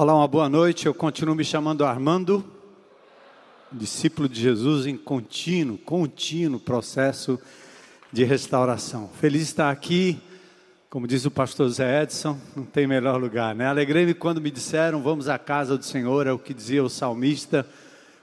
Olá, 0.00 0.14
uma 0.14 0.28
boa 0.28 0.48
noite. 0.48 0.86
Eu 0.86 0.94
continuo 0.94 1.34
me 1.34 1.44
chamando 1.44 1.84
Armando, 1.84 2.44
discípulo 3.72 4.28
de 4.28 4.40
Jesus 4.40 4.86
em 4.86 4.96
contínuo, 4.96 5.76
contínuo 5.76 6.60
processo 6.60 7.36
de 8.12 8.22
restauração. 8.22 9.10
Feliz 9.20 9.42
estar 9.42 9.72
aqui, 9.72 10.16
como 10.88 11.04
diz 11.04 11.24
o 11.24 11.32
pastor 11.32 11.68
Zé 11.70 12.04
Edson, 12.04 12.38
não 12.54 12.64
tem 12.64 12.86
melhor 12.86 13.20
lugar, 13.20 13.56
né? 13.56 13.66
Alegrei-me 13.66 14.14
quando 14.14 14.40
me 14.40 14.52
disseram, 14.52 15.02
vamos 15.02 15.28
à 15.28 15.36
casa 15.36 15.76
do 15.76 15.84
Senhor, 15.84 16.28
é 16.28 16.32
o 16.32 16.38
que 16.38 16.54
dizia 16.54 16.84
o 16.84 16.88
salmista, 16.88 17.66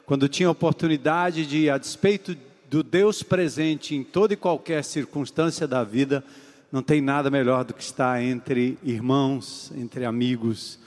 quando 0.06 0.30
tinha 0.30 0.50
oportunidade 0.50 1.46
de, 1.46 1.70
a 1.70 1.78
despeito 1.78 2.38
do 2.70 2.84
Deus 2.84 3.22
presente 3.22 3.94
em 3.94 4.02
toda 4.02 4.34
e 4.34 4.38
qualquer 4.38 4.82
circunstância 4.82 5.68
da 5.68 5.84
vida, 5.84 6.24
não 6.72 6.82
tem 6.82 7.02
nada 7.02 7.30
melhor 7.30 7.66
do 7.66 7.74
que 7.74 7.84
estar 7.84 8.24
entre 8.24 8.78
irmãos, 8.82 9.74
entre 9.76 10.06
amigos, 10.06 10.80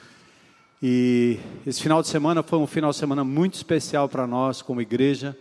e 0.80 1.40
esse 1.66 1.82
final 1.82 2.00
de 2.02 2.08
semana 2.08 2.40
foi 2.40 2.56
um 2.56 2.66
final 2.66 2.92
de 2.92 2.96
semana 2.96 3.24
muito 3.24 3.54
especial 3.54 4.08
para 4.08 4.28
nós 4.28 4.62
como 4.62 4.80
igreja, 4.80 5.36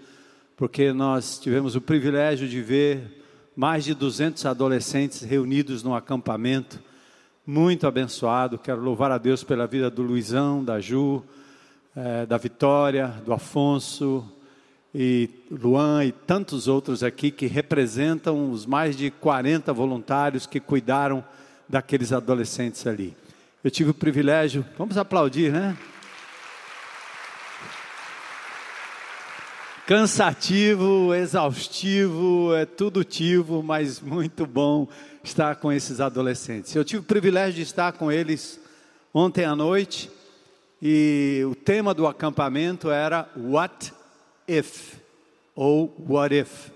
porque 0.55 0.91
nós 0.91 1.37
tivemos 1.37 1.75
o 1.75 1.81
privilégio 1.81 2.47
de 2.47 2.59
ver 2.59 3.23
mais 3.55 3.85
de 3.85 3.93
200 3.93 4.47
adolescentes 4.47 5.21
reunidos 5.21 5.83
no 5.83 5.93
acampamento, 5.93 6.79
muito 7.45 7.85
abençoado. 7.85 8.57
Quero 8.57 8.81
louvar 8.81 9.11
a 9.11 9.19
Deus 9.19 9.43
pela 9.43 9.67
vida 9.67 9.91
do 9.91 10.01
Luizão, 10.01 10.63
da 10.63 10.79
Ju, 10.79 11.23
eh, 11.95 12.25
da 12.25 12.37
Vitória, 12.37 13.07
do 13.23 13.31
Afonso 13.31 14.27
e 14.93 15.29
Luan 15.51 16.03
e 16.03 16.11
tantos 16.11 16.67
outros 16.67 17.03
aqui 17.03 17.29
que 17.29 17.45
representam 17.45 18.49
os 18.49 18.65
mais 18.65 18.97
de 18.97 19.11
40 19.11 19.71
voluntários 19.71 20.47
que 20.47 20.59
cuidaram 20.59 21.23
daqueles 21.69 22.11
adolescentes 22.11 22.87
ali. 22.87 23.15
Eu 23.63 23.71
tive 23.71 23.89
o 23.89 23.93
privilégio, 23.93 24.63
vamos 24.77 24.97
aplaudir, 24.97 25.51
né? 25.51 25.75
Cansativo, 29.87 31.11
exaustivo, 31.15 32.53
é 32.53 32.67
tudo 32.67 33.03
tivo, 33.03 33.63
mas 33.63 33.99
muito 33.99 34.45
bom 34.45 34.87
estar 35.23 35.55
com 35.55 35.71
esses 35.71 35.99
adolescentes. 35.99 36.75
Eu 36.75 36.85
tive 36.85 36.99
o 36.99 37.03
privilégio 37.03 37.55
de 37.55 37.63
estar 37.63 37.93
com 37.93 38.11
eles 38.11 38.59
ontem 39.11 39.43
à 39.43 39.55
noite 39.55 40.11
e 40.79 41.41
o 41.49 41.55
tema 41.55 41.95
do 41.95 42.05
acampamento 42.05 42.91
era 42.91 43.27
What 43.35 43.91
if? 44.47 44.97
Ou 45.55 45.95
What 46.07 46.35
if? 46.35 46.69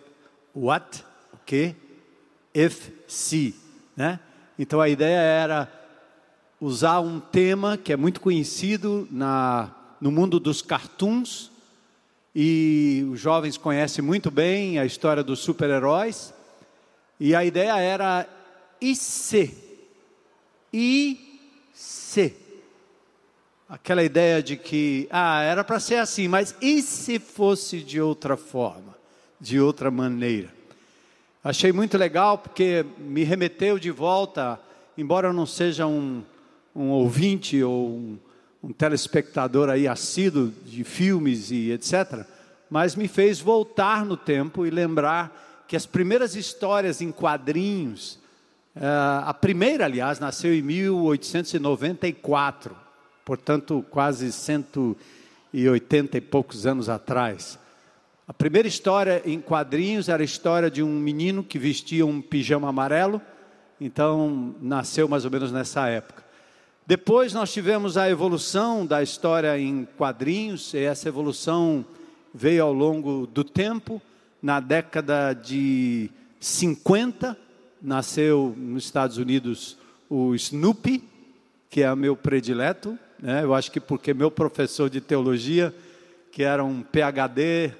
What, 0.56 1.03
o 1.31 1.38
que? 1.45 1.75
If, 2.56 2.89
se, 3.08 3.56
né? 3.95 4.19
Então 4.58 4.81
a 4.81 4.89
ideia 4.89 5.19
era 5.19 5.81
usar 6.62 7.00
um 7.00 7.20
tema 7.20 7.76
que 7.76 7.92
é 7.92 7.98
muito 7.98 8.22
conhecido 8.22 9.08
na, 9.09 9.72
no 10.00 10.12
mundo 10.12 10.40
dos 10.40 10.62
cartoons, 10.62 11.50
e 12.36 13.03
os 13.12 13.20
jovens 13.20 13.58
conhecem 13.58 14.03
muito 14.03 14.30
bem 14.30 14.78
a 14.78 14.86
história 14.86 15.23
dos 15.23 15.40
super-heróis, 15.40 16.31
e 17.20 17.34
a 17.34 17.44
ideia 17.44 17.76
era 17.80 18.30
e 18.80 18.95
se? 18.95 19.58
E 20.72 21.40
se? 21.73 22.36
Aquela 23.68 24.03
ideia 24.03 24.44
de 24.44 24.56
que, 24.56 25.08
ah, 25.09 25.42
era 25.42 25.64
para 25.64 25.80
ser 25.80 25.96
assim, 25.96 26.28
mas 26.28 26.56
e 26.62 26.84
se 26.84 27.18
fosse 27.18 27.80
de 27.80 28.00
outra 28.00 28.38
forma, 28.38 28.96
de 29.40 29.59
outra 29.59 29.90
maneira? 29.90 30.53
Achei 31.44 31.72
muito 31.72 31.98
legal 31.98 32.38
porque 32.38 32.86
me 33.00 33.23
remeteu 33.23 33.80
de 33.80 33.90
volta, 33.90 34.59
embora 34.96 35.30
eu 35.30 35.34
não 35.34 35.48
seja 35.48 35.88
um 35.88 36.23
um 36.75 36.89
ouvinte 36.89 37.61
ou 37.64 37.89
um, 37.89 38.17
um 38.64 38.72
telespectador 38.72 39.69
aí 39.69 39.88
assíduo 39.88 40.52
de 40.66 40.83
filmes 40.83 41.52
e 41.52 41.72
etc., 41.72 42.25
mas 42.69 42.95
me 42.95 43.08
fez 43.08 43.39
voltar 43.39 44.06
no 44.06 44.16
tempo 44.16 44.66
e 44.66 44.69
lembrar 44.69 45.66
que 45.68 45.75
as 45.75 45.85
primeiras 45.85 46.35
histórias 46.35 47.01
em 47.01 47.12
quadrinhos, 47.12 48.19
uh, 48.75 49.25
a 49.25 49.34
primeira, 49.34 49.85
aliás, 49.85 50.19
nasceu 50.19 50.53
em 50.53 50.62
1894, 50.62 52.75
portanto, 53.25 53.84
quase 53.90 54.31
180 54.31 56.17
e 56.17 56.22
poucos 56.22 56.66
anos 56.66 56.88
atrás. 56.88 57.59
A 58.28 58.34
primeira 58.34 58.67
história 58.67 59.22
em 59.25 59.41
quadrinhos 59.41 60.07
era 60.07 60.22
a 60.22 60.25
história 60.25 60.72
de 60.72 60.81
um 60.81 60.97
menino 60.97 61.44
que 61.44 61.59
vestia 61.59 62.06
um 62.06 62.22
pijama 62.22 62.69
amarelo, 62.69 63.22
então 63.79 64.56
nasceu 64.62 65.09
mais 65.09 65.25
ou 65.25 65.31
menos 65.31 65.51
nessa 65.51 65.90
época. 65.90 66.31
Depois 66.91 67.31
nós 67.34 67.53
tivemos 67.53 67.96
a 67.96 68.09
evolução 68.09 68.85
da 68.85 69.02
história 69.02 69.57
em 69.57 69.88
quadrinhos, 69.97 70.74
e 70.74 70.79
essa 70.79 71.07
evolução 71.07 71.85
veio 72.34 72.66
ao 72.66 72.74
longo 72.74 73.25
do 73.25 73.46
tempo. 73.46 74.02
Na 74.41 74.59
década 74.59 75.31
de 75.31 76.09
50, 76.38 77.38
nasceu 77.81 78.53
nos 78.57 78.84
Estados 78.84 79.16
Unidos 79.16 79.78
o 80.09 80.35
Snoopy, 80.35 81.02
que 81.69 81.81
é 81.81 81.96
meu 81.96 82.13
predileto. 82.13 83.00
Né? 83.18 83.41
Eu 83.41 83.53
acho 83.53 83.72
que 83.72 83.79
porque 83.79 84.13
meu 84.13 84.29
professor 84.29 84.90
de 84.90 85.00
teologia, 85.00 85.73
que 86.29 86.44
era 86.44 86.62
um 86.62 86.81
PhD, 86.81 87.73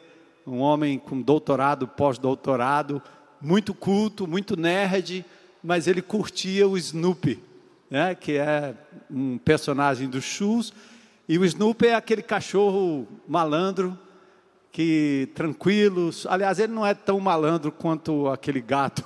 um 0.48 0.60
homem 0.60 0.98
com 0.98 1.22
doutorado, 1.22 1.86
pós-doutorado, 1.86 3.02
muito 3.42 3.74
culto, 3.74 4.26
muito 4.26 4.56
nerd, 4.56 5.26
mas 5.62 5.86
ele 5.86 6.02
curtia 6.02 6.66
o 6.66 6.78
Snoopy 6.78 7.51
né, 7.92 8.16
que 8.16 8.38
é 8.38 8.74
um 9.10 9.38
personagem 9.38 10.10
do 10.10 10.22
Shoes, 10.22 10.74
e 11.28 11.38
o 11.38 11.44
Snoopy 11.44 11.88
é 11.88 11.96
aquele 11.96 12.22
cachorro 12.22 13.06
malandro, 13.28 14.00
que 14.72 15.30
tranquilo, 15.36 16.10
aliás, 16.28 16.58
ele 16.58 16.72
não 16.72 16.88
é 16.88 16.94
tão 16.94 17.20
malandro 17.20 17.70
quanto 17.70 18.30
aquele 18.30 18.62
gato. 18.62 19.04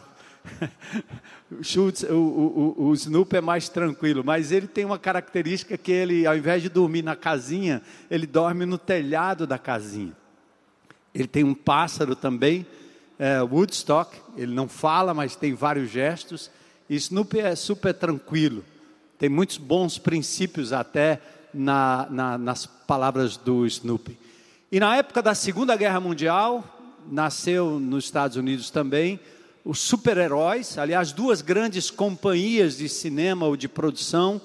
o, 1.51 1.63
Schultz, 1.63 2.03
o, 2.03 2.13
o, 2.13 2.89
o, 2.89 2.93
Snoopy 2.93 3.37
é 3.37 3.41
mais 3.41 3.67
tranquilo, 3.67 4.23
mas 4.23 4.51
ele 4.51 4.67
tem 4.67 4.85
uma 4.85 4.99
característica 4.99 5.75
que 5.75 5.91
ele, 5.91 6.27
ao 6.27 6.37
invés 6.37 6.61
de 6.61 6.69
dormir 6.69 7.01
na 7.01 7.15
casinha, 7.15 7.81
ele 8.11 8.27
dorme 8.27 8.67
no 8.67 8.77
telhado 8.77 9.47
da 9.47 9.57
casinha. 9.57 10.13
Ele 11.15 11.27
tem 11.27 11.43
um 11.43 11.55
pássaro 11.55 12.15
também, 12.15 12.67
é, 13.17 13.41
Woodstock, 13.41 14.15
ele 14.37 14.53
não 14.53 14.67
fala, 14.67 15.11
mas 15.15 15.35
tem 15.35 15.55
vários 15.55 15.89
gestos. 15.89 16.51
E 16.87 16.95
Snoopy 16.95 17.39
é 17.39 17.55
super 17.55 17.93
tranquilo. 17.93 18.63
Tem 19.17 19.29
muitos 19.29 19.57
bons 19.57 19.97
princípios 19.97 20.73
até 20.73 21.21
na, 21.53 22.07
na, 22.09 22.37
nas 22.37 22.65
palavras 22.65 23.37
do 23.37 23.65
Snoopy. 23.65 24.17
E 24.71 24.79
na 24.79 24.97
época 24.97 25.21
da 25.21 25.33
Segunda 25.33 25.75
Guerra 25.75 25.99
Mundial, 25.99 26.63
nasceu 27.09 27.79
nos 27.79 28.05
Estados 28.05 28.35
Unidos 28.35 28.69
também, 28.69 29.19
os 29.63 29.79
super-heróis, 29.79 30.77
aliás, 30.77 31.11
duas 31.11 31.41
grandes 31.41 31.89
companhias 31.89 32.77
de 32.77 32.87
cinema 32.87 33.47
ou 33.47 33.55
de 33.55 33.67
produção, 33.67 34.39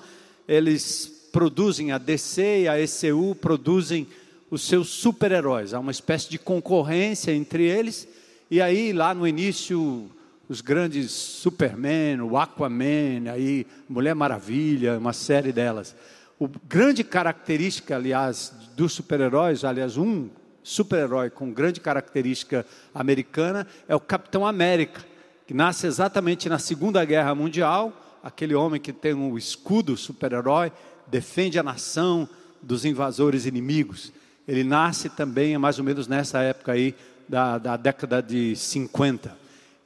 eles 0.49 1.29
produzem 1.33 1.93
a 1.93 1.99
DC 1.99 2.63
e 2.63 2.69
a 2.69 2.81
ECU, 2.81 3.35
produzem 3.35 4.07
os 4.51 4.63
seus 4.63 4.89
super-heróis. 4.89 5.75
Há 5.75 5.79
uma 5.79 5.91
espécie 5.91 6.31
de 6.31 6.39
concorrência 6.39 7.33
entre 7.33 7.65
eles, 7.65 8.09
e 8.51 8.61
aí 8.61 8.93
lá 8.93 9.15
no 9.15 9.27
início 9.27 10.11
os 10.51 10.61
grandes 10.61 11.13
Superman, 11.13 12.23
o 12.23 12.37
Aquaman, 12.37 13.31
aí 13.33 13.65
Mulher 13.89 14.17
Maravilha, 14.17 14.99
uma 14.99 15.13
série 15.13 15.53
delas. 15.53 15.95
O 16.41 16.49
grande 16.49 17.05
característica, 17.05 17.95
aliás, 17.95 18.53
dos 18.77 18.93
super-heróis, 18.93 19.65
aliás, 19.65 19.97
um 19.97 20.29
super-herói 20.61 21.31
com 21.31 21.53
grande 21.53 21.79
característica 21.81 22.67
americana 22.93 23.65
é 23.87 23.95
o 23.95 24.01
Capitão 24.01 24.45
América, 24.45 25.01
que 25.47 25.55
nasce 25.55 25.87
exatamente 25.87 26.49
na 26.49 26.59
Segunda 26.59 27.05
Guerra 27.05 27.33
Mundial, 27.33 28.19
aquele 28.21 28.57
homem 28.57 28.81
que 28.81 28.93
tem 28.93 29.15
um 29.15 29.39
escudo 29.39 29.97
super-herói, 29.97 30.73
defende 31.07 31.61
a 31.61 31.63
nação 31.63 32.29
dos 32.61 32.85
invasores 32.85 33.47
inimigos. 33.47 34.13
Ele 34.49 34.65
nasce 34.65 35.09
também 35.09 35.57
mais 35.59 35.79
ou 35.79 35.85
menos 35.85 36.09
nessa 36.09 36.41
época 36.41 36.73
aí 36.73 36.93
da, 37.29 37.57
da 37.57 37.77
década 37.77 38.21
de 38.21 38.57
50. 38.57 39.40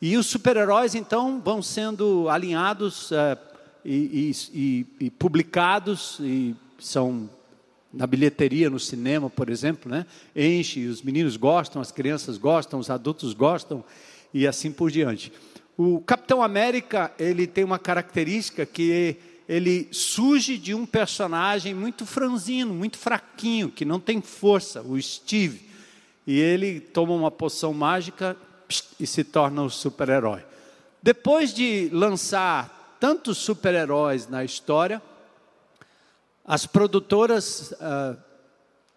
E 0.06 0.18
os 0.18 0.26
super-heróis, 0.26 0.94
então, 0.94 1.40
vão 1.42 1.62
sendo 1.62 2.28
alinhados 2.28 3.10
é, 3.10 3.38
e, 3.82 4.34
e, 4.52 4.86
e, 5.06 5.10
publicados, 5.10 6.18
e 6.20 6.54
são 6.78 7.30
na 7.90 8.06
bilheteria, 8.06 8.68
no 8.68 8.78
cinema, 8.78 9.30
por 9.30 9.48
exemplo, 9.48 9.90
né? 9.90 10.04
enche, 10.36 10.86
os 10.88 11.00
meninos 11.00 11.38
gostam, 11.38 11.80
as 11.80 11.90
crianças 11.90 12.36
gostam, 12.36 12.78
os 12.78 12.90
adultos 12.90 13.32
gostam, 13.32 13.82
e 14.34 14.46
assim 14.46 14.70
por 14.70 14.90
diante. 14.90 15.32
O 15.74 16.02
Capitão 16.02 16.42
América, 16.42 17.10
ele 17.18 17.46
tem 17.46 17.64
uma 17.64 17.78
característica 17.78 18.66
que 18.66 19.16
ele 19.48 19.88
surge 19.90 20.58
de 20.58 20.74
um 20.74 20.84
personagem 20.84 21.72
muito 21.72 22.04
franzino, 22.04 22.74
muito 22.74 22.98
fraquinho, 22.98 23.70
que 23.70 23.86
não 23.86 23.98
tem 23.98 24.20
força, 24.20 24.82
o 24.82 25.00
Steve. 25.00 25.62
E 26.26 26.38
ele 26.38 26.78
toma 26.78 27.14
uma 27.14 27.30
poção 27.30 27.72
mágica 27.72 28.36
e 28.98 29.06
se 29.06 29.24
torna 29.24 29.62
o 29.62 29.70
super-herói. 29.70 30.44
Depois 31.02 31.52
de 31.52 31.90
lançar 31.92 32.96
tantos 32.98 33.38
super-heróis 33.38 34.28
na 34.28 34.44
história, 34.44 35.02
as 36.44 36.66
produtoras 36.66 37.72
uh, 37.72 38.16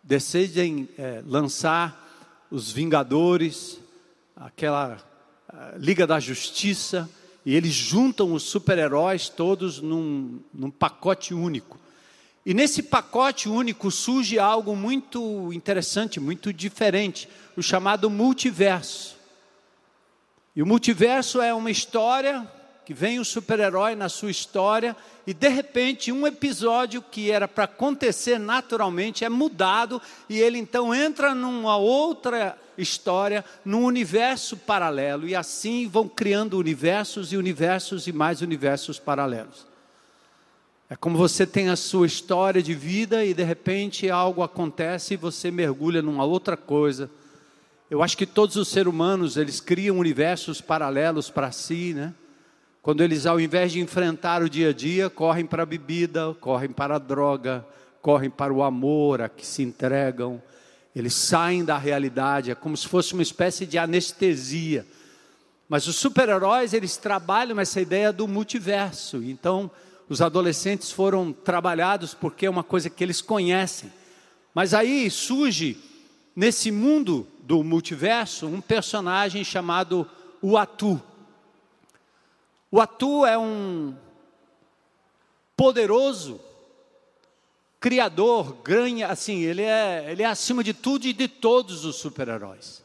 decidem 0.03 0.83
uh, 0.83 1.23
lançar 1.25 2.05
os 2.49 2.71
Vingadores, 2.71 3.79
aquela 4.35 4.97
uh, 5.49 5.77
Liga 5.77 6.07
da 6.07 6.19
Justiça, 6.19 7.09
e 7.45 7.55
eles 7.55 7.73
juntam 7.73 8.33
os 8.33 8.43
super-heróis 8.43 9.29
todos 9.29 9.81
num, 9.81 10.39
num 10.53 10.71
pacote 10.71 11.33
único. 11.33 11.77
E 12.45 12.53
nesse 12.53 12.83
pacote 12.83 13.49
único 13.49 13.91
surge 13.91 14.39
algo 14.39 14.73
muito 14.73 15.51
interessante, 15.51 16.17
muito 16.17 16.53
diferente, 16.53 17.27
o 17.57 17.61
chamado 17.61 18.09
multiverso. 18.09 19.16
E 20.57 20.61
o 20.63 20.65
multiverso 20.65 21.39
é 21.39 21.53
uma 21.53 21.69
história 21.69 22.43
que 22.83 22.91
vem 22.91 23.19
o 23.19 23.25
super-herói 23.25 23.93
na 23.93 24.09
sua 24.09 24.31
história 24.31 24.97
e 25.27 25.31
de 25.31 25.47
repente 25.47 26.11
um 26.11 26.25
episódio 26.25 26.99
que 26.99 27.29
era 27.29 27.47
para 27.47 27.65
acontecer 27.65 28.39
naturalmente 28.39 29.23
é 29.23 29.29
mudado 29.29 30.01
e 30.27 30.39
ele 30.39 30.57
então 30.57 30.95
entra 30.95 31.35
numa 31.35 31.77
outra 31.77 32.57
história, 32.75 33.45
num 33.63 33.83
universo 33.83 34.57
paralelo 34.57 35.27
e 35.27 35.35
assim 35.35 35.87
vão 35.87 36.09
criando 36.09 36.57
universos 36.57 37.31
e 37.31 37.37
universos 37.37 38.07
e 38.07 38.11
mais 38.11 38.41
universos 38.41 38.97
paralelos. 38.97 39.67
É 40.89 40.95
como 40.95 41.19
você 41.19 41.45
tem 41.45 41.69
a 41.69 41.75
sua 41.75 42.07
história 42.07 42.63
de 42.63 42.73
vida 42.73 43.23
e 43.23 43.31
de 43.31 43.43
repente 43.43 44.09
algo 44.09 44.41
acontece 44.41 45.13
e 45.13 45.17
você 45.17 45.51
mergulha 45.51 46.01
numa 46.01 46.25
outra 46.25 46.57
coisa. 46.57 47.11
Eu 47.89 48.03
acho 48.03 48.17
que 48.17 48.25
todos 48.25 48.57
os 48.57 48.67
seres 48.67 48.91
humanos, 48.91 49.37
eles 49.37 49.61
criam 49.61 49.97
universos 49.97 50.59
paralelos 50.59 51.29
para 51.29 51.53
si, 51.53 51.93
né? 51.93 52.13
Quando 52.81 53.01
eles, 53.01 53.25
ao 53.25 53.39
invés 53.39 53.71
de 53.71 53.79
enfrentar 53.79 54.43
o 54.43 54.49
dia 54.49 54.71
a 54.71 54.73
dia, 54.73 55.09
correm 55.09 55.45
para 55.45 55.63
a 55.63 55.65
bebida, 55.65 56.35
correm 56.41 56.69
para 56.69 56.95
a 56.95 56.99
droga, 56.99 57.65
correm 58.01 58.29
para 58.29 58.53
o 58.53 58.61
amor, 58.61 59.21
a 59.21 59.29
que 59.29 59.45
se 59.45 59.63
entregam, 59.63 60.43
eles 60.93 61.13
saem 61.13 61.63
da 61.63 61.77
realidade, 61.77 62.51
é 62.51 62.55
como 62.55 62.75
se 62.75 62.89
fosse 62.89 63.13
uma 63.13 63.23
espécie 63.23 63.65
de 63.65 63.77
anestesia. 63.77 64.85
Mas 65.69 65.87
os 65.87 65.95
super-heróis, 65.95 66.73
eles 66.73 66.97
trabalham 66.97 67.57
essa 67.57 67.79
ideia 67.79 68.11
do 68.11 68.27
multiverso. 68.27 69.23
Então, 69.23 69.71
os 70.09 70.21
adolescentes 70.21 70.91
foram 70.91 71.31
trabalhados 71.31 72.13
porque 72.13 72.45
é 72.45 72.49
uma 72.49 72.63
coisa 72.63 72.89
que 72.89 73.01
eles 73.01 73.21
conhecem. 73.21 73.89
Mas 74.53 74.73
aí 74.73 75.09
surge, 75.09 75.77
nesse 76.35 76.69
mundo 76.69 77.25
do 77.47 77.63
multiverso, 77.63 78.45
um 78.45 78.59
personagem 78.59 79.41
chamado 79.41 80.05
Uatu. 80.43 81.01
O 82.69 82.81
Atu 82.81 83.25
é 83.25 83.37
um 83.37 83.95
poderoso 85.55 86.41
criador, 87.79 88.57
ganha, 88.65 89.07
assim, 89.07 89.43
ele 89.43 89.61
é, 89.61 90.07
ele 90.11 90.23
é 90.23 90.25
acima 90.25 90.61
de 90.61 90.73
tudo 90.73 91.07
e 91.07 91.13
de 91.13 91.29
todos 91.29 91.85
os 91.85 91.95
super-heróis. 91.95 92.83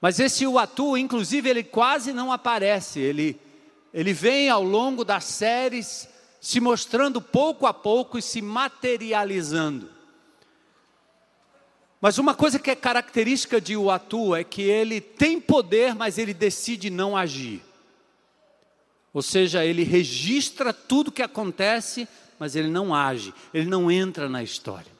Mas 0.00 0.18
esse 0.18 0.44
Uatu, 0.44 0.96
inclusive, 0.96 1.48
ele 1.48 1.62
quase 1.62 2.12
não 2.12 2.32
aparece, 2.32 2.98
ele, 2.98 3.40
ele 3.94 4.12
vem 4.12 4.50
ao 4.50 4.64
longo 4.64 5.04
das 5.04 5.22
séries 5.22 6.08
se 6.40 6.58
mostrando 6.58 7.22
pouco 7.22 7.64
a 7.64 7.72
pouco 7.72 8.18
e 8.18 8.22
se 8.22 8.42
materializando. 8.42 9.88
Mas 12.02 12.18
uma 12.18 12.34
coisa 12.34 12.58
que 12.58 12.68
é 12.68 12.74
característica 12.74 13.60
de 13.60 13.76
Uatu 13.76 14.34
é 14.34 14.42
que 14.42 14.60
ele 14.60 15.00
tem 15.00 15.40
poder, 15.40 15.94
mas 15.94 16.18
ele 16.18 16.34
decide 16.34 16.90
não 16.90 17.16
agir. 17.16 17.62
Ou 19.14 19.22
seja, 19.22 19.64
ele 19.64 19.84
registra 19.84 20.72
tudo 20.72 21.12
que 21.12 21.22
acontece, 21.22 22.08
mas 22.40 22.56
ele 22.56 22.66
não 22.66 22.92
age, 22.92 23.32
ele 23.54 23.66
não 23.66 23.88
entra 23.88 24.28
na 24.28 24.42
história. 24.42 24.90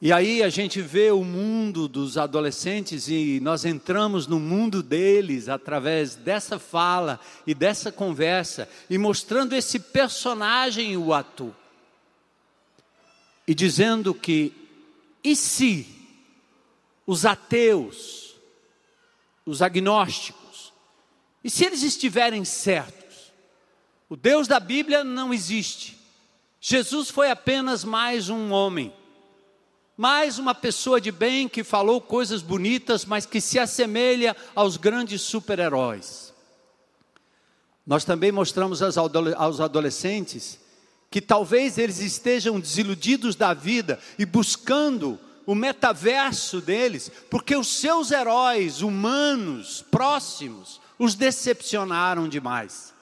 E 0.00 0.10
aí 0.14 0.42
a 0.42 0.48
gente 0.48 0.80
vê 0.80 1.10
o 1.10 1.22
mundo 1.22 1.86
dos 1.88 2.16
adolescentes 2.16 3.06
e 3.08 3.38
nós 3.42 3.66
entramos 3.66 4.26
no 4.26 4.40
mundo 4.40 4.82
deles 4.82 5.50
através 5.50 6.14
dessa 6.14 6.58
fala 6.58 7.20
e 7.46 7.52
dessa 7.52 7.92
conversa 7.92 8.66
e 8.88 8.96
mostrando 8.96 9.52
esse 9.52 9.78
personagem 9.78 10.96
o 10.96 11.12
ato. 11.12 11.54
E 13.46 13.54
dizendo 13.54 14.14
que 14.14 14.67
e 15.22 15.34
se 15.34 15.86
os 17.06 17.24
ateus, 17.24 18.36
os 19.44 19.62
agnósticos 19.62 20.72
e 21.42 21.50
se 21.50 21.64
eles 21.64 21.82
estiverem 21.82 22.44
certos? 22.44 23.32
O 24.08 24.16
Deus 24.16 24.48
da 24.48 24.58
Bíblia 24.58 25.04
não 25.04 25.32
existe. 25.32 25.98
Jesus 26.60 27.10
foi 27.10 27.30
apenas 27.30 27.84
mais 27.84 28.28
um 28.28 28.50
homem, 28.52 28.92
mais 29.96 30.38
uma 30.38 30.54
pessoa 30.54 31.00
de 31.00 31.12
bem 31.12 31.48
que 31.48 31.62
falou 31.62 32.00
coisas 32.00 32.42
bonitas, 32.42 33.04
mas 33.04 33.26
que 33.26 33.40
se 33.40 33.58
assemelha 33.58 34.36
aos 34.54 34.76
grandes 34.76 35.22
super-heróis. 35.22 36.34
Nós 37.86 38.04
também 38.04 38.32
mostramos 38.32 38.82
aos 38.82 39.60
adolescentes 39.60 40.58
que 41.10 41.20
talvez 41.20 41.78
eles 41.78 42.00
estejam 42.00 42.60
desiludidos 42.60 43.34
da 43.34 43.54
vida 43.54 43.98
e 44.18 44.26
buscando 44.26 45.18
o 45.46 45.54
metaverso 45.54 46.60
deles, 46.60 47.10
porque 47.30 47.56
os 47.56 47.68
seus 47.68 48.10
heróis 48.10 48.82
humanos, 48.82 49.82
próximos, 49.90 50.78
os 50.98 51.14
decepcionaram 51.14 52.28
demais. 52.28 52.92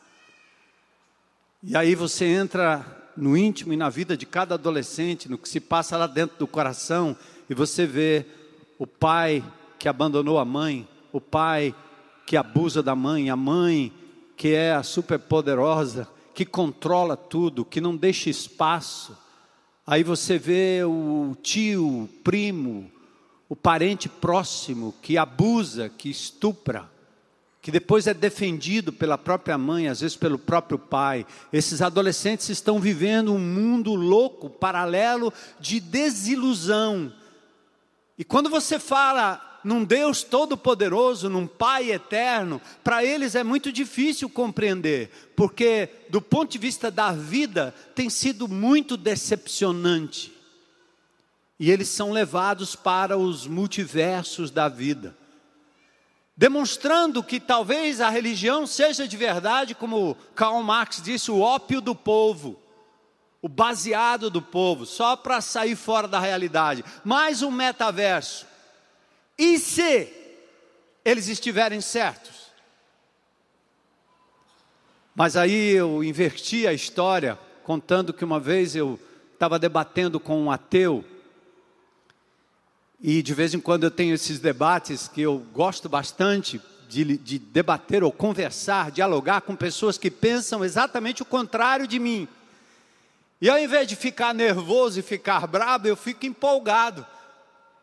E 1.63 1.77
aí 1.77 1.97
você 1.97 2.27
entra 2.27 3.11
no 3.17 3.37
íntimo 3.37 3.73
e 3.73 3.77
na 3.77 3.89
vida 3.89 4.17
de 4.17 4.25
cada 4.25 4.55
adolescente, 4.55 5.29
no 5.29 5.39
que 5.39 5.49
se 5.49 5.59
passa 5.59 5.97
lá 5.97 6.07
dentro 6.07 6.39
do 6.39 6.47
coração, 6.47 7.17
e 7.51 7.55
você 7.55 7.85
vê 7.85 8.27
o 8.79 8.87
pai 8.87 9.43
que 9.79 9.89
abandonou 9.89 10.39
a 10.39 10.45
mãe, 10.45 10.87
o 11.13 11.21
pai 11.21 11.75
que 12.25 12.37
abusa 12.37 12.83
da 12.83 12.95
mãe, 12.95 13.29
a 13.31 13.37
mãe 13.37 13.93
que 14.37 14.55
é 14.55 14.73
a 14.73 14.83
superpoderosa, 14.83 16.07
que 16.37 16.45
controla 16.45 17.17
tudo, 17.17 17.65
que 17.65 17.81
não 17.81 17.97
deixa 17.97 18.31
espaço. 18.31 19.17
Aí 19.85 20.05
você 20.05 20.39
vê 20.39 20.85
o 20.85 21.35
tio, 21.43 22.03
o 22.05 22.09
primo, 22.23 22.93
o 23.49 23.57
parente 23.57 24.09
próximo 24.09 24.95
que 25.03 25.19
abusa, 25.19 25.89
que 25.89 26.09
estupra 26.09 26.95
que 27.67 27.73
depois 27.73 28.07
é 28.07 28.15
defendido 28.15 28.93
pela 28.93 29.19
própria 29.19 29.59
mãe, 29.59 29.89
às 29.89 30.01
vezes 30.01 30.17
pelo 30.17 30.39
próprio 30.39 30.79
pai. 30.79 31.27
Esses 31.53 31.83
adolescentes 31.83 32.49
estão 32.49 32.79
vivendo 32.79 33.33
um 33.33 33.41
mundo 33.41 33.93
louco, 33.93 34.49
paralelo 34.49 35.33
de 35.59 35.81
desilusão. 35.81 37.13
E 38.17 38.23
quando 38.23 38.49
você 38.49 38.79
fala 38.79 39.56
num 39.67 39.85
Deus 39.85 40.23
todo-poderoso, 40.23 41.29
num 41.29 41.47
Pai 41.47 41.91
eterno, 41.91 42.63
para 42.85 43.05
eles 43.05 43.35
é 43.35 43.43
muito 43.43 43.73
difícil 43.73 44.31
compreender, 44.31 45.11
porque 45.35 45.89
do 46.09 46.23
ponto 46.23 46.53
de 46.53 46.59
vista 46.59 46.89
da 46.89 47.11
vida 47.11 47.75
tem 47.93 48.09
sido 48.09 48.47
muito 48.47 48.97
decepcionante. 48.97 50.33
E 51.59 51.71
eles 51.71 51.89
são 51.89 52.13
levados 52.13 52.77
para 52.77 53.19
os 53.19 53.47
multiversos 53.47 54.51
da 54.51 54.69
vida 54.69 55.17
demonstrando 56.37 57.23
que 57.23 57.41
talvez 57.41 57.99
a 57.99 58.11
religião 58.11 58.67
seja 58.67 59.09
de 59.09 59.17
verdade, 59.17 59.75
como 59.75 60.15
Karl 60.35 60.63
Marx 60.63 61.01
disse, 61.03 61.31
o 61.31 61.41
ópio 61.41 61.81
do 61.81 61.95
povo, 61.95 62.61
o 63.41 63.49
baseado 63.49 64.29
do 64.29 64.43
povo, 64.43 64.85
só 64.85 65.17
para 65.17 65.41
sair 65.41 65.75
fora 65.75 66.07
da 66.07 66.21
realidade. 66.21 66.85
Mais 67.03 67.41
um 67.43 67.51
metaverso. 67.51 68.46
E 69.39 69.59
se 69.59 70.13
eles 71.05 71.29
estiverem 71.29 71.81
certos? 71.81 72.47
Mas 75.15 75.37
aí 75.37 75.71
eu 75.71 76.05
inverti 76.05 76.67
a 76.67 76.73
história, 76.73 77.39
contando 77.65 78.13
que 78.13 78.25
uma 78.25 78.39
vez 78.39 78.77
eu 78.77 78.99
estava 79.33 79.59
debatendo 79.59 80.21
com 80.21 80.43
um 80.43 80.51
ateu, 80.51 81.05
e 83.01 83.23
de 83.23 83.35
vez 83.35 83.55
em 83.55 83.61
quando 83.61 83.85
eu 83.85 83.91
tenho 83.91 84.15
esses 84.15 84.41
debates 84.41 85.09
que 85.09 85.21
eu 85.21 85.39
gosto 85.53 85.89
bastante 85.89 86.61
de, 86.89 87.19
de, 87.19 87.39
debater 87.39 88.03
ou 88.03 88.13
conversar, 88.13 88.91
dialogar 88.91 89.43
com 89.43 89.55
pessoas 89.55 89.99
que 89.99 90.11
pensam 90.11 90.65
exatamente 90.65 91.23
o 91.23 91.27
contrário 91.27 91.87
de 91.87 91.99
mim. 91.99 92.27
E 93.41 93.51
ao 93.51 93.59
invés 93.59 93.87
de 93.87 93.97
ficar 93.97 94.33
nervoso 94.33 94.99
e 94.99 95.03
ficar 95.03 95.47
bravo, 95.47 95.87
eu 95.87 95.97
fico 95.97 96.25
empolgado. 96.25 97.07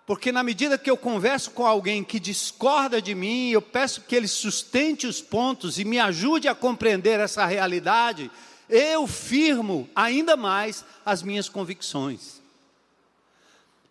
Porque 0.06 0.32
na 0.32 0.44
medida 0.44 0.78
que 0.78 0.90
eu 0.90 0.98
converso 0.98 1.52
com 1.52 1.66
alguém 1.66 2.04
que 2.04 2.20
discorda 2.20 3.02
de 3.02 3.16
mim, 3.16 3.52
eu 3.52 3.62
peço 3.62 4.02
que 4.02 4.16
ele 4.16 4.28
sustente 4.28 5.08
os 5.08 5.22
pontos 5.22 5.80
e 5.80 5.86
me 5.86 5.98
ajude 5.98 6.48
a 6.48 6.56
compreender 6.56 7.20
essa 7.20 7.46
realidade, 7.46 8.30
eu 8.70 9.08
firmo 9.08 9.90
ainda 9.96 10.36
mais 10.36 10.84
as 11.06 11.24
minhas 11.24 11.48
convicções. 11.48 12.42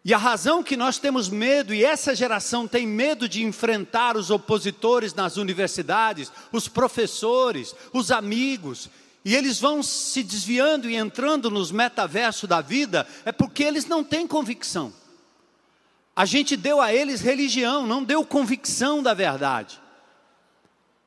E 0.05 0.13
a 0.13 0.19
razão 0.19 0.63
que 0.63 0.77
nós 0.77 0.99
temos 0.99 1.29
medo, 1.29 1.73
e 1.73 1.85
essa 1.85 2.15
geração 2.15 2.67
tem 2.67 2.87
medo 2.87 3.29
de 3.29 3.45
enfrentar 3.45 4.17
os 4.17 4.31
opositores 4.31 5.15
nas 5.15 5.37
universidades, 5.37 6.31
os 6.51 6.67
professores, 6.67 7.75
os 7.93 8.11
amigos, 8.11 8.91
e 9.25 9.37
eles 9.37 9.61
vão 9.61 9.81
se 9.83 10.25
desviando 10.25 10.91
e 10.91 10.97
entrando 10.97 11.49
nos 11.49 11.71
metaversos 11.71 12.49
da 12.49 12.61
vida, 12.61 13.07
é 13.25 13.31
porque 13.31 13.63
eles 13.63 13.87
não 13.87 14.03
têm 14.03 14.27
convicção. 14.27 14.93
A 16.15 16.25
gente 16.25 16.57
deu 16.57 16.81
a 16.81 16.93
eles 16.93 17.21
religião, 17.21 17.87
não 17.87 18.05
deu 18.05 18.25
convicção 18.25 19.03
da 19.03 19.15
verdade. 19.15 19.81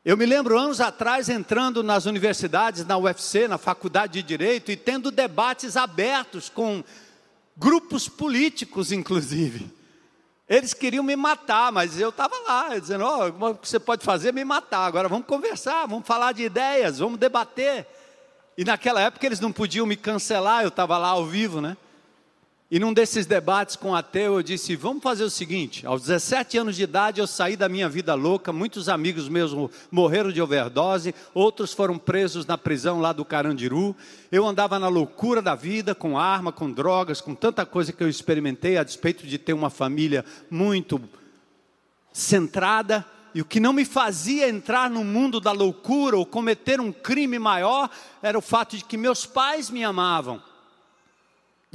Eu 0.04 0.16
me 0.16 0.26
lembro 0.26 0.58
anos 0.58 0.82
atrás 0.82 1.30
entrando 1.30 1.82
nas 1.82 2.06
universidades, 2.06 2.86
na 2.86 2.98
UFC, 2.98 3.48
na 3.48 3.58
faculdade 3.58 4.14
de 4.14 4.24
direito 4.24 4.72
e 4.72 4.76
tendo 4.76 5.10
debates 5.10 5.76
abertos 5.76 6.50
com 6.50 6.84
grupos 7.58 8.08
políticos, 8.08 8.92
inclusive. 8.92 9.72
Eles 10.48 10.76
queriam 10.76 11.04
me 11.04 11.16
matar, 11.16 11.72
mas 11.72 12.00
eu 12.00 12.10
estava 12.10 12.36
lá, 12.46 12.78
dizendo: 12.78 13.04
oh, 13.04 13.50
o 13.50 13.56
que 13.56 13.68
você 13.68 13.80
pode 13.80 14.06
fazer 14.06 14.30
é 14.30 14.32
me 14.32 14.46
matar. 14.46 14.86
Agora 14.86 15.10
vamos 15.10 15.26
conversar, 15.26 15.88
vamos 15.88 16.06
falar 16.06 16.34
de 16.34 16.44
ideias, 16.44 17.00
vamos 17.00 17.20
debater. 17.20 17.88
E 18.56 18.64
naquela 18.64 19.02
época 19.02 19.26
eles 19.26 19.40
não 19.40 19.52
podiam 19.52 19.88
me 19.88 19.96
cancelar, 19.96 20.62
eu 20.62 20.70
estava 20.70 20.98
lá 21.00 21.10
ao 21.10 21.26
vivo, 21.26 21.62
né? 21.62 21.76
E 22.70 22.80
num 22.80 22.94
desses 22.94 23.28
debates 23.28 23.76
com 23.76 23.94
ateu, 23.94 24.34
eu 24.34 24.42
disse: 24.42 24.76
vamos 24.76 25.04
fazer 25.04 25.24
o 25.24 25.30
seguinte. 25.30 25.86
Aos 25.86 26.02
17 26.02 26.58
anos 26.58 26.76
de 26.76 26.82
idade, 26.82 27.22
eu 27.22 27.28
saí 27.28 27.56
da 27.56 27.70
minha 27.70 27.88
vida 27.88 28.16
louca. 28.16 28.52
Muitos 28.52 28.90
amigos 28.90 29.30
meus 29.30 29.52
morreram 29.92 30.32
de 30.32 30.42
overdose, 30.42 31.14
outros 31.32 31.74
foram 31.74 32.00
presos 32.00 32.46
na 32.48 32.58
prisão 32.58 33.00
lá 33.00 33.14
do 33.14 33.24
Carandiru. 33.24 33.96
Eu 34.32 34.48
andava 34.48 34.80
na 34.80 34.88
loucura 34.88 35.44
da 35.44 35.54
vida, 35.54 35.94
com 35.94 36.18
arma, 36.18 36.52
com 36.52 36.72
drogas, 36.72 37.22
com 37.22 37.36
tanta 37.36 37.68
coisa 37.68 37.94
que 37.94 38.04
eu 38.04 38.10
experimentei, 38.10 38.78
a 38.78 38.84
despeito 38.84 39.28
de 39.28 39.38
ter 39.38 39.54
uma 39.54 39.70
família 39.70 40.26
muito 40.50 41.00
centrada. 42.12 43.06
E 43.36 43.42
o 43.42 43.46
que 43.46 43.60
não 43.60 43.74
me 43.74 43.86
fazia 43.86 44.50
entrar 44.50 44.90
no 44.90 45.04
mundo 45.04 45.40
da 45.40 45.52
loucura 45.52 46.18
ou 46.18 46.26
cometer 46.26 46.80
um 46.80 46.92
crime 46.92 47.38
maior 47.38 47.92
era 48.24 48.38
o 48.40 48.42
fato 48.42 48.76
de 48.76 48.84
que 48.84 48.98
meus 48.98 49.24
pais 49.24 49.70
me 49.70 49.84
amavam. 49.84 50.42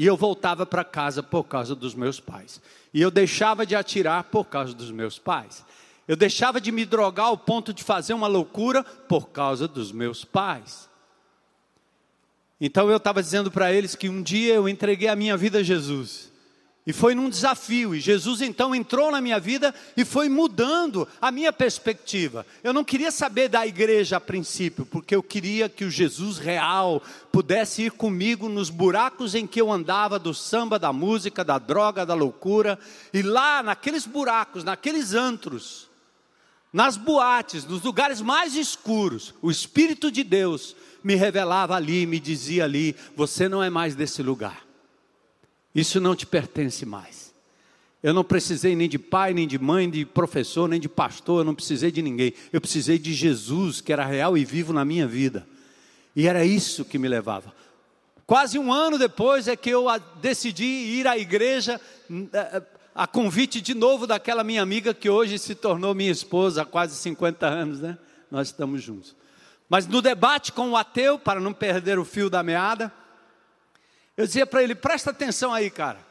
E 0.01 0.07
eu 0.07 0.17
voltava 0.17 0.65
para 0.65 0.83
casa 0.83 1.23
por 1.23 1.45
causa 1.45 1.75
dos 1.75 1.95
meus 1.95 2.19
pais. 2.19 2.59
E 2.95 3.03
eu 3.03 3.11
deixava 3.11 3.67
de 3.67 3.77
atirar 3.77 4.25
por 4.25 4.47
causa 4.47 4.73
dos 4.73 4.91
meus 4.91 5.19
pais. 5.19 5.63
Eu 6.09 6.17
deixava 6.17 6.59
de 6.59 6.73
me 6.73 6.87
drogar 6.87 7.27
ao 7.27 7.37
ponto 7.37 7.71
de 7.71 7.85
fazer 7.85 8.15
uma 8.15 8.27
loucura 8.27 8.83
por 8.83 9.29
causa 9.29 9.69
dos 9.69 9.93
meus 9.93 10.25
pais. 10.25 10.89
Então 12.59 12.89
eu 12.89 12.97
estava 12.97 13.23
dizendo 13.23 13.51
para 13.51 13.75
eles 13.75 13.95
que 13.95 14.09
um 14.09 14.23
dia 14.23 14.55
eu 14.55 14.67
entreguei 14.67 15.07
a 15.07 15.15
minha 15.15 15.37
vida 15.37 15.59
a 15.59 15.63
Jesus. 15.63 16.30
E 16.87 16.95
foi 16.95 17.15
num 17.15 17.29
desafio, 17.29 17.95
e 17.95 18.01
Jesus 18.01 18.41
então 18.41 18.75
entrou 18.75 19.11
na 19.11 19.21
minha 19.21 19.39
vida 19.39 19.75
e 19.95 20.05
foi 20.05 20.31
mudando 20.31 21.07
a 21.21 21.31
minha 21.31 21.53
perspectiva. 21.53 22.47
Eu 22.65 22.73
não 22.73 22.83
queria 22.83 23.11
saber 23.11 23.49
da 23.49 23.67
igreja 23.67 24.17
a 24.17 24.21
princípio, 24.21 24.87
porque 24.87 25.15
eu 25.15 25.23
queria 25.23 25.69
que 25.69 25.85
o 25.85 25.91
Jesus 25.91 26.39
real 26.39 27.03
pudesse 27.31 27.83
ir 27.83 27.93
comigo 27.93 28.49
nos 28.49 28.71
buracos 28.71 29.35
em 29.35 29.47
que 29.47 29.61
eu 29.61 29.71
andava 29.71 30.19
do 30.19 30.33
samba, 30.33 30.79
da 30.79 30.91
música, 30.91 31.45
da 31.45 31.59
droga, 31.59 32.07
da 32.07 32.15
loucura, 32.15 32.79
e 33.13 33.21
lá 33.21 33.63
naqueles 33.63 34.07
buracos, 34.07 34.65
naqueles 34.65 35.13
antros, 35.13 35.87
nas 36.73 36.97
boates, 36.97 37.67
nos 37.67 37.83
lugares 37.83 38.23
mais 38.23 38.55
escuros, 38.55 39.35
o 39.43 39.51
Espírito 39.51 40.11
de 40.11 40.25
Deus 40.25 40.75
me 41.05 41.15
revelava 41.15 41.75
ali, 41.75 42.07
me 42.07 42.19
dizia 42.19 42.65
ali: 42.65 42.97
você 43.15 43.51
não 43.51 43.63
é 43.63 43.69
mais 43.69 43.95
desse 43.95 44.23
lugar. 44.23 44.70
Isso 45.75 46.01
não 46.01 46.17
te 46.17 46.27
pertence 46.27 46.85
mais. 46.85 47.31
Eu 48.03 48.15
não 48.15 48.25
precisei 48.25 48.75
nem 48.75 48.89
de 48.89 48.99
pai, 48.99 49.35
nem 49.35 49.47
de 49.47 49.59
mãe, 49.59 49.89
de 49.89 50.07
professor, 50.07 50.69
nem 50.69 50.81
de 50.81 50.89
pastor, 50.89 51.41
eu 51.41 51.45
não 51.45 51.55
precisei 51.55 51.91
de 51.91 52.01
ninguém. 52.01 52.33
Eu 52.53 52.61
precisei 52.61 52.99
de 52.99 53.13
Jesus, 53.13 53.81
que 53.81 53.93
era 53.93 54.07
real 54.07 54.39
e 54.39 54.45
vivo 54.45 54.73
na 54.73 54.85
minha 54.85 55.07
vida. 55.07 55.47
E 56.17 56.27
era 56.27 56.45
isso 56.45 56.85
que 56.85 56.99
me 56.99 57.09
levava. 57.09 57.53
Quase 58.27 58.59
um 58.59 58.73
ano 58.73 58.99
depois 58.99 59.49
é 59.49 59.57
que 59.57 59.71
eu 59.71 59.87
decidi 60.21 60.65
ir 60.65 61.07
à 61.07 61.19
igreja, 61.19 61.81
eh, 62.33 62.63
a 62.95 63.07
convite 63.07 63.61
de 63.61 63.75
novo 63.75 64.07
daquela 64.07 64.43
minha 64.43 64.63
amiga 64.63 64.95
que 64.95 65.11
hoje 65.11 65.39
se 65.39 65.55
tornou 65.55 65.95
minha 65.95 66.11
esposa 66.11 66.63
há 66.63 66.65
quase 66.65 66.95
50 66.97 67.47
anos, 67.47 67.81
né? 67.81 67.99
Nós 68.31 68.49
estamos 68.49 68.83
juntos. 68.83 69.15
Mas 69.69 69.87
no 69.87 70.01
debate 70.01 70.53
com 70.53 70.71
o 70.71 70.77
ateu, 70.77 71.19
para 71.19 71.41
não 71.41 71.53
perder 71.53 71.99
o 71.99 72.05
fio 72.05 72.31
da 72.31 72.43
meada, 72.43 72.93
eu 74.21 74.27
dizia 74.27 74.47
para 74.47 74.63
ele: 74.63 74.75
presta 74.75 75.11
atenção 75.11 75.53
aí, 75.53 75.71
cara. 75.71 76.07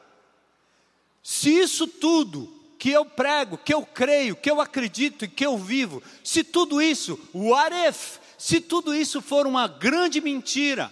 Se 1.22 1.50
isso 1.50 1.88
tudo 1.88 2.52
que 2.80 2.90
eu 2.90 3.06
prego, 3.06 3.58
que 3.58 3.74
eu 3.74 3.86
creio, 3.86 4.36
que 4.36 4.50
eu 4.50 4.60
acredito 4.60 5.26
e 5.26 5.28
que 5.28 5.46
eu 5.46 5.58
vivo, 5.58 6.02
se 6.24 6.44
tudo 6.44 6.82
isso, 6.82 7.20
what 7.34 7.76
if, 7.88 8.18
se 8.38 8.60
tudo 8.62 8.96
isso 8.96 9.22
for 9.22 9.46
uma 9.46 9.68
grande 9.68 10.20
mentira, 10.22 10.92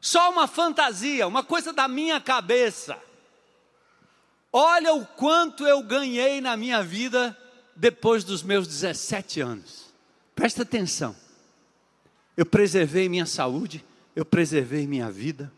só 0.00 0.30
uma 0.30 0.46
fantasia, 0.46 1.26
uma 1.26 1.44
coisa 1.44 1.74
da 1.74 1.86
minha 1.86 2.20
cabeça, 2.20 2.96
olha 4.50 4.94
o 4.94 5.04
quanto 5.04 5.66
eu 5.66 5.82
ganhei 5.82 6.40
na 6.40 6.56
minha 6.56 6.82
vida 6.82 7.36
depois 7.76 8.24
dos 8.24 8.42
meus 8.42 8.66
17 8.66 9.40
anos. 9.40 9.92
Presta 10.34 10.62
atenção. 10.62 11.14
Eu 12.34 12.46
preservei 12.46 13.08
minha 13.10 13.26
saúde, 13.26 13.84
eu 14.16 14.24
preservei 14.24 14.86
minha 14.86 15.10
vida, 15.10 15.52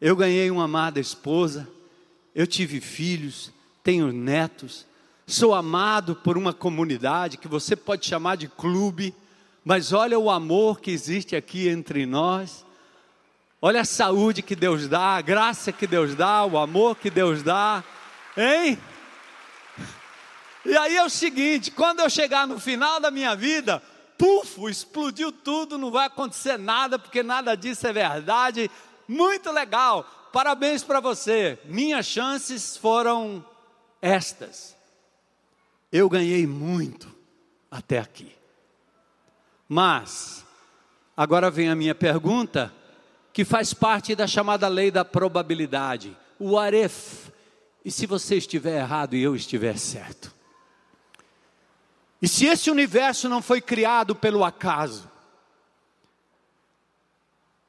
eu 0.00 0.14
ganhei 0.14 0.50
uma 0.50 0.64
amada 0.64 1.00
esposa, 1.00 1.68
eu 2.34 2.46
tive 2.46 2.80
filhos, 2.80 3.50
tenho 3.82 4.12
netos, 4.12 4.86
sou 5.26 5.54
amado 5.54 6.14
por 6.14 6.38
uma 6.38 6.52
comunidade 6.52 7.36
que 7.36 7.48
você 7.48 7.74
pode 7.74 8.06
chamar 8.06 8.36
de 8.36 8.48
clube, 8.48 9.14
mas 9.64 9.92
olha 9.92 10.18
o 10.18 10.30
amor 10.30 10.80
que 10.80 10.90
existe 10.90 11.34
aqui 11.34 11.68
entre 11.68 12.06
nós. 12.06 12.64
Olha 13.60 13.80
a 13.80 13.84
saúde 13.84 14.40
que 14.40 14.54
Deus 14.54 14.86
dá, 14.86 15.16
a 15.16 15.20
graça 15.20 15.72
que 15.72 15.86
Deus 15.86 16.14
dá, 16.14 16.44
o 16.44 16.56
amor 16.56 16.96
que 16.96 17.10
Deus 17.10 17.42
dá, 17.42 17.82
hein? 18.36 18.78
E 20.64 20.76
aí 20.76 20.96
é 20.96 21.04
o 21.04 21.10
seguinte: 21.10 21.72
quando 21.72 22.00
eu 22.00 22.08
chegar 22.08 22.46
no 22.46 22.60
final 22.60 23.00
da 23.00 23.10
minha 23.10 23.34
vida, 23.34 23.82
puf, 24.16 24.64
explodiu 24.70 25.32
tudo, 25.32 25.76
não 25.76 25.90
vai 25.90 26.06
acontecer 26.06 26.56
nada, 26.56 26.98
porque 26.98 27.22
nada 27.22 27.56
disso 27.56 27.86
é 27.86 27.92
verdade, 27.92 28.70
muito 29.08 29.50
legal, 29.50 30.04
parabéns 30.32 30.84
para 30.84 31.00
você. 31.00 31.58
Minhas 31.64 32.04
chances 32.06 32.76
foram 32.76 33.44
estas. 34.02 34.76
Eu 35.90 36.08
ganhei 36.08 36.46
muito 36.46 37.12
até 37.70 37.98
aqui. 37.98 38.36
Mas, 39.66 40.44
agora 41.16 41.50
vem 41.50 41.70
a 41.70 41.74
minha 41.74 41.94
pergunta, 41.94 42.72
que 43.32 43.44
faz 43.44 43.72
parte 43.72 44.14
da 44.14 44.26
chamada 44.26 44.68
lei 44.68 44.90
da 44.90 45.04
probabilidade. 45.04 46.16
O 46.38 46.58
aref. 46.58 47.30
E 47.84 47.90
se 47.90 48.06
você 48.06 48.36
estiver 48.36 48.80
errado 48.80 49.14
e 49.14 49.22
eu 49.22 49.34
estiver 49.34 49.78
certo? 49.78 50.34
E 52.20 52.26
se 52.28 52.46
esse 52.46 52.70
universo 52.70 53.28
não 53.28 53.40
foi 53.40 53.60
criado 53.60 54.14
pelo 54.14 54.44
acaso? 54.44 55.08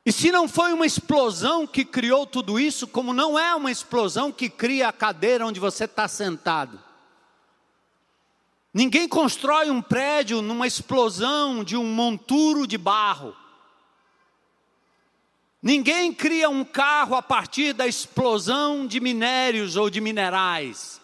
E 0.10 0.12
se 0.12 0.32
não 0.32 0.48
foi 0.48 0.74
uma 0.74 0.88
explosão 0.88 1.68
que 1.68 1.86
criou 1.86 2.26
tudo 2.26 2.60
isso, 2.60 2.88
como 2.88 3.14
não 3.14 3.38
é 3.38 3.54
uma 3.54 3.70
explosão 3.70 4.32
que 4.32 4.50
cria 4.50 4.88
a 4.88 4.92
cadeira 4.92 5.46
onde 5.46 5.60
você 5.60 5.84
está 5.84 6.08
sentado. 6.08 6.82
Ninguém 8.74 9.08
constrói 9.08 9.70
um 9.70 9.84
prédio 9.84 10.42
numa 10.42 10.66
explosão 10.66 11.64
de 11.64 11.78
um 11.78 11.86
monturo 11.86 12.66
de 12.66 12.76
barro. 12.76 13.36
Ninguém 15.62 16.12
cria 16.12 16.50
um 16.50 16.66
carro 16.66 17.14
a 17.14 17.22
partir 17.22 17.74
da 17.74 17.86
explosão 17.86 18.88
de 18.88 19.00
minérios 19.00 19.76
ou 19.76 19.92
de 19.92 20.02
minerais. 20.02 20.99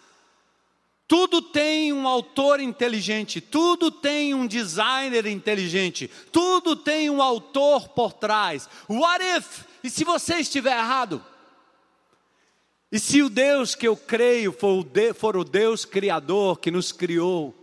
Tudo 1.08 1.40
tem 1.40 1.92
um 1.92 2.08
autor 2.08 2.58
inteligente, 2.58 3.40
tudo 3.40 3.92
tem 3.92 4.34
um 4.34 4.46
designer 4.46 5.26
inteligente, 5.26 6.10
tudo 6.32 6.74
tem 6.74 7.08
um 7.08 7.22
autor 7.22 7.88
por 7.90 8.12
trás. 8.12 8.68
What 8.88 9.24
if? 9.24 9.64
E 9.84 9.90
se 9.90 10.02
você 10.02 10.36
estiver 10.38 10.76
errado? 10.76 11.24
E 12.90 12.98
se 12.98 13.22
o 13.22 13.28
Deus 13.28 13.76
que 13.76 13.86
eu 13.86 13.96
creio 13.96 14.52
for 14.52 14.80
o, 14.80 14.84
de, 14.84 15.12
for 15.12 15.36
o 15.36 15.44
Deus 15.44 15.84
Criador 15.84 16.58
que 16.58 16.72
nos 16.72 16.90
criou, 16.90 17.54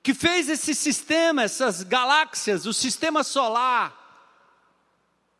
que 0.00 0.14
fez 0.14 0.48
esse 0.48 0.74
sistema, 0.74 1.42
essas 1.42 1.82
galáxias, 1.82 2.66
o 2.66 2.72
sistema 2.72 3.24
solar, 3.24 4.02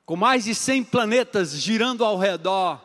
com 0.05 0.17
mais 0.17 0.45
de 0.45 0.55
100 0.55 0.85
planetas 0.85 1.53
girando 1.53 2.05
ao 2.05 2.19
redor, 2.19 2.83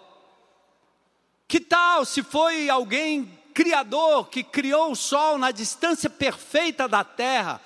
que 1.48 1.60
tal 1.60 2.06
se 2.06 2.22
foi 2.22 2.70
alguém 2.70 3.39
Criador 3.60 4.30
que 4.30 4.42
criou 4.42 4.94
o 4.94 4.96
Sol 4.96 5.38
na 5.38 5.52
distância 5.52 6.10
perfeita 6.10 6.88
da 6.88 7.04
Terra, 7.04 7.60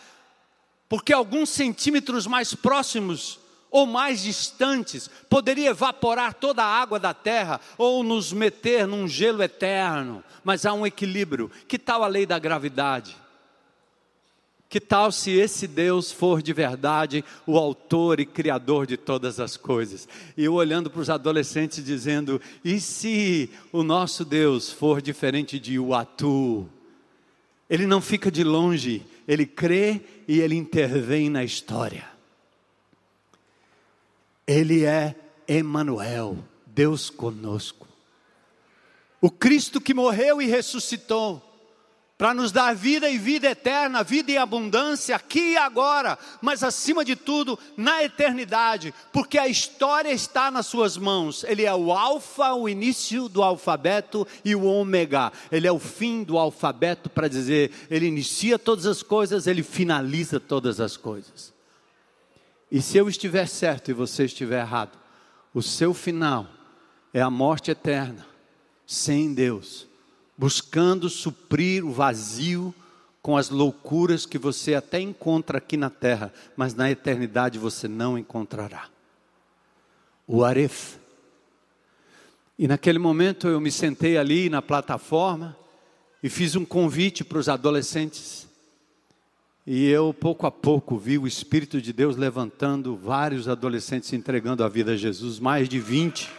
porque 0.90 1.14
alguns 1.14 1.52
centímetros 1.52 2.26
mais 2.26 2.56
próximos 2.56 3.40
ou 3.70 3.86
mais 3.86 4.24
distantes 4.24 5.08
poderia 5.30 5.70
evaporar 5.70 6.34
toda 6.34 6.64
a 6.64 6.82
água 6.82 6.98
da 6.98 7.14
Terra 7.14 7.62
ou 7.78 8.02
nos 8.02 8.34
meter 8.34 8.88
num 8.88 9.08
gelo 9.08 9.44
eterno, 9.44 10.24
mas 10.44 10.66
há 10.66 10.74
um 10.74 10.84
equilíbrio. 10.84 11.52
Que 11.68 11.78
tal 11.78 12.04
a 12.04 12.08
lei 12.08 12.26
da 12.26 12.40
gravidade? 12.40 13.16
Que 14.74 14.82
tal 14.82 15.12
se 15.12 15.30
esse 15.30 15.68
Deus 15.68 16.12
for 16.12 16.42
de 16.42 16.52
verdade 16.52 17.24
o 17.46 17.60
autor 17.60 18.20
e 18.20 18.26
criador 18.26 18.88
de 18.88 18.98
todas 18.98 19.40
as 19.40 19.56
coisas? 19.56 20.08
E 20.36 20.46
eu 20.46 20.56
olhando 20.56 20.90
para 20.90 21.00
os 21.00 21.12
adolescentes 21.12 21.86
dizendo: 21.86 22.42
e 22.66 22.80
se 22.80 23.52
o 23.72 23.84
nosso 23.84 24.26
Deus 24.26 24.72
for 24.72 25.00
diferente 25.00 25.60
de 25.60 25.78
Uatu? 25.78 26.68
Ele 27.70 27.86
não 27.86 28.02
fica 28.02 28.32
de 28.32 28.44
longe, 28.44 29.06
ele 29.28 29.46
crê 29.46 30.02
e 30.28 30.42
ele 30.42 30.56
intervém 30.56 31.30
na 31.30 31.44
história. 31.44 32.10
Ele 34.48 34.86
é 34.86 35.14
Emanuel, 35.48 36.36
Deus 36.66 37.12
conosco. 37.12 37.88
O 39.22 39.30
Cristo 39.30 39.80
que 39.80 39.94
morreu 39.94 40.42
e 40.42 40.48
ressuscitou 40.48 41.53
para 42.24 42.34
nos 42.34 42.54
dar 42.54 42.74
vida 42.74 43.10
e 43.10 43.18
vida 43.18 43.50
eterna, 43.50 44.02
vida 44.02 44.32
e 44.32 44.38
abundância 44.38 45.14
aqui 45.14 45.52
e 45.52 45.58
agora, 45.58 46.18
mas 46.42 46.64
acima 46.64 47.04
de 47.04 47.18
tudo, 47.18 47.60
na 47.76 48.02
eternidade, 48.02 48.94
porque 49.12 49.38
a 49.38 49.50
história 49.50 50.10
está 50.10 50.50
nas 50.50 50.66
suas 50.66 50.96
mãos. 50.96 51.44
Ele 51.44 51.66
é 51.66 51.76
o 51.76 51.92
alfa, 51.92 52.54
o 52.54 52.70
início 52.70 53.28
do 53.28 53.44
alfabeto 53.44 54.26
e 54.46 54.56
o 54.56 54.64
ômega. 54.64 55.34
Ele 55.52 55.68
é 55.68 55.72
o 55.74 55.80
fim 55.80 56.24
do 56.24 56.38
alfabeto 56.38 57.10
para 57.10 57.28
dizer, 57.28 57.72
ele 57.92 58.06
inicia 58.06 58.58
todas 58.58 58.86
as 58.86 59.04
coisas, 59.04 59.46
ele 59.46 59.62
finaliza 59.62 60.40
todas 60.40 60.80
as 60.80 60.96
coisas. 60.96 61.54
E 62.72 62.82
se 62.82 62.98
eu 62.98 63.10
estiver 63.10 63.50
certo 63.50 63.92
e 63.92 63.94
você 63.94 64.24
estiver 64.24 64.62
errado, 64.62 64.98
o 65.54 65.62
seu 65.62 65.94
final 65.94 66.48
é 67.14 67.22
a 67.22 67.30
morte 67.30 67.70
eterna, 67.70 68.26
sem 68.88 69.34
Deus 69.34 69.92
buscando 70.38 71.10
suprir 71.10 71.86
o 71.86 71.92
vazio 71.92 72.74
com 73.22 73.38
as 73.38 73.50
loucuras 73.50 74.26
que 74.26 74.38
você 74.38 74.76
até 74.76 75.00
encontra 75.00 75.58
aqui 75.58 75.78
na 75.78 75.90
terra, 75.90 76.34
mas 76.58 76.74
na 76.74 76.92
eternidade 76.92 77.58
você 77.58 77.88
não 77.88 78.18
encontrará. 78.18 78.90
O 80.28 80.44
Aref. 80.44 80.98
E 82.60 82.68
naquele 82.68 83.00
momento 83.00 83.48
eu 83.48 83.62
me 83.62 83.72
sentei 83.72 84.18
ali 84.18 84.50
na 84.50 84.62
plataforma 84.62 85.56
e 86.22 86.30
fiz 86.30 86.56
um 86.56 86.66
convite 86.66 87.24
para 87.24 87.38
os 87.38 87.48
adolescentes. 87.48 88.48
E 89.66 89.88
eu, 89.88 90.14
pouco 90.14 90.46
a 90.46 90.52
pouco, 90.52 90.98
vi 90.98 91.18
o 91.18 91.26
Espírito 91.26 91.82
de 91.82 91.94
Deus 91.94 92.18
levantando 92.18 92.98
vários 92.98 93.48
adolescentes 93.48 94.12
entregando 94.12 94.62
a 94.64 94.68
vida 94.68 94.92
a 94.92 94.98
Jesus, 94.98 95.40
mais 95.40 95.70
de 95.70 95.80
20. 95.80 96.30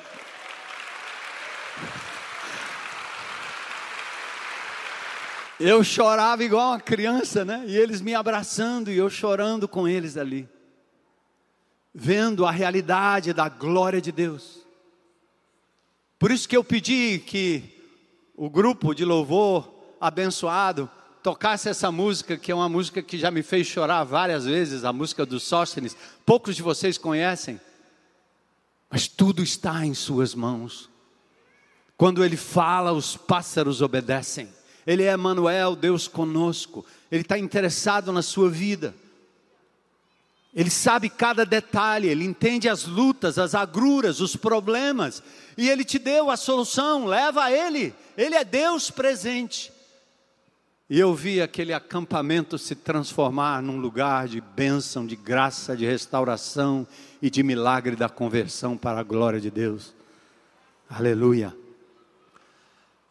Eu 5.59 5.85
chorava 5.85 6.43
igual 6.43 6.71
uma 6.71 6.81
criança, 6.81 7.45
né? 7.45 7.65
E 7.67 7.77
eles 7.77 8.01
me 8.01 8.15
abraçando 8.15 8.91
e 8.91 8.97
eu 8.97 9.09
chorando 9.09 9.69
com 9.69 9.87
eles 9.87 10.17
ali. 10.17 10.49
Vendo 11.95 12.45
a 12.45 12.51
realidade 12.51 13.33
da 13.33 13.49
glória 13.49 14.01
de 14.01 14.11
Deus. 14.11 14.67
Por 16.19 16.31
isso 16.31 16.49
que 16.49 16.57
eu 16.57 16.65
pedi 16.65 17.21
que 17.21 17.63
o 18.37 18.51
grupo 18.51 18.95
de 18.95 19.05
louvor 19.05 19.73
abençoado 20.01 20.91
tocasse 21.23 21.69
essa 21.69 21.91
música, 21.91 22.37
que 22.37 22.51
é 22.51 22.55
uma 22.55 22.69
música 22.69 23.01
que 23.01 23.17
já 23.17 23.31
me 23.31 23.43
fez 23.43 23.67
chorar 23.67 24.05
várias 24.05 24.45
vezes, 24.45 24.85
a 24.85 24.93
música 24.93 25.25
do 25.25 25.39
Sóstenes. 25.39 25.97
Poucos 26.27 26.57
de 26.57 26.63
vocês 26.63 26.99
conhecem, 26.99 27.61
mas 28.91 29.07
tudo 29.07 29.43
está 29.43 29.87
em 29.87 29.95
Suas 29.95 30.35
mãos. 30.35 30.91
Quando 31.97 32.25
Ele 32.25 32.37
fala, 32.37 32.93
os 32.93 33.17
pássaros 33.17 33.81
obedecem. 33.81 34.49
Ele 34.87 35.05
é 35.05 35.17
Manuel, 35.17 35.75
Deus 35.75 36.07
conosco. 36.07 36.85
Ele 37.11 37.23
está 37.23 37.39
interessado 37.39 38.13
na 38.13 38.23
sua 38.23 38.51
vida. 38.51 38.95
Ele 40.55 40.71
sabe 40.71 41.09
cada 41.09 41.45
detalhe, 41.45 42.09
ele 42.09 42.25
entende 42.25 42.69
as 42.69 42.85
lutas, 42.85 43.39
as 43.39 43.57
agruras, 43.57 44.21
os 44.21 44.37
problemas, 44.37 45.21
e 45.59 45.69
ele 45.69 45.85
te 45.85 45.99
deu 45.99 46.31
a 46.31 46.37
solução, 46.37 47.07
leva 47.07 47.45
a 47.45 47.53
ele. 47.53 47.93
Ele 48.17 48.37
é 48.37 48.45
Deus 48.45 48.89
presente. 48.89 49.73
E 50.89 51.01
eu 51.01 51.13
vi 51.13 51.41
aquele 51.41 51.73
acampamento 51.73 52.57
se 52.57 52.77
transformar 52.77 53.63
num 53.63 53.79
lugar 53.79 54.29
de 54.29 54.41
bênção, 54.41 55.05
de 55.05 55.17
graça, 55.17 55.77
de 55.77 55.87
restauração 55.87 56.87
e 57.21 57.29
de 57.29 57.43
milagre 57.43 57.97
da 57.97 58.09
conversão 58.09 58.77
para 58.77 59.01
a 59.01 59.03
glória 59.03 59.41
de 59.41 59.51
Deus. 59.51 59.93
Aleluia. 60.89 61.64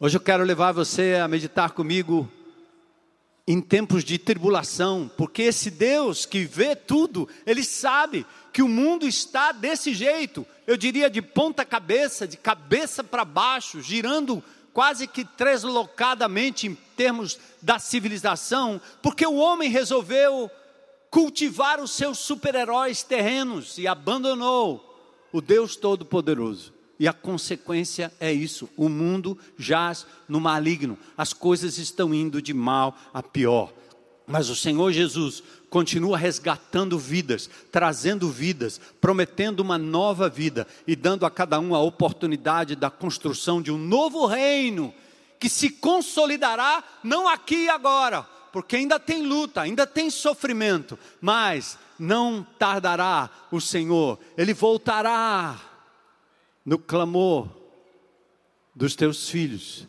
Hoje 0.00 0.16
eu 0.16 0.20
quero 0.20 0.42
levar 0.42 0.72
você 0.72 1.14
a 1.22 1.28
meditar 1.28 1.70
comigo 1.70 2.28
em 3.46 3.60
tempos 3.60 4.02
de 4.02 4.18
tribulação, 4.18 5.08
porque 5.16 5.42
esse 5.42 5.70
Deus 5.70 6.26
que 6.26 6.44
vê 6.44 6.74
tudo, 6.74 7.28
ele 7.46 7.62
sabe 7.62 8.26
que 8.52 8.60
o 8.60 8.68
mundo 8.68 9.06
está 9.06 9.52
desse 9.52 9.94
jeito, 9.94 10.44
eu 10.66 10.76
diria 10.76 11.08
de 11.08 11.22
ponta 11.22 11.64
cabeça, 11.64 12.26
de 12.26 12.36
cabeça 12.36 13.04
para 13.04 13.24
baixo, 13.24 13.80
girando 13.80 14.42
quase 14.72 15.06
que 15.06 15.24
deslocadamente 15.38 16.66
em 16.66 16.74
termos 16.96 17.38
da 17.62 17.78
civilização, 17.78 18.80
porque 19.00 19.24
o 19.24 19.36
homem 19.36 19.70
resolveu 19.70 20.50
cultivar 21.08 21.80
os 21.80 21.92
seus 21.92 22.18
super-heróis 22.18 23.04
terrenos 23.04 23.78
e 23.78 23.86
abandonou 23.86 25.28
o 25.32 25.40
Deus 25.40 25.76
Todo-Poderoso. 25.76 26.73
E 27.04 27.08
a 27.08 27.12
consequência 27.12 28.10
é 28.18 28.32
isso: 28.32 28.66
o 28.78 28.88
mundo 28.88 29.38
jaz 29.58 30.06
no 30.26 30.40
maligno, 30.40 30.98
as 31.18 31.34
coisas 31.34 31.76
estão 31.76 32.14
indo 32.14 32.40
de 32.40 32.54
mal 32.54 32.96
a 33.12 33.22
pior. 33.22 33.70
Mas 34.26 34.48
o 34.48 34.56
Senhor 34.56 34.90
Jesus 34.90 35.42
continua 35.68 36.16
resgatando 36.16 36.98
vidas, 36.98 37.50
trazendo 37.70 38.30
vidas, 38.30 38.80
prometendo 39.02 39.60
uma 39.60 39.76
nova 39.76 40.30
vida 40.30 40.66
e 40.86 40.96
dando 40.96 41.26
a 41.26 41.30
cada 41.30 41.60
um 41.60 41.74
a 41.74 41.78
oportunidade 41.78 42.74
da 42.74 42.88
construção 42.88 43.60
de 43.60 43.70
um 43.70 43.76
novo 43.76 44.24
reino 44.24 44.94
que 45.38 45.50
se 45.50 45.68
consolidará 45.68 46.82
não 47.02 47.28
aqui 47.28 47.64
e 47.64 47.68
agora, 47.68 48.22
porque 48.50 48.76
ainda 48.76 48.98
tem 48.98 49.26
luta, 49.26 49.60
ainda 49.60 49.86
tem 49.86 50.08
sofrimento, 50.08 50.98
mas 51.20 51.78
não 51.98 52.46
tardará 52.58 53.28
o 53.52 53.60
Senhor, 53.60 54.18
ele 54.38 54.54
voltará 54.54 55.73
no 56.64 56.78
clamor 56.78 57.48
dos 58.74 58.96
teus 58.96 59.28
filhos, 59.28 59.86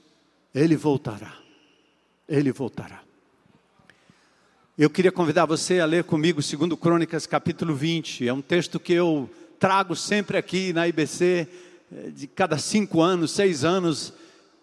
ele 0.54 0.76
voltará. 0.76 1.38
Ele 2.28 2.52
voltará. 2.52 3.02
Eu 4.78 4.90
queria 4.90 5.12
convidar 5.12 5.46
você 5.46 5.80
a 5.80 5.86
ler 5.86 6.04
comigo 6.04 6.42
2 6.42 6.80
Crônicas 6.80 7.26
capítulo 7.26 7.74
20. 7.74 8.28
É 8.28 8.34
um 8.34 8.42
texto 8.42 8.80
que 8.80 8.94
eu 8.94 9.30
trago 9.58 9.96
sempre 9.96 10.38
aqui 10.38 10.74
na 10.74 10.88
IBC, 10.88 11.48
eh, 11.92 12.10
de 12.10 12.28
cada 12.28 12.58
cinco 12.58 13.02
anos, 13.02 13.32
seis 13.32 13.64
anos, 13.64 14.14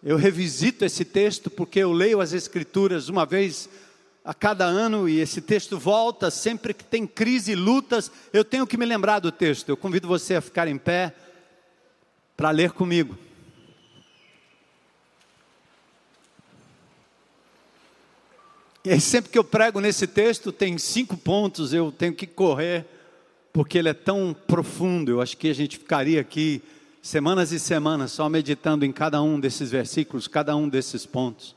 eu 0.05 0.17
revisito 0.17 0.85
esse 0.85 1.05
texto 1.05 1.49
porque 1.49 1.79
eu 1.79 1.93
leio 1.93 2.21
as 2.21 2.33
Escrituras 2.33 3.09
uma 3.09 3.25
vez 3.25 3.69
a 4.25 4.35
cada 4.35 4.65
ano 4.65 5.09
e 5.09 5.21
esse 5.21 5.41
texto 5.41 5.79
volta 5.79 6.31
sempre 6.31 6.75
que 6.75 6.85
tem 6.85 7.07
crise, 7.07 7.55
lutas, 7.55 8.11
eu 8.33 8.45
tenho 8.45 8.67
que 8.67 8.77
me 8.77 8.85
lembrar 8.85 9.21
do 9.21 9.31
texto. 9.31 9.69
Eu 9.69 9.77
convido 9.77 10.09
você 10.09 10.35
a 10.35 10.41
ficar 10.41 10.67
em 10.67 10.77
pé 10.77 11.15
para 12.43 12.51
ler 12.51 12.73
comigo. 12.73 13.17
E 18.85 18.99
sempre 18.99 19.31
que 19.31 19.39
eu 19.39 19.45
prego 19.45 19.79
nesse 19.79 20.09
texto, 20.09 20.51
tem 20.51 20.77
cinco 20.77 21.17
pontos, 21.17 21.73
eu 21.73 21.93
tenho 21.93 22.13
que 22.13 22.27
correr, 22.27 22.85
porque 23.53 23.79
ele 23.79 23.91
é 23.91 23.95
tão 23.95 24.35
profundo. 24.49 25.13
Eu 25.13 25.21
acho 25.21 25.37
que 25.37 25.51
a 25.51 25.55
gente 25.55 25.79
ficaria 25.79 26.21
aqui 26.21 26.61
semanas 27.01 27.53
e 27.53 27.61
semanas 27.61 28.11
só 28.11 28.29
meditando 28.29 28.85
em 28.85 28.91
cada 28.91 29.23
um 29.23 29.39
desses 29.39 29.71
versículos, 29.71 30.27
cada 30.27 30.57
um 30.57 30.69
desses 30.69 31.07
pontos. 31.07 31.55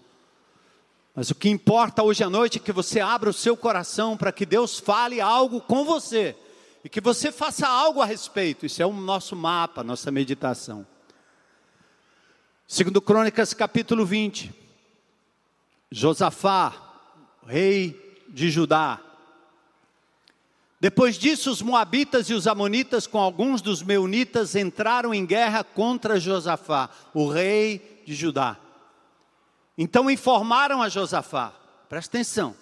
Mas 1.16 1.32
o 1.32 1.36
que 1.36 1.50
importa 1.50 2.04
hoje 2.04 2.24
à 2.24 2.30
noite 2.30 2.60
é 2.60 2.62
que 2.62 2.72
você 2.72 3.00
abra 3.00 3.32
o 3.32 3.34
seu 3.34 3.58
coração 3.58 4.16
para 4.16 4.32
que 4.32 4.46
Deus 4.46 4.78
fale 4.78 5.20
algo 5.20 5.60
com 5.62 5.84
você 5.84 6.36
e 6.86 6.90
que 6.90 7.02
você 7.02 7.32
faça 7.32 7.68
algo 7.68 8.00
a 8.00 8.06
respeito. 8.06 8.64
Isso 8.64 8.80
é 8.80 8.86
o 8.86 8.94
nosso 8.94 9.36
mapa, 9.36 9.84
nossa 9.84 10.12
meditação. 10.12 10.86
Segundo 12.68 13.02
Crônicas, 13.02 13.56
capítulo 13.56 14.06
20. 14.06 14.54
Josafá, 15.90 16.76
rei 17.48 18.24
de 18.30 18.52
Judá. 18.52 19.02
Depois 20.80 21.18
disso, 21.18 21.50
os 21.50 21.60
moabitas 21.60 22.30
e 22.30 22.36
os 22.36 22.46
amonitas, 22.46 23.08
com 23.08 23.18
alguns 23.18 23.64
dos 23.64 23.82
meunitas, 23.82 24.56
entraram 24.56 25.12
em 25.12 25.26
guerra 25.26 25.64
contra 25.64 26.20
Josafá, 26.20 26.92
o 27.16 27.28
rei 27.28 28.04
de 28.06 28.14
Judá. 28.14 28.58
Então 29.76 30.08
informaram 30.08 30.84
a 30.84 30.90
Josafá, 30.90 31.52
presta 31.90 32.18
atenção, 32.18 32.56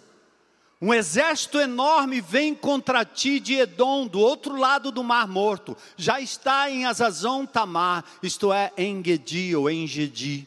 um 0.85 0.93
exército 0.93 1.61
enorme 1.61 2.19
vem 2.19 2.53
contra 2.53 3.05
ti 3.05 3.39
de 3.39 3.53
Edom, 3.53 4.05
do 4.05 4.19
outro 4.19 4.57
lado 4.57 4.91
do 4.91 5.01
Mar 5.01 5.29
Morto. 5.29 5.77
Já 5.95 6.19
está 6.19 6.69
em 6.69 6.83
Azazon 6.83 7.45
Tamar, 7.45 8.03
isto 8.21 8.51
é, 8.51 8.69
em 8.75 9.01
Gedi 9.01 9.55
ou 9.55 9.69
em 9.69 9.87
Gedi. 9.87 10.45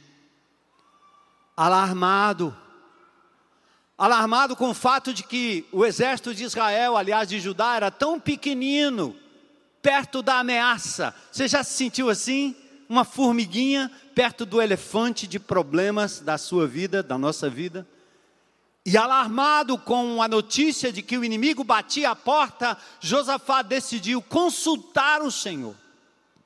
Alarmado, 1.56 2.54
alarmado 3.96 4.54
com 4.54 4.68
o 4.68 4.74
fato 4.74 5.14
de 5.14 5.22
que 5.22 5.64
o 5.72 5.86
exército 5.86 6.34
de 6.34 6.44
Israel, 6.44 6.98
aliás 6.98 7.30
de 7.30 7.40
Judá, 7.40 7.74
era 7.74 7.90
tão 7.90 8.20
pequenino, 8.20 9.16
perto 9.80 10.20
da 10.20 10.40
ameaça. 10.40 11.14
Você 11.32 11.48
já 11.48 11.64
se 11.64 11.72
sentiu 11.72 12.10
assim? 12.10 12.54
Uma 12.90 13.06
formiguinha 13.06 13.90
perto 14.14 14.44
do 14.44 14.60
elefante 14.60 15.26
de 15.26 15.38
problemas 15.38 16.20
da 16.20 16.36
sua 16.36 16.66
vida, 16.66 17.02
da 17.02 17.16
nossa 17.16 17.48
vida? 17.48 17.86
E 18.86 18.96
alarmado 18.96 19.76
com 19.76 20.22
a 20.22 20.28
notícia 20.28 20.92
de 20.92 21.02
que 21.02 21.18
o 21.18 21.24
inimigo 21.24 21.64
batia 21.64 22.10
a 22.10 22.14
porta, 22.14 22.78
Josafá 23.00 23.60
decidiu 23.60 24.22
consultar 24.22 25.22
o 25.22 25.30
Senhor 25.30 25.74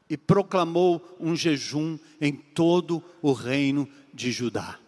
e 0.09 0.16
proclamou 0.16 1.18
um 1.20 1.37
jejum 1.37 1.98
em 2.18 2.33
todo 2.33 3.05
o 3.20 3.35
reino 3.35 3.87
de 4.14 4.33
Judá. 4.33 4.79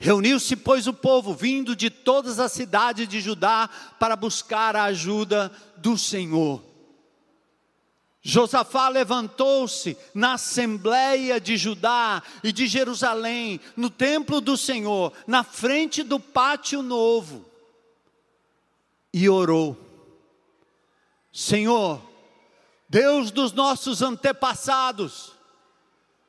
Reuniu-se, 0.00 0.56
pois, 0.56 0.88
o 0.88 0.92
povo, 0.92 1.32
vindo 1.32 1.76
de 1.76 1.90
todas 1.90 2.40
as 2.40 2.50
cidades 2.50 3.06
de 3.06 3.20
Judá, 3.20 3.70
para 4.00 4.16
buscar 4.16 4.74
a 4.74 4.84
ajuda 4.84 5.52
do 5.76 5.96
Senhor. 5.96 6.60
Josafá 8.28 8.88
levantou-se 8.88 9.96
na 10.12 10.32
assembleia 10.32 11.40
de 11.40 11.56
Judá 11.56 12.20
e 12.42 12.50
de 12.50 12.66
Jerusalém, 12.66 13.60
no 13.76 13.88
templo 13.88 14.40
do 14.40 14.56
Senhor, 14.56 15.12
na 15.28 15.44
frente 15.44 16.02
do 16.02 16.18
pátio 16.18 16.82
novo, 16.82 17.46
e 19.14 19.28
orou: 19.28 19.76
Senhor, 21.32 22.02
Deus 22.88 23.30
dos 23.30 23.52
nossos 23.52 24.02
antepassados, 24.02 25.30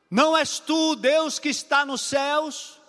não 0.07 0.37
és 0.37 0.59
tu, 0.59 0.95
Deus 0.95 1.39
que 1.39 1.49
está 1.49 1.83
nos 1.83 2.01
céus? 2.01 2.79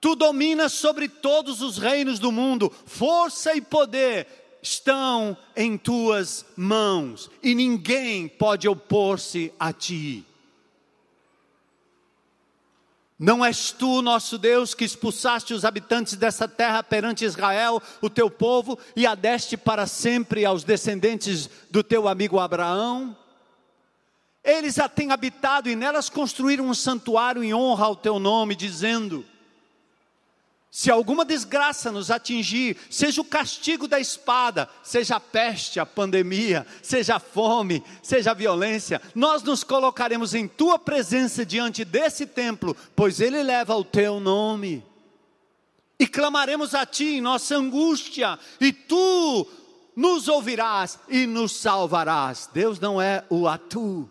Tu 0.00 0.16
dominas 0.16 0.72
sobre 0.72 1.08
todos 1.08 1.62
os 1.62 1.78
reinos 1.78 2.18
do 2.18 2.32
mundo, 2.32 2.68
força 2.84 3.54
e 3.54 3.60
poder 3.60 4.47
estão 4.68 5.36
em 5.56 5.78
tuas 5.78 6.44
mãos, 6.56 7.30
e 7.42 7.54
ninguém 7.54 8.28
pode 8.28 8.68
opor-se 8.68 9.52
a 9.58 9.72
ti. 9.72 10.24
Não 13.18 13.44
és 13.44 13.72
tu, 13.72 14.00
nosso 14.00 14.38
Deus, 14.38 14.74
que 14.74 14.84
expulsaste 14.84 15.52
os 15.52 15.64
habitantes 15.64 16.14
dessa 16.14 16.46
terra 16.46 16.84
perante 16.84 17.24
Israel, 17.24 17.82
o 18.00 18.08
teu 18.08 18.30
povo, 18.30 18.78
e 18.94 19.06
a 19.06 19.14
deste 19.14 19.56
para 19.56 19.86
sempre 19.86 20.44
aos 20.44 20.62
descendentes 20.62 21.50
do 21.70 21.82
teu 21.82 22.06
amigo 22.06 22.38
Abraão? 22.38 23.16
Eles 24.44 24.76
já 24.76 24.88
têm 24.88 25.10
habitado 25.10 25.68
e 25.68 25.74
nelas 25.74 26.08
construíram 26.08 26.66
um 26.66 26.74
santuário 26.74 27.42
em 27.42 27.52
honra 27.52 27.86
ao 27.86 27.96
teu 27.96 28.20
nome, 28.20 28.54
dizendo: 28.54 29.24
se 30.70 30.90
alguma 30.90 31.24
desgraça 31.24 31.90
nos 31.90 32.10
atingir, 32.10 32.76
seja 32.90 33.22
o 33.22 33.24
castigo 33.24 33.88
da 33.88 33.98
espada, 33.98 34.68
seja 34.82 35.16
a 35.16 35.20
peste, 35.20 35.80
a 35.80 35.86
pandemia, 35.86 36.66
seja 36.82 37.16
a 37.16 37.20
fome, 37.20 37.82
seja 38.02 38.32
a 38.32 38.34
violência, 38.34 39.00
nós 39.14 39.42
nos 39.42 39.64
colocaremos 39.64 40.34
em 40.34 40.46
tua 40.46 40.78
presença 40.78 41.44
diante 41.44 41.84
desse 41.84 42.26
templo, 42.26 42.76
pois 42.94 43.18
ele 43.18 43.42
leva 43.42 43.74
o 43.74 43.84
teu 43.84 44.20
nome. 44.20 44.84
E 45.98 46.06
clamaremos 46.06 46.74
a 46.74 46.84
ti 46.84 47.16
em 47.16 47.20
nossa 47.20 47.56
angústia, 47.56 48.38
e 48.60 48.70
tu 48.70 49.48
nos 49.96 50.28
ouvirás 50.28 50.98
e 51.08 51.26
nos 51.26 51.56
salvarás. 51.56 52.48
Deus 52.52 52.78
não 52.78 53.00
é 53.00 53.24
o 53.30 53.48
atu. 53.48 54.08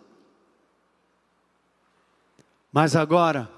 Mas 2.70 2.94
agora, 2.94 3.48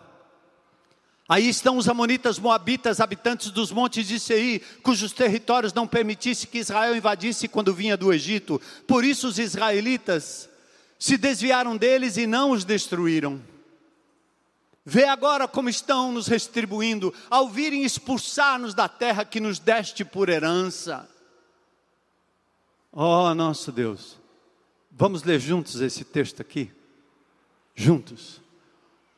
Aí 1.31 1.49
estão 1.49 1.77
os 1.77 1.89
amonitas, 1.89 2.41
moabitas, 2.41 2.99
habitantes 2.99 3.53
dos 3.53 3.71
montes 3.71 4.05
de 4.05 4.19
Seir, 4.19 4.61
cujos 4.83 5.13
territórios 5.13 5.73
não 5.73 5.87
permitisse 5.87 6.45
que 6.49 6.59
Israel 6.59 6.97
invadisse 6.97 7.47
quando 7.47 7.73
vinha 7.73 7.97
do 7.97 8.13
Egito. 8.13 8.61
Por 8.85 9.05
isso 9.05 9.29
os 9.29 9.39
israelitas 9.39 10.51
se 10.99 11.17
desviaram 11.17 11.77
deles 11.77 12.17
e 12.17 12.27
não 12.27 12.51
os 12.51 12.65
destruíram. 12.65 13.41
Vê 14.85 15.05
agora 15.05 15.47
como 15.47 15.69
estão 15.69 16.11
nos 16.11 16.27
retribuindo 16.27 17.15
ao 17.31 17.49
virem 17.49 17.85
expulsar-nos 17.85 18.75
da 18.75 18.89
terra 18.89 19.25
que 19.25 19.39
nos 19.39 19.61
deste 19.61 20.05
por 20.05 20.29
herança. 20.29 21.09
Oh, 22.91 23.33
nosso 23.35 23.71
Deus. 23.71 24.19
Vamos 24.91 25.23
ler 25.23 25.39
juntos 25.39 25.81
esse 25.81 26.03
texto 26.03 26.43
aqui? 26.43 26.73
Juntos. 27.73 28.41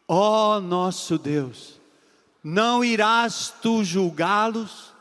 Oh, 0.06 0.60
nosso 0.60 1.16
Deus 1.16 1.80
não 2.42 2.84
irás 2.84 3.54
tu 3.62 3.84
julgá-los, 3.84 4.92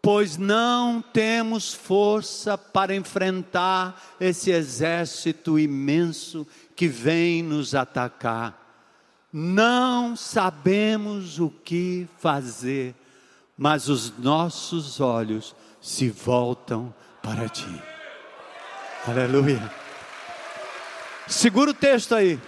pois 0.00 0.36
não 0.36 1.02
temos 1.02 1.72
força 1.74 2.56
para 2.56 2.94
enfrentar 2.94 4.00
esse 4.20 4.50
exército 4.50 5.58
imenso 5.58 6.46
que 6.76 6.86
vem 6.86 7.42
nos 7.42 7.74
atacar. 7.74 8.66
Não 9.32 10.16
sabemos 10.16 11.38
o 11.38 11.50
que 11.50 12.08
fazer, 12.18 12.94
mas 13.56 13.88
os 13.88 14.16
nossos 14.18 15.00
olhos 15.00 15.54
se 15.80 16.08
voltam 16.08 16.94
para 17.22 17.48
ti. 17.48 17.82
Aleluia. 19.06 19.70
Segura 21.26 21.72
o 21.72 21.74
texto 21.74 22.14
aí. 22.14 22.40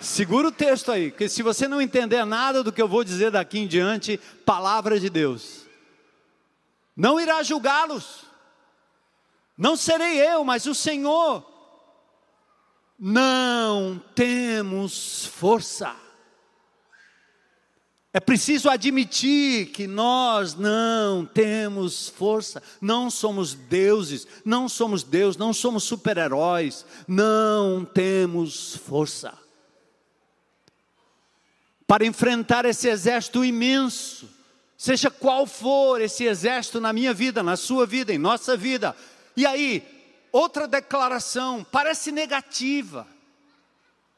Segura 0.00 0.48
o 0.48 0.52
texto 0.52 0.92
aí, 0.92 1.10
porque 1.10 1.28
se 1.28 1.42
você 1.42 1.66
não 1.66 1.80
entender 1.80 2.24
nada 2.24 2.62
do 2.62 2.72
que 2.72 2.82
eu 2.82 2.88
vou 2.88 3.02
dizer 3.02 3.30
daqui 3.30 3.58
em 3.58 3.66
diante, 3.66 4.18
palavra 4.44 5.00
de 5.00 5.08
Deus. 5.08 5.62
Não 6.94 7.18
irá 7.18 7.42
julgá-los. 7.42 8.26
Não 9.56 9.74
serei 9.74 10.20
eu, 10.20 10.44
mas 10.44 10.66
o 10.66 10.74
Senhor. 10.74 11.44
Não 12.98 14.02
temos 14.14 15.26
força. 15.26 15.94
É 18.12 18.20
preciso 18.20 18.70
admitir 18.70 19.66
que 19.72 19.86
nós 19.86 20.54
não 20.54 21.26
temos 21.26 22.08
força, 22.08 22.62
não 22.80 23.10
somos 23.10 23.52
deuses, 23.52 24.26
não 24.42 24.70
somos 24.70 25.02
Deus, 25.02 25.36
não 25.36 25.52
somos 25.52 25.84
super-heróis, 25.84 26.86
não 27.06 27.84
temos 27.84 28.76
força 28.76 29.45
para 31.86 32.04
enfrentar 32.04 32.64
esse 32.64 32.88
exército 32.88 33.44
imenso, 33.44 34.28
seja 34.76 35.10
qual 35.10 35.46
for 35.46 36.00
esse 36.00 36.24
exército 36.24 36.80
na 36.80 36.92
minha 36.92 37.14
vida, 37.14 37.42
na 37.42 37.56
sua 37.56 37.86
vida, 37.86 38.12
em 38.12 38.18
nossa 38.18 38.56
vida. 38.56 38.94
E 39.36 39.46
aí, 39.46 39.82
outra 40.32 40.66
declaração, 40.66 41.64
parece 41.70 42.10
negativa, 42.10 43.06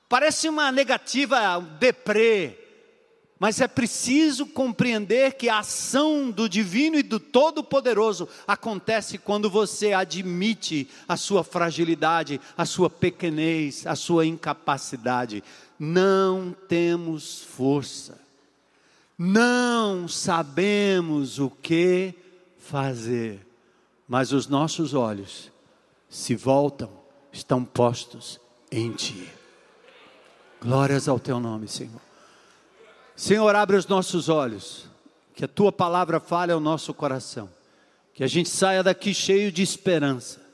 parece 0.08 0.48
uma 0.48 0.72
negativa 0.72 1.60
deprê, 1.78 2.58
mas 3.38 3.60
é 3.60 3.68
preciso 3.68 4.46
compreender 4.46 5.34
que 5.34 5.48
a 5.48 5.60
ação 5.60 6.28
do 6.28 6.48
divino 6.48 6.98
e 6.98 7.04
do 7.04 7.20
todo-poderoso 7.20 8.28
acontece 8.48 9.16
quando 9.16 9.48
você 9.48 9.92
admite 9.92 10.88
a 11.06 11.16
sua 11.16 11.44
fragilidade, 11.44 12.40
a 12.56 12.64
sua 12.64 12.90
pequenez, 12.90 13.86
a 13.86 13.94
sua 13.94 14.26
incapacidade 14.26 15.44
não 15.78 16.54
temos 16.68 17.42
força, 17.42 18.20
não 19.16 20.08
sabemos 20.08 21.38
o 21.38 21.48
que 21.48 22.14
fazer, 22.58 23.46
mas 24.08 24.32
os 24.32 24.48
nossos 24.48 24.94
olhos 24.94 25.50
se 26.08 26.34
voltam, 26.34 26.90
estão 27.32 27.64
postos 27.64 28.40
em 28.70 28.92
Ti. 28.92 29.28
Glórias 30.60 31.08
ao 31.08 31.20
Teu 31.20 31.38
nome, 31.38 31.68
Senhor. 31.68 32.00
Senhor, 33.14 33.54
abre 33.54 33.76
os 33.76 33.86
nossos 33.86 34.28
olhos, 34.28 34.86
que 35.34 35.44
a 35.44 35.48
Tua 35.48 35.70
palavra 35.70 36.18
fale 36.18 36.52
ao 36.52 36.60
nosso 36.60 36.92
coração, 36.92 37.48
que 38.14 38.24
a 38.24 38.26
gente 38.26 38.48
saia 38.48 38.82
daqui 38.82 39.14
cheio 39.14 39.52
de 39.52 39.62
esperança 39.62 40.47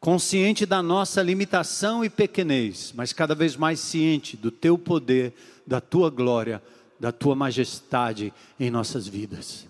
consciente 0.00 0.66
da 0.66 0.82
nossa 0.82 1.22
limitação 1.22 2.04
e 2.04 2.10
pequenez, 2.10 2.92
mas 2.94 3.12
cada 3.12 3.34
vez 3.34 3.56
mais 3.56 3.80
ciente 3.80 4.36
do 4.36 4.50
teu 4.50 4.78
poder, 4.78 5.34
da 5.66 5.80
tua 5.80 6.10
glória, 6.10 6.62
da 6.98 7.12
tua 7.12 7.34
majestade 7.34 8.32
em 8.58 8.70
nossas 8.70 9.06
vidas. 9.06 9.66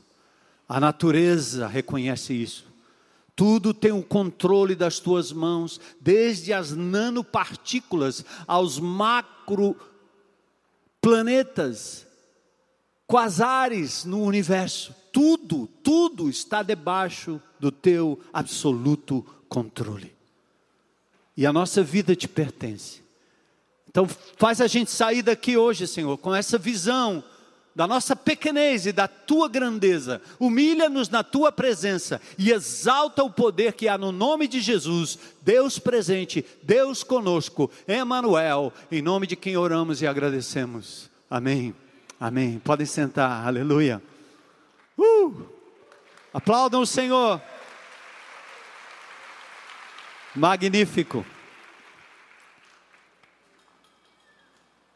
A 0.69 0.81
natureza 0.81 1.67
reconhece 1.67 2.35
isso. 2.35 2.67
Tudo 3.35 3.75
tem 3.75 3.93
o 3.93 4.03
controle 4.03 4.75
das 4.75 4.99
tuas 4.99 5.31
mãos, 5.31 5.81
desde 6.01 6.53
as 6.53 6.73
nanopartículas 6.73 8.25
aos 8.47 8.79
macro 8.79 9.77
planetas, 11.01 12.07
quasares 13.07 14.05
no 14.05 14.23
universo. 14.23 14.95
Tudo, 15.13 15.69
tudo 15.83 16.29
está 16.29 16.63
debaixo 16.63 17.41
do 17.61 17.71
teu 17.71 18.19
absoluto 18.33 19.25
controle 19.49 20.16
e 21.37 21.47
a 21.47 21.53
nossa 21.53 21.83
vida 21.83 22.17
te 22.17 22.27
pertence. 22.27 23.03
Então, 23.89 24.09
faz 24.37 24.61
a 24.61 24.67
gente 24.67 24.91
sair 24.91 25.23
daqui 25.23 25.57
hoje, 25.57 25.87
Senhor, 25.87 26.17
com 26.19 26.35
essa 26.35 26.59
visão 26.59 27.23
da 27.77 27.87
nossa 27.87 28.17
pequenez 28.17 28.87
e 28.87 28.93
da 28.93 29.07
tua 29.07 29.51
grandeza, 29.51 30.23
humilha-nos 30.41 31.11
na 31.11 31.23
tua 31.23 31.53
presença 31.53 32.19
e 32.39 32.51
exalta 32.51 33.23
o 33.23 33.31
poder 33.31 33.75
que 33.75 33.87
há 33.87 33.99
no 33.99 34.11
nome 34.11 34.49
de 34.49 34.63
Jesus, 34.63 35.19
Deus 35.43 35.79
presente, 35.79 36.43
Deus 36.63 37.03
conosco, 37.03 37.71
Emmanuel, 37.87 38.73
em 38.91 39.03
nome 39.03 39.27
de 39.27 39.37
quem 39.37 39.59
oramos 39.59 40.01
e 40.01 40.07
agradecemos. 40.07 41.11
Amém. 41.29 41.75
Amém. 42.19 42.59
Podem 42.65 42.87
sentar. 42.87 43.47
Aleluia. 43.47 44.03
Uh! 44.97 45.43
Aplaudam 46.33 46.81
o 46.81 46.87
Senhor. 46.87 47.43
Magnífico. 50.37 51.25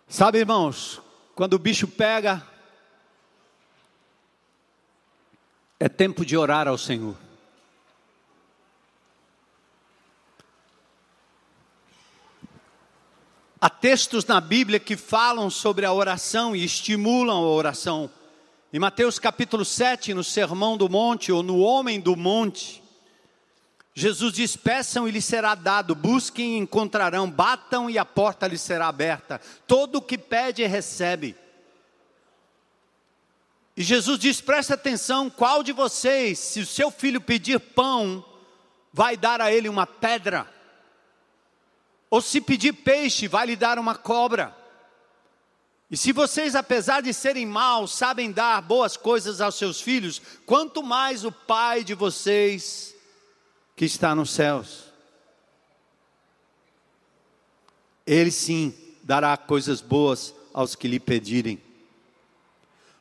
Sabe, 0.07 0.39
irmãos, 0.39 1.01
quando 1.35 1.55
o 1.55 1.59
bicho 1.59 1.89
pega, 1.89 2.47
é 5.79 5.89
tempo 5.89 6.27
de 6.27 6.37
orar 6.37 6.69
ao 6.69 6.77
Senhor. 6.77 7.17
Há 13.59 13.71
textos 13.71 14.27
na 14.27 14.41
Bíblia 14.41 14.79
que 14.79 14.97
falam 14.97 15.49
sobre 15.49 15.87
a 15.87 15.93
oração 15.93 16.55
e 16.55 16.65
estimulam 16.65 17.39
a 17.39 17.49
oração. 17.49 18.11
Em 18.73 18.79
Mateus 18.79 19.19
capítulo 19.19 19.65
7, 19.65 20.13
no 20.13 20.23
Sermão 20.23 20.77
do 20.77 20.89
Monte, 20.89 21.33
ou 21.33 21.43
no 21.43 21.61
Homem 21.61 21.99
do 21.99 22.15
Monte, 22.15 22.83
Jesus 24.01 24.33
diz: 24.33 24.57
peçam 24.57 25.07
e 25.07 25.11
lhes 25.11 25.27
será 25.27 25.55
dado, 25.55 25.95
busquem 25.95 26.55
e 26.55 26.59
encontrarão, 26.59 27.31
batam 27.31 27.91
e 27.91 27.99
a 27.99 28.05
porta 28.05 28.47
lhes 28.47 28.63
será 28.63 28.89
aberta. 28.89 29.39
Todo 29.67 29.97
o 29.97 30.03
que 30.03 30.17
pede 30.17 30.67
recebe. 30.67 31.37
E 33.77 33.83
Jesus 33.83 34.19
diz: 34.19 34.41
presta 34.41 34.73
atenção, 34.73 35.29
qual 35.29 35.63
de 35.63 35.73
vocês, 35.73 36.39
se 36.39 36.61
o 36.61 36.67
seu 36.67 36.91
filho 36.91 37.21
pedir 37.21 37.61
pão, 37.61 38.25
vai 38.91 39.19
dar 39.19 39.39
a 39.39 39.53
ele 39.53 39.69
uma 39.69 39.87
pedra? 39.87 40.51
Ou 42.09 42.23
se 42.23 42.41
pedir 42.41 42.73
peixe, 42.73 43.29
vai 43.29 43.47
lhe 43.47 43.55
dar 43.55 43.79
uma 43.79 43.95
cobra? 43.95 44.57
E 45.91 45.97
se 45.97 46.11
vocês, 46.11 46.55
apesar 46.57 47.03
de 47.03 47.13
serem 47.13 47.45
maus, 47.45 47.93
sabem 47.93 48.33
dar 48.33 48.63
boas 48.63 48.97
coisas 48.97 49.43
aos 49.43 49.57
seus 49.57 49.79
filhos, 49.79 50.23
quanto 50.47 50.83
mais 50.83 51.23
o 51.23 51.31
Pai 51.31 51.85
de 51.85 51.95
vocês 51.95 52.95
que 53.81 53.87
está 53.87 54.15
nos 54.15 54.29
céus. 54.33 54.93
Ele 58.07 58.31
sim 58.31 58.75
dará 59.03 59.35
coisas 59.39 59.81
boas 59.81 60.35
aos 60.53 60.75
que 60.75 60.87
lhe 60.87 61.01
pedirem. 61.01 61.59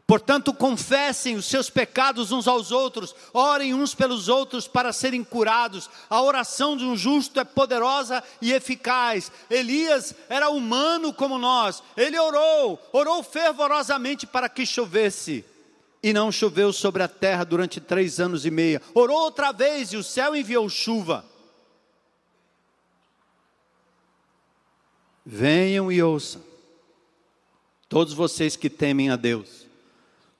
Portanto, 0.07 0.53
confessem 0.53 1.35
os 1.35 1.47
seus 1.47 1.69
pecados 1.69 2.31
uns 2.31 2.47
aos 2.47 2.71
outros, 2.71 3.13
orem 3.33 3.73
uns 3.73 3.93
pelos 3.93 4.29
outros 4.29 4.69
para 4.69 4.93
serem 4.93 5.21
curados. 5.21 5.89
A 6.09 6.21
oração 6.21 6.77
de 6.77 6.85
um 6.85 6.95
justo 6.95 7.41
é 7.41 7.43
poderosa 7.43 8.23
e 8.41 8.53
eficaz. 8.53 9.29
Elias 9.49 10.15
era 10.29 10.49
humano 10.49 11.11
como 11.11 11.37
nós, 11.37 11.83
ele 11.97 12.17
orou, 12.17 12.79
orou 12.93 13.21
fervorosamente 13.21 14.25
para 14.25 14.47
que 14.47 14.65
chovesse 14.65 15.43
e 16.01 16.13
não 16.13 16.31
choveu 16.31 16.71
sobre 16.71 17.03
a 17.03 17.07
terra 17.07 17.43
durante 17.43 17.79
três 17.79 18.19
anos 18.19 18.45
e 18.45 18.51
meio. 18.51 18.81
Orou 18.93 19.17
outra 19.17 19.51
vez 19.51 19.91
e 19.93 19.97
o 19.97 20.03
céu 20.03 20.35
enviou 20.35 20.69
chuva. 20.69 21.25
Venham 25.25 25.91
e 25.91 26.01
ouçam, 26.01 26.41
todos 27.87 28.13
vocês 28.13 28.55
que 28.55 28.69
temem 28.69 29.11
a 29.11 29.15
Deus, 29.15 29.67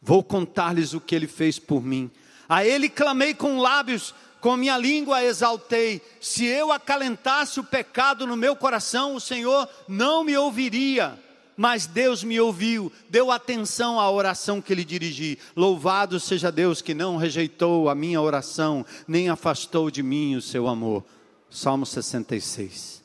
vou 0.02 0.24
contar-lhes 0.24 0.94
o 0.94 1.02
que 1.02 1.14
ele 1.14 1.28
fez 1.28 1.60
por 1.60 1.84
mim. 1.84 2.10
A 2.48 2.66
ele 2.66 2.90
clamei 2.90 3.36
com 3.36 3.60
lábios, 3.60 4.16
com 4.42 4.58
minha 4.58 4.78
língua 4.78 5.24
exaltei. 5.24 6.02
Se 6.20 6.46
eu 6.46 6.72
acalentasse 6.72 7.60
o 7.60 7.64
pecado 7.64 8.26
no 8.26 8.36
meu 8.36 8.56
coração, 8.56 9.14
o 9.14 9.20
Senhor 9.20 9.70
não 9.88 10.24
me 10.24 10.36
ouviria 10.36 11.20
mas 11.60 11.86
Deus 11.86 12.24
me 12.24 12.40
ouviu, 12.40 12.90
deu 13.10 13.30
atenção 13.30 14.00
à 14.00 14.10
oração 14.10 14.62
que 14.62 14.74
lhe 14.74 14.86
dirigi. 14.86 15.38
Louvado 15.58 16.18
seja 16.18 16.50
Deus 16.50 16.82
que 16.82 16.94
não 16.94 17.18
rejeitou 17.18 17.90
a 17.90 17.96
minha 17.96 18.22
oração, 18.22 18.86
nem 19.06 19.28
afastou 19.28 19.92
de 19.92 20.02
mim 20.02 20.38
o 20.38 20.42
seu 20.42 20.70
amor. 20.70 21.04
Salmo 21.50 21.86
66. 21.86 23.04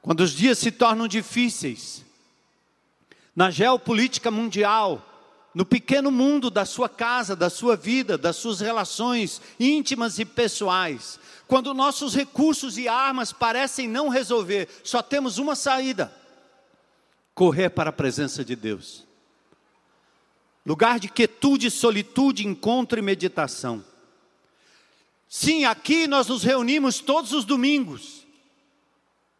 Quando 0.00 0.20
os 0.20 0.30
dias 0.30 0.60
se 0.60 0.70
tornam 0.70 1.08
difíceis, 1.08 2.04
na 3.34 3.50
geopolítica 3.50 4.30
mundial, 4.30 5.04
no 5.52 5.66
pequeno 5.66 6.12
mundo 6.12 6.48
da 6.48 6.64
sua 6.64 6.88
casa, 6.88 7.34
da 7.34 7.50
sua 7.50 7.74
vida, 7.74 8.16
das 8.16 8.36
suas 8.36 8.60
relações 8.60 9.42
íntimas 9.58 10.20
e 10.20 10.24
pessoais, 10.24 11.18
quando 11.48 11.74
nossos 11.74 12.14
recursos 12.14 12.78
e 12.78 12.86
armas 12.86 13.32
parecem 13.32 13.88
não 13.88 14.08
resolver, 14.08 14.68
só 14.84 15.02
temos 15.02 15.38
uma 15.38 15.56
saída: 15.56 16.19
correr 17.34 17.70
para 17.70 17.90
a 17.90 17.92
presença 17.92 18.44
de 18.44 18.54
Deus. 18.54 19.06
Lugar 20.64 21.00
de 21.00 21.08
quietude, 21.08 21.70
solitude, 21.70 22.46
encontro 22.46 22.98
e 22.98 23.02
meditação. 23.02 23.84
Sim, 25.28 25.64
aqui 25.64 26.06
nós 26.06 26.26
nos 26.26 26.42
reunimos 26.42 27.00
todos 27.00 27.32
os 27.32 27.44
domingos. 27.44 28.26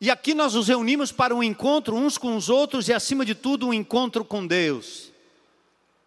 E 0.00 0.11
aqui 0.11 0.33
nós 0.33 0.55
nos 0.55 0.68
reunimos 0.68 1.12
para 1.12 1.35
um 1.35 1.42
encontro 1.42 1.94
uns 1.94 2.16
com 2.16 2.37
os 2.37 2.48
outros 2.48 2.88
e, 2.88 2.92
acima 2.92 3.24
de 3.24 3.35
tudo, 3.35 3.68
um 3.68 3.74
encontro 3.74 4.24
com 4.24 4.46
Deus. 4.46 5.11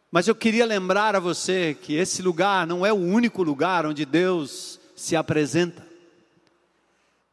Mas 0.09 0.27
eu 0.27 0.33
queria 0.33 0.65
lembrar 0.65 1.15
a 1.15 1.19
você 1.19 1.77
que 1.79 1.93
esse 1.93 2.21
lugar 2.21 2.65
não 2.65 2.85
é 2.85 2.91
o 2.91 2.97
único 2.97 3.43
lugar 3.43 3.85
onde 3.85 4.05
Deus 4.05 4.79
se 4.95 5.15
apresenta. 5.15 5.82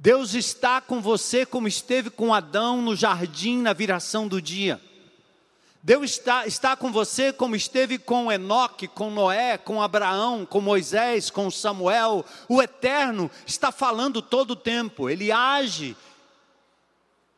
Deus 0.03 0.33
está 0.33 0.81
com 0.81 0.99
você 0.99 1.45
como 1.45 1.69
esteve 1.69 2.09
com 2.09 2.33
Adão 2.33 2.81
no 2.81 2.97
jardim 2.97 3.59
na 3.59 3.75
viração 3.75 4.27
do 4.27 4.41
dia. 4.41 4.81
Deus 5.83 6.13
está, 6.13 6.47
está 6.47 6.75
com 6.75 6.91
você 6.91 7.35
como 7.35 7.55
esteve 7.55 7.99
com 7.99 8.33
Enoque, 8.33 8.89
com 8.89 9.11
Noé, 9.11 9.59
com 9.59 9.83
Abraão, 9.83 10.47
com 10.47 10.59
Moisés, 10.59 11.29
com 11.29 11.51
Samuel. 11.51 12.25
O 12.49 12.63
Eterno 12.63 13.31
está 13.47 13.71
falando 13.71 14.23
todo 14.23 14.53
o 14.53 14.57
tempo, 14.57 15.11
ele 15.11 15.31
age. 15.31 15.95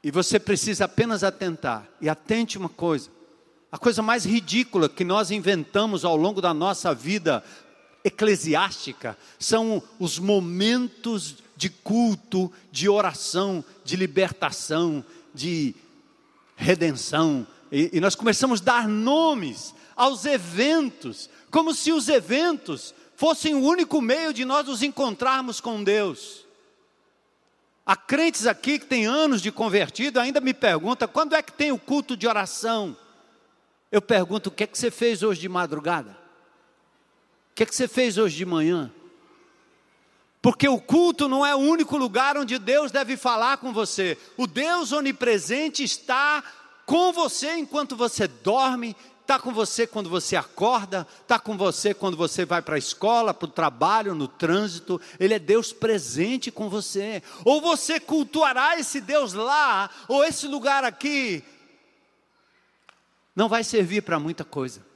E 0.00 0.12
você 0.12 0.38
precisa 0.38 0.84
apenas 0.84 1.24
atentar. 1.24 1.88
E 2.00 2.08
atente 2.08 2.58
uma 2.58 2.68
coisa: 2.68 3.10
a 3.72 3.78
coisa 3.78 4.02
mais 4.02 4.24
ridícula 4.24 4.88
que 4.88 5.02
nós 5.02 5.32
inventamos 5.32 6.04
ao 6.04 6.14
longo 6.16 6.40
da 6.40 6.54
nossa 6.54 6.94
vida 6.94 7.42
eclesiástica 8.04 9.18
são 9.36 9.82
os 9.98 10.20
momentos 10.20 11.41
de 11.62 11.70
culto, 11.70 12.52
de 12.72 12.88
oração, 12.88 13.64
de 13.84 13.94
libertação, 13.94 15.04
de 15.32 15.76
redenção. 16.56 17.46
E, 17.70 17.90
e 17.92 18.00
nós 18.00 18.16
começamos 18.16 18.60
a 18.60 18.64
dar 18.64 18.88
nomes 18.88 19.72
aos 19.94 20.24
eventos, 20.24 21.30
como 21.52 21.72
se 21.72 21.92
os 21.92 22.08
eventos 22.08 22.92
fossem 23.14 23.54
o 23.54 23.60
único 23.62 24.00
meio 24.00 24.34
de 24.34 24.44
nós 24.44 24.66
nos 24.66 24.82
encontrarmos 24.82 25.60
com 25.60 25.84
Deus. 25.84 26.44
Há 27.86 27.94
crentes 27.94 28.44
aqui 28.44 28.80
que 28.80 28.86
têm 28.86 29.06
anos 29.06 29.40
de 29.40 29.52
convertido, 29.52 30.18
ainda 30.18 30.40
me 30.40 30.52
perguntam 30.52 31.06
quando 31.06 31.36
é 31.36 31.42
que 31.42 31.52
tem 31.52 31.70
o 31.70 31.78
culto 31.78 32.16
de 32.16 32.26
oração. 32.26 32.96
Eu 33.92 34.02
pergunto: 34.02 34.48
o 34.48 34.50
que 34.50 34.64
é 34.64 34.66
que 34.66 34.76
você 34.76 34.90
fez 34.90 35.22
hoje 35.22 35.40
de 35.40 35.48
madrugada? 35.48 36.10
O 37.52 37.54
que 37.54 37.62
é 37.62 37.66
que 37.66 37.74
você 37.74 37.86
fez 37.86 38.18
hoje 38.18 38.36
de 38.36 38.44
manhã? 38.44 38.92
Porque 40.42 40.68
o 40.68 40.80
culto 40.80 41.28
não 41.28 41.46
é 41.46 41.54
o 41.54 41.58
único 41.58 41.96
lugar 41.96 42.36
onde 42.36 42.58
Deus 42.58 42.90
deve 42.90 43.16
falar 43.16 43.58
com 43.58 43.72
você. 43.72 44.18
O 44.36 44.44
Deus 44.44 44.90
onipresente 44.90 45.84
está 45.84 46.42
com 46.84 47.12
você 47.12 47.54
enquanto 47.54 47.94
você 47.94 48.26
dorme, 48.26 48.96
está 49.20 49.38
com 49.38 49.52
você 49.52 49.86
quando 49.86 50.10
você 50.10 50.34
acorda, 50.34 51.06
está 51.20 51.38
com 51.38 51.56
você 51.56 51.94
quando 51.94 52.16
você 52.16 52.44
vai 52.44 52.60
para 52.60 52.74
a 52.74 52.78
escola, 52.78 53.32
para 53.32 53.46
o 53.46 53.52
trabalho, 53.52 54.16
no 54.16 54.26
trânsito. 54.26 55.00
Ele 55.20 55.32
é 55.32 55.38
Deus 55.38 55.72
presente 55.72 56.50
com 56.50 56.68
você. 56.68 57.22
Ou 57.44 57.60
você 57.60 58.00
cultuará 58.00 58.76
esse 58.76 59.00
Deus 59.00 59.34
lá, 59.34 59.88
ou 60.08 60.24
esse 60.24 60.48
lugar 60.48 60.82
aqui. 60.82 61.44
Não 63.34 63.48
vai 63.48 63.62
servir 63.62 64.02
para 64.02 64.18
muita 64.18 64.44
coisa. 64.44 64.91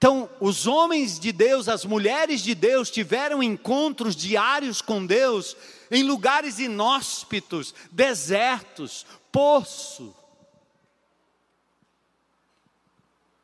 Então, 0.00 0.30
os 0.40 0.66
homens 0.66 1.20
de 1.20 1.30
Deus, 1.30 1.68
as 1.68 1.84
mulheres 1.84 2.40
de 2.40 2.54
Deus 2.54 2.90
tiveram 2.90 3.42
encontros 3.42 4.16
diários 4.16 4.80
com 4.80 5.04
Deus 5.04 5.54
em 5.90 6.02
lugares 6.04 6.58
inóspitos, 6.58 7.74
desertos, 7.92 9.04
poço. 9.30 10.16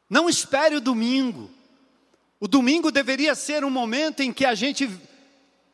Não 0.09 0.31
espere 0.31 0.77
o 0.77 0.81
domingo. 0.81 1.51
O 2.41 2.49
domingo 2.49 2.91
deveria 2.91 3.35
ser 3.35 3.63
um 3.63 3.69
momento 3.69 4.21
em 4.21 4.33
que 4.33 4.47
a 4.47 4.55
gente 4.55 4.89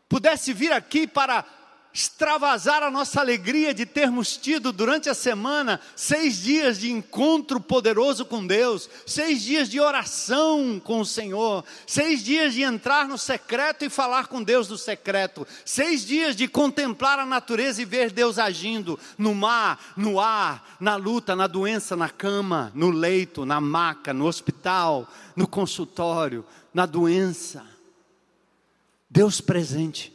pudesse 0.09 0.53
vir 0.53 0.73
aqui 0.73 1.07
para 1.07 1.45
extravasar 1.93 2.83
a 2.83 2.91
nossa 2.91 3.21
alegria 3.21 3.75
de 3.75 3.85
termos 3.85 4.37
tido 4.37 4.73
durante 4.73 5.11
a 5.11 5.15
semana 5.15 5.79
seis 5.95 6.43
dias 6.43 6.79
de 6.79 6.91
encontro 6.91 7.61
poderoso 7.61 8.25
com 8.25 8.47
Deus, 8.47 8.89
seis 9.07 9.43
dias 9.43 9.69
de 9.69 9.79
oração 9.79 10.81
com 10.83 11.01
o 11.01 11.07
Senhor, 11.07 11.65
seis 11.87 12.23
dias 12.23 12.55
de 12.55 12.63
entrar 12.63 13.07
no 13.07 13.19
secreto 13.19 13.85
e 13.85 13.91
falar 13.91 14.29
com 14.29 14.43
Deus 14.43 14.69
no 14.69 14.79
secreto, 14.79 15.47
seis 15.65 16.07
dias 16.07 16.35
de 16.35 16.49
contemplar 16.49 17.19
a 17.19 17.27
natureza 17.27 17.83
e 17.83 17.85
ver 17.85 18.11
Deus 18.11 18.39
agindo 18.39 18.99
no 19.19 19.35
mar, 19.35 19.93
no 19.97 20.19
ar, 20.19 20.77
na 20.81 20.97
luta, 20.97 21.37
na 21.37 21.47
doença, 21.47 21.95
na 21.95 22.09
cama, 22.09 22.73
no 22.75 22.91
leito, 22.91 23.45
na 23.45 23.61
maca, 23.61 24.15
no 24.15 24.27
hospital, 24.27 25.07
no 25.37 25.47
consultório, 25.47 26.45
na 26.73 26.87
doença. 26.87 27.65
Deus 29.11 29.43
presente. 29.43 30.12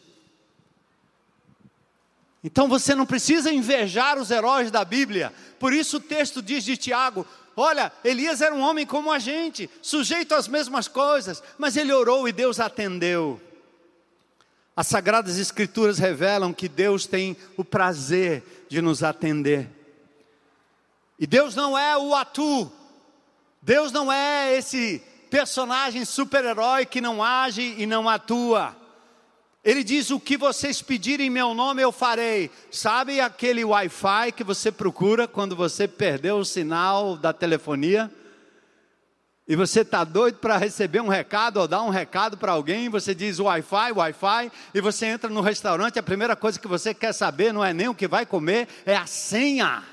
Então 2.43 2.67
você 2.67 2.93
não 2.93 3.05
precisa 3.05 3.51
invejar 3.51 4.17
os 4.17 4.31
heróis 4.31 4.71
da 4.71 4.85
Bíblia. 4.85 5.33
Por 5.59 5.73
isso 5.73 5.97
o 5.97 6.01
texto 6.01 6.41
diz 6.41 6.63
de 6.63 6.77
Tiago: 6.77 7.25
Olha, 7.55 7.91
Elias 8.03 8.41
era 8.41 8.53
um 8.53 8.61
homem 8.61 8.85
como 8.85 9.11
a 9.11 9.19
gente, 9.19 9.69
sujeito 9.81 10.35
às 10.35 10.47
mesmas 10.47 10.87
coisas, 10.87 11.41
mas 11.57 11.75
ele 11.75 11.91
orou 11.91 12.27
e 12.27 12.31
Deus 12.31 12.59
atendeu. 12.59 13.41
As 14.75 14.85
Sagradas 14.85 15.39
Escrituras 15.39 15.97
revelam 15.97 16.53
que 16.53 16.69
Deus 16.69 17.07
tem 17.07 17.35
o 17.57 17.65
prazer 17.65 18.43
de 18.69 18.79
nos 18.79 19.01
atender. 19.01 19.67
E 21.17 21.25
Deus 21.25 21.55
não 21.55 21.75
é 21.75 21.97
o 21.97 22.13
atu, 22.13 22.71
Deus 23.59 23.91
não 23.91 24.11
é 24.11 24.55
esse 24.55 25.01
personagem 25.31 26.05
super-herói 26.05 26.85
que 26.85 27.01
não 27.01 27.23
age 27.23 27.73
e 27.77 27.87
não 27.87 28.07
atua. 28.07 28.75
Ele 29.63 29.83
diz: 29.83 30.11
O 30.11 30.19
que 30.19 30.37
vocês 30.37 30.81
pedirem 30.81 31.27
em 31.27 31.29
meu 31.29 31.53
nome 31.53 31.81
eu 31.81 31.91
farei. 31.91 32.49
Sabe 32.71 33.19
aquele 33.19 33.63
Wi-Fi 33.63 34.31
que 34.31 34.43
você 34.43 34.71
procura 34.71 35.27
quando 35.27 35.55
você 35.55 35.87
perdeu 35.87 36.37
o 36.37 36.45
sinal 36.45 37.17
da 37.17 37.33
telefonia? 37.33 38.11
E 39.47 39.55
você 39.55 39.79
está 39.79 40.03
doido 40.03 40.39
para 40.39 40.57
receber 40.57 40.99
um 40.99 41.07
recado 41.07 41.57
ou 41.57 41.67
dar 41.67 41.81
um 41.81 41.89
recado 41.89 42.37
para 42.37 42.51
alguém, 42.51 42.89
você 42.89 43.15
diz 43.15 43.39
Wi-Fi, 43.39 43.93
Wi-Fi, 43.93 44.51
e 44.73 44.81
você 44.81 45.05
entra 45.05 45.29
no 45.29 45.39
restaurante, 45.39 45.97
a 45.97 46.03
primeira 46.03 46.35
coisa 46.35 46.59
que 46.59 46.67
você 46.67 46.93
quer 46.93 47.13
saber 47.13 47.53
não 47.53 47.63
é 47.63 47.73
nem 47.73 47.87
o 47.87 47.95
que 47.95 48.09
vai 48.09 48.25
comer, 48.25 48.67
é 48.85 48.93
a 48.93 49.05
senha. 49.05 49.83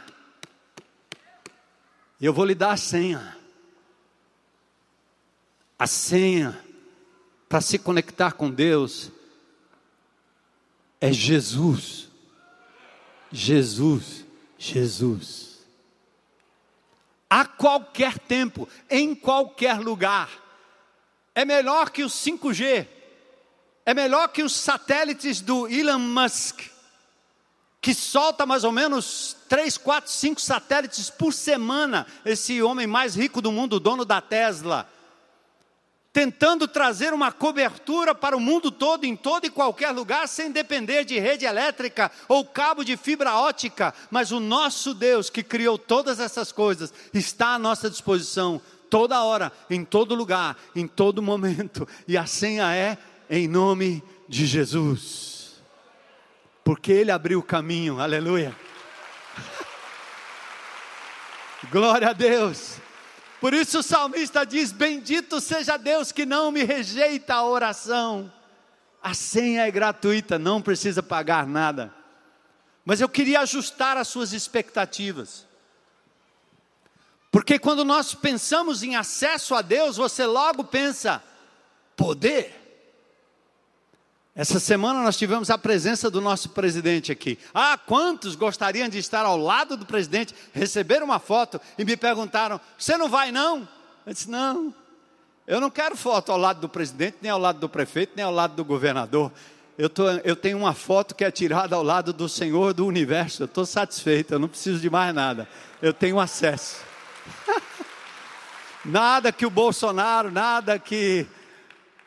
Eu 2.20 2.32
vou 2.32 2.44
lhe 2.44 2.54
dar 2.54 2.72
a 2.72 2.76
senha. 2.76 3.36
A 5.78 5.86
senha 5.86 6.58
para 7.48 7.60
se 7.60 7.78
conectar 7.78 8.32
com 8.32 8.50
Deus 8.50 9.12
é 11.04 11.12
Jesus. 11.12 12.08
Jesus, 13.30 14.24
Jesus. 14.56 15.58
A 17.28 17.44
qualquer 17.44 18.18
tempo, 18.18 18.66
em 18.88 19.14
qualquer 19.14 19.80
lugar. 19.80 20.30
É 21.34 21.44
melhor 21.44 21.90
que 21.90 22.02
o 22.02 22.08
5G. 22.08 22.86
É 23.84 23.92
melhor 23.92 24.28
que 24.28 24.42
os 24.42 24.54
satélites 24.54 25.42
do 25.42 25.68
Elon 25.68 25.98
Musk, 25.98 26.62
que 27.82 27.92
solta 27.92 28.46
mais 28.46 28.64
ou 28.64 28.72
menos 28.72 29.36
3, 29.46 29.76
4, 29.76 30.10
5 30.10 30.40
satélites 30.40 31.10
por 31.10 31.34
semana. 31.34 32.06
Esse 32.24 32.62
homem 32.62 32.86
mais 32.86 33.14
rico 33.14 33.42
do 33.42 33.52
mundo, 33.52 33.78
dono 33.78 34.06
da 34.06 34.22
Tesla 34.22 34.90
tentando 36.14 36.68
trazer 36.68 37.12
uma 37.12 37.32
cobertura 37.32 38.14
para 38.14 38.36
o 38.36 38.40
mundo 38.40 38.70
todo, 38.70 39.04
em 39.04 39.16
todo 39.16 39.46
e 39.46 39.50
qualquer 39.50 39.90
lugar, 39.90 40.28
sem 40.28 40.52
depender 40.52 41.04
de 41.04 41.18
rede 41.18 41.44
elétrica 41.44 42.08
ou 42.28 42.44
cabo 42.44 42.84
de 42.84 42.96
fibra 42.96 43.34
ótica. 43.34 43.92
Mas 44.12 44.30
o 44.30 44.38
nosso 44.38 44.94
Deus, 44.94 45.28
que 45.28 45.42
criou 45.42 45.76
todas 45.76 46.20
essas 46.20 46.52
coisas, 46.52 46.94
está 47.12 47.54
à 47.54 47.58
nossa 47.58 47.90
disposição 47.90 48.62
toda 48.88 49.24
hora, 49.24 49.52
em 49.68 49.84
todo 49.84 50.14
lugar, 50.14 50.56
em 50.76 50.86
todo 50.86 51.20
momento. 51.20 51.86
E 52.06 52.16
a 52.16 52.26
senha 52.26 52.72
é 52.72 52.96
em 53.28 53.48
nome 53.48 54.00
de 54.28 54.46
Jesus. 54.46 55.60
Porque 56.62 56.92
Ele 56.92 57.10
abriu 57.10 57.40
o 57.40 57.42
caminho, 57.42 57.98
aleluia. 57.98 58.54
Glória 61.72 62.10
a 62.10 62.12
Deus. 62.12 62.83
Por 63.44 63.52
isso 63.52 63.80
o 63.80 63.82
salmista 63.82 64.46
diz: 64.46 64.72
Bendito 64.72 65.38
seja 65.38 65.76
Deus 65.76 66.10
que 66.10 66.24
não 66.24 66.50
me 66.50 66.64
rejeita 66.64 67.34
a 67.34 67.44
oração. 67.44 68.32
A 69.02 69.12
senha 69.12 69.66
é 69.66 69.70
gratuita, 69.70 70.38
não 70.38 70.62
precisa 70.62 71.02
pagar 71.02 71.46
nada. 71.46 71.94
Mas 72.86 73.02
eu 73.02 73.08
queria 73.08 73.40
ajustar 73.40 73.98
as 73.98 74.08
suas 74.08 74.32
expectativas. 74.32 75.46
Porque 77.30 77.58
quando 77.58 77.84
nós 77.84 78.14
pensamos 78.14 78.82
em 78.82 78.96
acesso 78.96 79.54
a 79.54 79.60
Deus, 79.60 79.98
você 79.98 80.24
logo 80.24 80.64
pensa 80.64 81.22
poder. 81.94 82.63
Essa 84.36 84.58
semana 84.58 85.00
nós 85.00 85.16
tivemos 85.16 85.48
a 85.48 85.56
presença 85.56 86.10
do 86.10 86.20
nosso 86.20 86.48
presidente 86.48 87.12
aqui. 87.12 87.38
Ah, 87.54 87.78
quantos 87.78 88.34
gostariam 88.34 88.88
de 88.88 88.98
estar 88.98 89.24
ao 89.24 89.36
lado 89.36 89.76
do 89.76 89.86
presidente, 89.86 90.34
receber 90.52 91.04
uma 91.04 91.20
foto 91.20 91.60
e 91.78 91.84
me 91.84 91.96
perguntaram: 91.96 92.60
Você 92.76 92.96
não 92.96 93.08
vai 93.08 93.30
não? 93.30 93.68
Eu 94.04 94.12
disse: 94.12 94.28
Não, 94.28 94.74
eu 95.46 95.60
não 95.60 95.70
quero 95.70 95.96
foto 95.96 96.32
ao 96.32 96.38
lado 96.38 96.60
do 96.60 96.68
presidente, 96.68 97.18
nem 97.22 97.30
ao 97.30 97.38
lado 97.38 97.60
do 97.60 97.68
prefeito, 97.68 98.14
nem 98.16 98.24
ao 98.24 98.32
lado 98.32 98.56
do 98.56 98.64
governador. 98.64 99.30
Eu, 99.78 99.88
tô, 99.88 100.08
eu 100.08 100.34
tenho 100.34 100.58
uma 100.58 100.74
foto 100.74 101.14
que 101.14 101.24
é 101.24 101.30
tirada 101.30 101.76
ao 101.76 101.82
lado 101.82 102.12
do 102.12 102.28
Senhor 102.28 102.74
do 102.74 102.86
universo. 102.86 103.42
Eu 103.42 103.46
estou 103.46 103.64
satisfeito, 103.64 104.34
eu 104.34 104.38
não 104.40 104.48
preciso 104.48 104.80
de 104.80 104.90
mais 104.90 105.14
nada. 105.14 105.48
Eu 105.80 105.92
tenho 105.92 106.18
acesso. 106.18 106.78
nada 108.84 109.30
que 109.30 109.46
o 109.46 109.50
Bolsonaro, 109.50 110.30
nada 110.30 110.76
que 110.76 111.24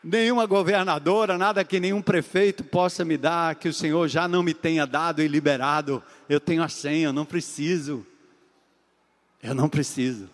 nenhuma 0.07 0.45
governadora, 0.45 1.37
nada 1.37 1.63
que 1.65 1.79
nenhum 1.79 2.01
prefeito 2.01 2.63
possa 2.63 3.03
me 3.03 3.17
dar, 3.17 3.55
que 3.55 3.67
o 3.67 3.73
Senhor 3.73 4.07
já 4.07 4.27
não 4.27 4.41
me 4.41 4.53
tenha 4.53 4.87
dado 4.87 5.21
e 5.21 5.27
liberado. 5.27 6.01
Eu 6.29 6.39
tenho 6.39 6.63
a 6.63 6.69
senha, 6.69 7.07
eu 7.07 7.13
não 7.13 7.25
preciso. 7.25 8.05
Eu 9.43 9.53
não 9.53 9.67
preciso. 9.67 10.29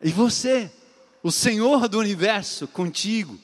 E 0.00 0.10
você, 0.10 0.72
o 1.22 1.30
Senhor 1.30 1.88
do 1.88 1.98
universo, 1.98 2.66
contigo. 2.66 3.38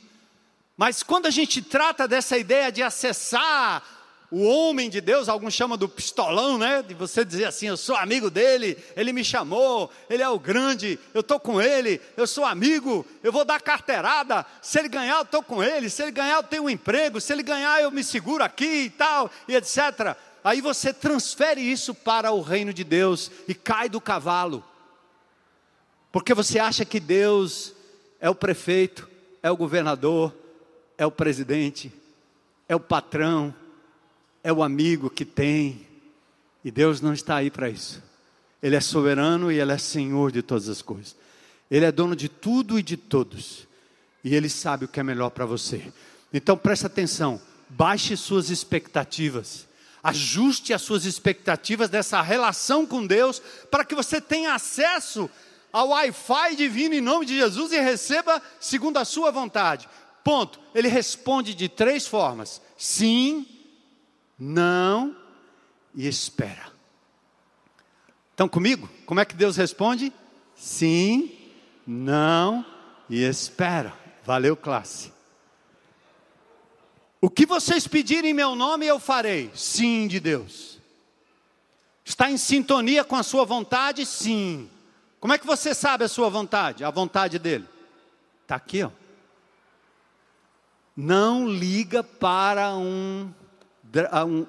Mas 0.76 1.02
quando 1.02 1.26
a 1.26 1.30
gente 1.30 1.60
trata 1.60 2.08
dessa 2.08 2.38
ideia 2.38 2.72
de 2.72 2.82
acessar 2.82 3.82
o 4.30 4.42
homem 4.42 4.90
de 4.90 5.00
Deus, 5.00 5.28
alguns 5.28 5.54
chamam 5.54 5.78
do 5.78 5.88
pistolão, 5.88 6.58
né? 6.58 6.82
De 6.82 6.94
você 6.94 7.24
dizer 7.24 7.44
assim: 7.44 7.68
eu 7.68 7.76
sou 7.76 7.94
amigo 7.94 8.28
dele, 8.28 8.76
ele 8.96 9.12
me 9.12 9.24
chamou, 9.24 9.90
ele 10.10 10.22
é 10.22 10.28
o 10.28 10.38
grande, 10.38 10.98
eu 11.14 11.20
estou 11.20 11.38
com 11.38 11.62
ele, 11.62 12.00
eu 12.16 12.26
sou 12.26 12.44
amigo, 12.44 13.06
eu 13.22 13.30
vou 13.30 13.44
dar 13.44 13.60
carteirada. 13.60 14.44
Se 14.60 14.78
ele 14.78 14.88
ganhar, 14.88 15.18
eu 15.18 15.22
estou 15.22 15.42
com 15.42 15.62
ele, 15.62 15.88
se 15.88 16.02
ele 16.02 16.10
ganhar, 16.10 16.36
eu 16.36 16.42
tenho 16.42 16.64
um 16.64 16.70
emprego, 16.70 17.20
se 17.20 17.32
ele 17.32 17.42
ganhar, 17.42 17.80
eu 17.80 17.90
me 17.90 18.02
seguro 18.02 18.42
aqui 18.42 18.84
e 18.84 18.90
tal, 18.90 19.30
e 19.46 19.54
etc. 19.54 20.16
Aí 20.42 20.60
você 20.60 20.92
transfere 20.92 21.60
isso 21.60 21.94
para 21.94 22.32
o 22.32 22.40
reino 22.40 22.72
de 22.72 22.82
Deus 22.82 23.30
e 23.46 23.54
cai 23.54 23.88
do 23.88 24.00
cavalo, 24.00 24.64
porque 26.10 26.34
você 26.34 26.58
acha 26.58 26.84
que 26.84 26.98
Deus 26.98 27.74
é 28.20 28.28
o 28.28 28.34
prefeito, 28.34 29.08
é 29.40 29.50
o 29.52 29.56
governador, 29.56 30.34
é 30.98 31.06
o 31.06 31.12
presidente, 31.12 31.92
é 32.68 32.74
o 32.74 32.80
patrão 32.80 33.54
é 34.46 34.52
o 34.52 34.62
amigo 34.62 35.11
que 35.11 35.24
tem, 35.24 35.85
e 36.64 36.70
Deus 36.70 37.00
não 37.00 37.12
está 37.12 37.35
aí 37.35 37.50
para 37.50 37.68
isso. 37.68 38.00
Ele 38.62 38.76
é 38.76 38.80
soberano 38.80 39.50
e 39.50 39.59
Ele 39.59 39.72
é 39.72 39.76
Senhor 39.76 40.30
de 40.30 40.40
todas 40.40 40.68
as 40.68 40.80
coisas. 40.80 41.16
Ele 41.68 41.85
é 41.85 41.90
dono 41.90 42.14
de 42.14 42.28
tudo 42.28 42.78
e 42.78 42.82
de 42.82 42.96
todos, 42.96 43.66
e 44.22 44.37
Ele 44.37 44.48
sabe 44.48 44.85
o 44.85 44.88
que 44.88 45.00
é 45.00 45.02
melhor 45.02 45.30
para 45.30 45.44
você. 45.44 45.92
Então 46.32 46.56
preste 46.56 46.87
atenção, 46.87 47.42
baixe 47.68 48.16
suas 48.16 48.48
expectativas, 48.48 49.66
ajuste 50.00 50.72
as 50.72 50.82
suas 50.82 51.04
expectativas 51.06 51.88
dessa 51.88 52.22
relação 52.22 52.87
com 52.87 53.04
Deus, 53.04 53.42
para 53.68 53.85
que 53.85 53.96
você 53.96 54.20
tenha 54.20 54.54
acesso 54.54 55.28
ao 55.72 55.88
Wi-Fi 55.88 56.54
divino 56.54 56.94
em 56.94 57.00
nome 57.00 57.27
de 57.27 57.37
Jesus 57.37 57.73
e 57.73 57.81
receba 57.81 58.40
segundo 58.60 58.96
a 58.98 59.04
sua 59.04 59.33
vontade. 59.33 59.88
Ponto. 60.23 60.60
Ele 60.73 60.87
responde 60.87 61.52
de 61.52 61.68
três 61.68 62.06
formas: 62.06 62.62
sim, 62.79 63.56
não 64.38 65.16
e 65.94 66.06
espera. 66.06 66.72
Estão 68.30 68.48
comigo? 68.48 68.88
Como 69.06 69.20
é 69.20 69.24
que 69.24 69.34
Deus 69.34 69.56
responde? 69.56 70.12
Sim, 70.54 71.32
não 71.87 72.64
e 73.08 73.22
espera. 73.22 73.94
Valeu, 74.24 74.56
classe. 74.56 75.12
O 77.20 77.30
que 77.30 77.46
vocês 77.46 77.87
pedirem 77.88 78.30
em 78.32 78.34
meu 78.34 78.54
nome, 78.54 78.87
eu 78.87 79.00
farei. 79.00 79.50
Sim, 79.54 80.06
de 80.06 80.20
Deus. 80.20 80.78
Está 82.04 82.30
em 82.30 82.37
sintonia 82.37 83.02
com 83.04 83.16
a 83.16 83.22
sua 83.22 83.44
vontade? 83.44 84.04
Sim. 84.04 84.70
Como 85.18 85.32
é 85.32 85.38
que 85.38 85.46
você 85.46 85.74
sabe 85.74 86.04
a 86.04 86.08
sua 86.08 86.28
vontade? 86.28 86.84
A 86.84 86.90
vontade 86.90 87.38
dele? 87.38 87.66
Está 88.42 88.54
aqui, 88.54 88.82
ó. 88.82 88.90
não 90.96 91.48
liga 91.48 92.04
para 92.04 92.76
um, 92.76 93.32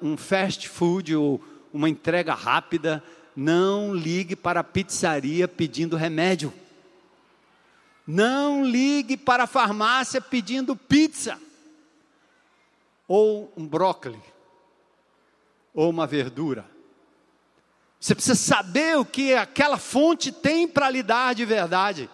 um, 0.02 0.18
fast 0.18 0.68
food 0.68 1.16
ou 1.16 1.44
uma 1.74 1.90
entrega 1.90 2.34
rápida, 2.34 3.04
não 3.36 3.94
ligue 3.94 4.36
para 4.36 4.62
a 4.62 4.64
pizzaria 4.64 5.48
pedindo 5.48 5.96
remédio. 5.96 6.52
Não 8.06 8.66
ligue 8.66 9.18
para 9.18 9.44
a 9.44 9.48
farmácia 9.48 10.22
pedindo 10.22 10.76
pizza, 10.76 11.38
ou 13.08 13.52
um 13.56 13.68
brócolis, 13.68 14.22
ou 15.74 15.90
uma 15.90 16.08
verdura. 16.08 16.66
Você 18.00 18.16
precisa 18.16 18.36
saber 18.36 18.98
o 18.98 19.06
que 19.06 19.34
aquela 19.34 19.78
fonte 19.78 20.32
tem 20.32 20.68
para 20.68 20.90
lhe 20.90 21.04
dar 21.04 21.36
de 21.36 21.44
verdade. 21.44 22.10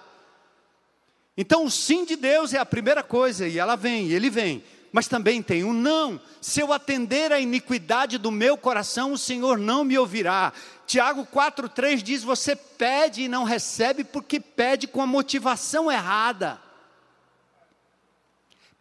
Então, 1.38 1.66
o 1.66 1.72
sim 1.72 2.06
de 2.06 2.16
Deus 2.16 2.54
é 2.54 2.58
a 2.58 2.66
primeira 2.66 3.04
coisa, 3.04 3.48
e 3.48 3.60
ela 3.60 3.76
vem, 3.76 4.08
e 4.08 4.14
ele 4.14 4.30
vem. 4.30 4.64
Mas 4.94 5.08
também 5.08 5.42
tem 5.42 5.64
um 5.64 5.74
não. 5.74 6.22
Se 6.40 6.60
eu 6.60 6.72
atender 6.72 7.32
a 7.32 7.40
iniquidade 7.40 8.20
do 8.20 8.32
meu 8.32 8.56
coração, 8.56 9.12
o 9.12 9.18
Senhor 9.18 9.58
não 9.58 9.84
me 9.84 9.98
ouvirá. 9.98 10.54
Tiago 10.86 11.26
4,3 11.26 12.04
diz: 12.04 12.24
Você 12.24 12.56
pede 12.56 13.24
e 13.24 13.28
não 13.28 13.44
recebe 13.44 14.04
porque 14.04 14.40
pede 14.40 14.86
com 14.86 15.02
a 15.02 15.08
motivação 15.08 15.92
errada. 15.92 16.62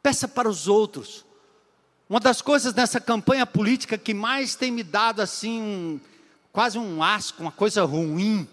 Peça 0.03 0.29
para 0.29 0.51
os 0.51 0.69
outros. 0.69 1.25
Uma 2.11 2.21
das 2.21 2.43
coisas 2.43 2.75
nessa 2.75 3.01
campanha 3.01 3.47
política 3.47 3.97
que 3.97 4.13
mais 4.13 4.55
tem 4.55 4.71
me 4.71 4.83
dado 4.83 5.23
assim, 5.23 5.63
um, 5.63 6.01
quase 6.53 6.79
um 6.79 7.03
asco, 7.03 7.41
uma 7.41 7.53
coisa 7.53 7.85
ruim, 7.85 8.47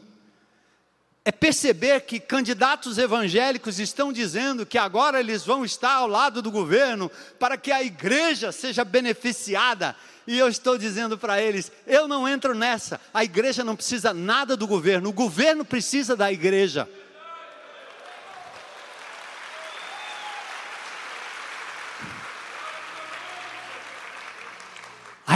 é 1.30 1.32
perceber 1.32 2.02
que 2.02 2.20
candidatos 2.20 2.98
evangélicos 2.98 3.78
estão 3.78 4.12
dizendo 4.12 4.66
que 4.66 4.80
agora 4.80 5.20
eles 5.20 5.46
vão 5.46 5.64
estar 5.64 5.94
ao 5.94 6.08
lado 6.08 6.42
do 6.42 6.50
governo 6.50 7.12
para 7.38 7.56
que 7.56 7.72
a 7.72 7.84
igreja 7.84 8.52
seja 8.52 8.84
beneficiada. 8.84 9.96
E 10.26 10.40
eu 10.40 10.48
estou 10.48 10.76
dizendo 10.76 11.20
para 11.20 11.40
eles: 11.40 11.72
eu 11.86 12.08
não 12.08 12.28
entro 12.28 12.56
nessa. 12.56 13.00
A 13.14 13.24
igreja 13.24 13.64
não 13.64 13.76
precisa 13.76 14.12
nada 14.12 14.58
do 14.58 14.66
governo, 14.66 15.10
o 15.10 15.14
governo 15.14 15.64
precisa 15.64 16.16
da 16.16 16.32
igreja. 16.32 16.90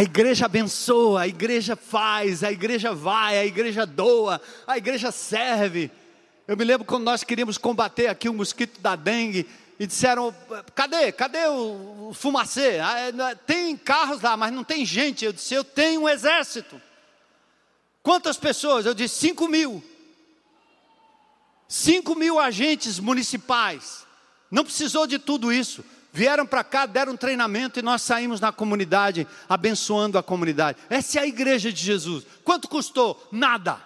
A 0.03 0.05
igreja 0.05 0.47
abençoa, 0.47 1.21
a 1.21 1.27
igreja 1.29 1.77
faz, 1.77 2.43
a 2.43 2.51
igreja 2.51 2.93
vai, 2.93 3.37
a 3.37 3.45
igreja 3.45 3.85
doa, 3.85 4.41
a 4.67 4.77
igreja 4.77 5.13
serve. 5.13 5.89
Eu 6.45 6.57
me 6.57 6.65
lembro 6.65 6.85
quando 6.85 7.05
nós 7.05 7.23
queríamos 7.23 7.57
combater 7.57 8.07
aqui 8.07 8.27
o 8.27 8.33
mosquito 8.33 8.81
da 8.81 8.97
dengue 8.97 9.47
e 9.79 9.87
disseram: 9.87 10.35
cadê? 10.75 11.09
Cadê 11.13 11.47
o, 11.47 12.11
fumacê? 12.13 12.79
Ah, 12.83 12.99
é, 12.99 13.35
tem 13.47 13.77
carros 13.77 14.21
lá, 14.21 14.35
mas 14.35 14.51
não 14.51 14.61
tem 14.61 14.85
gente. 14.85 15.23
Eu 15.23 15.31
disse: 15.31 15.53
eu 15.53 15.63
tenho 15.63 16.01
um 16.01 16.09
exército. 16.09 16.81
Quantas 18.01 18.35
pessoas? 18.35 18.85
Eu 18.85 18.93
disse: 18.93 19.15
5 19.27 19.47
mil. 19.47 19.81
5 21.69 22.13
mil 22.13 22.41
agentes 22.41 22.99
municipais. 22.99 24.05
Não 24.51 24.65
precisou 24.65 25.07
de 25.07 25.17
tudo 25.17 25.49
isso 25.49 25.81
vieram 26.13 26.45
para 26.45 26.63
cá, 26.63 26.85
deram 26.85 27.17
treinamento 27.17 27.79
e 27.79 27.81
nós 27.81 28.03
saímos 28.03 28.39
na 28.39 28.51
comunidade, 28.51 29.27
abençoando 29.49 30.17
a 30.17 30.23
comunidade. 30.23 30.77
Essa 30.89 31.19
é 31.19 31.23
a 31.23 31.27
igreja 31.27 31.73
de 31.73 31.83
Jesus. 31.83 32.23
Quanto 32.43 32.69
custou? 32.69 33.27
Nada. 33.31 33.81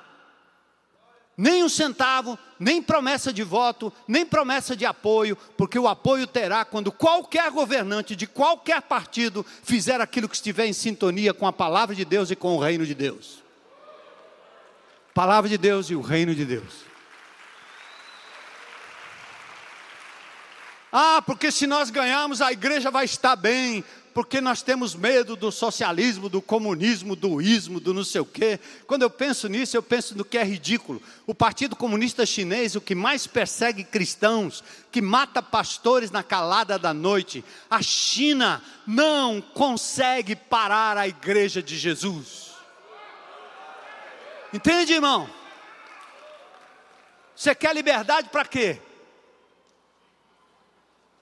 Nem 1.37 1.63
um 1.63 1.69
centavo, 1.69 2.37
nem 2.59 2.81
promessa 2.81 3.31
de 3.31 3.43
voto, 3.43 3.93
nem 4.07 4.25
promessa 4.25 4.75
de 4.75 4.85
apoio, 4.85 5.37
porque 5.55 5.77
o 5.79 5.87
apoio 5.87 6.27
terá 6.27 6.65
quando 6.65 6.91
qualquer 6.91 7.49
governante 7.51 8.15
de 8.15 8.27
qualquer 8.27 8.81
partido 8.81 9.45
fizer 9.63 10.01
aquilo 10.01 10.27
que 10.27 10.35
estiver 10.35 10.65
em 10.65 10.73
sintonia 10.73 11.33
com 11.33 11.47
a 11.47 11.53
palavra 11.53 11.95
de 11.95 12.03
Deus 12.03 12.29
e 12.31 12.35
com 12.35 12.55
o 12.55 12.59
reino 12.59 12.85
de 12.85 12.95
Deus. 12.95 13.43
Palavra 15.13 15.49
de 15.49 15.57
Deus 15.57 15.89
e 15.89 15.95
o 15.95 16.01
reino 16.01 16.35
de 16.35 16.43
Deus. 16.43 16.86
Ah, 20.91 21.21
porque 21.25 21.51
se 21.51 21.67
nós 21.67 21.89
ganharmos, 21.89 22.41
a 22.41 22.51
igreja 22.51 22.89
vai 22.89 23.05
estar 23.05 23.35
bem, 23.35 23.83
porque 24.13 24.41
nós 24.41 24.63
temos 24.63 24.95
medo 24.95 25.35
do 25.35 25.51
socialismo, 25.51 26.27
do 26.27 26.41
comunismo, 26.41 27.15
do 27.15 27.39
ismo, 27.39 27.79
do 27.79 27.93
não 27.93 28.03
sei 28.03 28.21
o 28.21 28.25
quê. 28.25 28.59
Quando 28.87 29.03
eu 29.03 29.09
penso 29.09 29.47
nisso, 29.47 29.77
eu 29.77 29.83
penso 29.83 30.17
no 30.17 30.25
que 30.25 30.37
é 30.37 30.43
ridículo. 30.43 30.99
O 31.27 31.35
Partido 31.35 31.75
Comunista 31.75 32.25
Chinês, 32.25 32.75
o 32.75 32.81
que 32.81 32.95
mais 32.95 33.27
persegue 33.27 33.83
cristãos, 33.83 34.63
que 34.91 35.01
mata 35.01 35.39
pastores 35.43 36.09
na 36.09 36.23
calada 36.23 36.79
da 36.79 36.93
noite, 36.95 37.45
a 37.69 37.81
China 37.81 38.63
não 38.87 39.39
consegue 39.39 40.35
parar 40.35 40.97
a 40.97 41.07
igreja 41.07 41.61
de 41.61 41.77
Jesus. 41.77 42.53
Entende, 44.51 44.93
irmão? 44.93 45.29
Você 47.35 47.53
quer 47.53 47.75
liberdade 47.75 48.29
para 48.29 48.45
quê? 48.45 48.81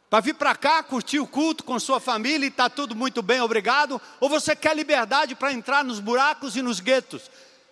Para 0.10 0.22
vir 0.22 0.36
para 0.36 0.56
cá, 0.56 0.84
curtir 0.84 1.20
o 1.20 1.28
culto 1.28 1.64
com 1.64 1.80
sua 1.80 2.00
família 2.00 2.46
e 2.46 2.50
está 2.50 2.70
tudo 2.70 2.96
muito 2.96 3.22
bem, 3.22 3.42
obrigado? 3.42 4.00
Ou 4.20 4.30
você 4.30 4.56
quer 4.56 4.76
liberdade 4.76 5.36
para 5.36 5.52
entrar 5.52 5.84
nos 5.84 6.00
buracos 6.00 6.56
e 6.56 6.62
nos 6.62 6.80
guetos? 6.80 7.30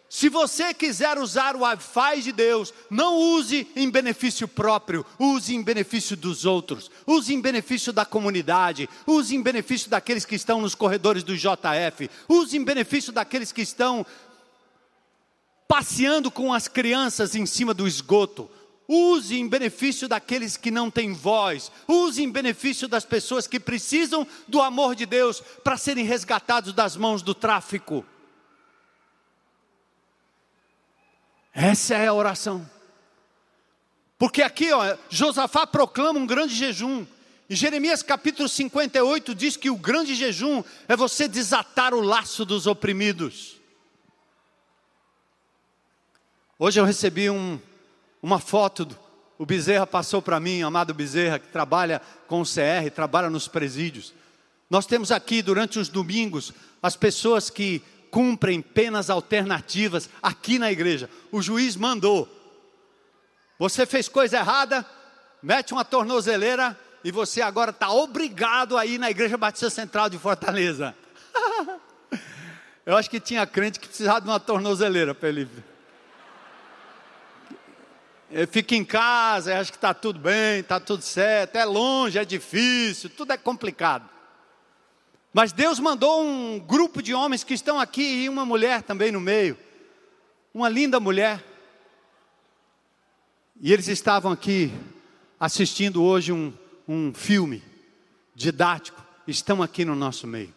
Se 0.09 0.29
você 0.29 0.75
quiser 0.75 1.17
usar 1.17 1.55
o 1.55 1.61
Wi-Fi 1.61 2.21
de 2.21 2.31
Deus, 2.31 2.71
não 2.87 3.17
use 3.17 3.67
em 3.75 3.89
benefício 3.89 4.47
próprio, 4.47 5.03
use 5.17 5.55
em 5.55 5.63
benefício 5.63 6.15
dos 6.15 6.45
outros, 6.45 6.91
use 7.07 7.33
em 7.33 7.41
benefício 7.41 7.91
da 7.91 8.05
comunidade, 8.05 8.87
use 9.07 9.35
em 9.35 9.41
benefício 9.41 9.89
daqueles 9.89 10.23
que 10.23 10.35
estão 10.35 10.61
nos 10.61 10.75
corredores 10.75 11.23
do 11.23 11.35
JF, 11.35 12.11
use 12.29 12.55
em 12.55 12.63
benefício 12.63 13.11
daqueles 13.11 13.51
que 13.51 13.63
estão 13.63 14.05
passeando 15.67 16.29
com 16.29 16.53
as 16.53 16.67
crianças 16.67 17.33
em 17.33 17.47
cima 17.47 17.73
do 17.73 17.87
esgoto, 17.87 18.47
Use 18.87 19.35
em 19.37 19.47
benefício 19.47 20.07
daqueles 20.07 20.57
que 20.57 20.69
não 20.69 20.91
têm 20.91 21.13
voz. 21.13 21.71
Use 21.87 22.21
em 22.21 22.29
benefício 22.29 22.87
das 22.87 23.05
pessoas 23.05 23.47
que 23.47 23.59
precisam 23.59 24.27
do 24.47 24.61
amor 24.61 24.95
de 24.95 25.05
Deus 25.05 25.41
para 25.63 25.77
serem 25.77 26.05
resgatados 26.05 26.73
das 26.73 26.97
mãos 26.97 27.21
do 27.21 27.33
tráfico. 27.33 28.05
Essa 31.53 31.95
é 31.95 32.07
a 32.07 32.13
oração. 32.13 32.69
Porque 34.17 34.41
aqui, 34.41 34.71
ó, 34.71 34.97
Josafá 35.09 35.67
proclama 35.67 36.19
um 36.19 36.25
grande 36.25 36.55
jejum. 36.55 37.05
Em 37.49 37.55
Jeremias 37.55 38.01
capítulo 38.01 38.49
58 38.49 39.35
diz 39.35 39.55
que 39.55 39.69
o 39.69 39.77
grande 39.77 40.15
jejum 40.15 40.63
é 40.87 40.95
você 40.95 41.27
desatar 41.27 41.93
o 41.93 42.01
laço 42.01 42.43
dos 42.43 42.65
oprimidos. 42.65 43.57
Hoje 46.57 46.79
eu 46.79 46.85
recebi 46.85 47.29
um, 47.29 47.59
uma 48.23 48.39
foto, 48.39 48.87
o 49.37 49.45
Bezerra 49.45 49.85
passou 49.85 50.21
para 50.21 50.39
mim, 50.39 50.61
amado 50.61 50.93
Bezerra, 50.93 51.37
que 51.37 51.49
trabalha 51.49 52.01
com 52.25 52.39
o 52.39 52.45
CR, 52.45 52.89
trabalha 52.95 53.29
nos 53.29 53.49
presídios. 53.49 54.13
Nós 54.69 54.85
temos 54.85 55.11
aqui, 55.11 55.41
durante 55.41 55.77
os 55.77 55.89
domingos, 55.89 56.53
as 56.81 56.95
pessoas 56.95 57.49
que 57.49 57.83
cumprem 58.09 58.61
penas 58.61 59.09
alternativas 59.09 60.09
aqui 60.21 60.57
na 60.57 60.71
igreja. 60.71 61.09
O 61.33 61.41
juiz 61.41 61.75
mandou. 61.75 62.29
Você 63.59 63.85
fez 63.85 64.07
coisa 64.07 64.37
errada, 64.37 64.85
mete 65.41 65.73
uma 65.73 65.83
tornozeleira 65.83 66.79
e 67.03 67.11
você 67.11 67.41
agora 67.41 67.71
está 67.71 67.91
obrigado 67.91 68.77
a 68.77 68.85
ir 68.85 68.97
na 68.97 69.11
Igreja 69.11 69.35
Batista 69.35 69.69
Central 69.69 70.09
de 70.09 70.17
Fortaleza. 70.17 70.95
Eu 72.85 72.95
acho 72.95 73.09
que 73.09 73.19
tinha 73.19 73.45
crente 73.45 73.79
que 73.79 73.87
precisava 73.87 74.21
de 74.21 74.27
uma 74.27 74.39
tornozeleira 74.39 75.17
ele 75.23 75.72
fica 78.49 78.75
em 78.75 78.83
casa, 78.83 79.59
acha 79.59 79.71
que 79.71 79.77
está 79.77 79.93
tudo 79.93 80.19
bem, 80.19 80.59
está 80.59 80.79
tudo 80.79 81.03
certo, 81.03 81.55
é 81.55 81.65
longe, 81.65 82.17
é 82.17 82.25
difícil, 82.25 83.09
tudo 83.09 83.31
é 83.31 83.37
complicado. 83.37 84.09
Mas 85.33 85.51
Deus 85.51 85.79
mandou 85.79 86.23
um 86.23 86.59
grupo 86.59 87.01
de 87.01 87.13
homens 87.13 87.43
que 87.43 87.53
estão 87.53 87.79
aqui 87.79 88.23
e 88.23 88.29
uma 88.29 88.45
mulher 88.45 88.83
também 88.83 89.11
no 89.11 89.19
meio, 89.19 89.57
uma 90.53 90.69
linda 90.69 90.99
mulher. 90.99 91.43
E 93.59 93.71
eles 93.71 93.87
estavam 93.87 94.31
aqui 94.31 94.71
assistindo 95.39 96.03
hoje 96.03 96.31
um, 96.31 96.53
um 96.87 97.13
filme 97.13 97.63
didático, 98.35 99.03
estão 99.27 99.63
aqui 99.63 99.83
no 99.85 99.95
nosso 99.95 100.27
meio. 100.27 100.53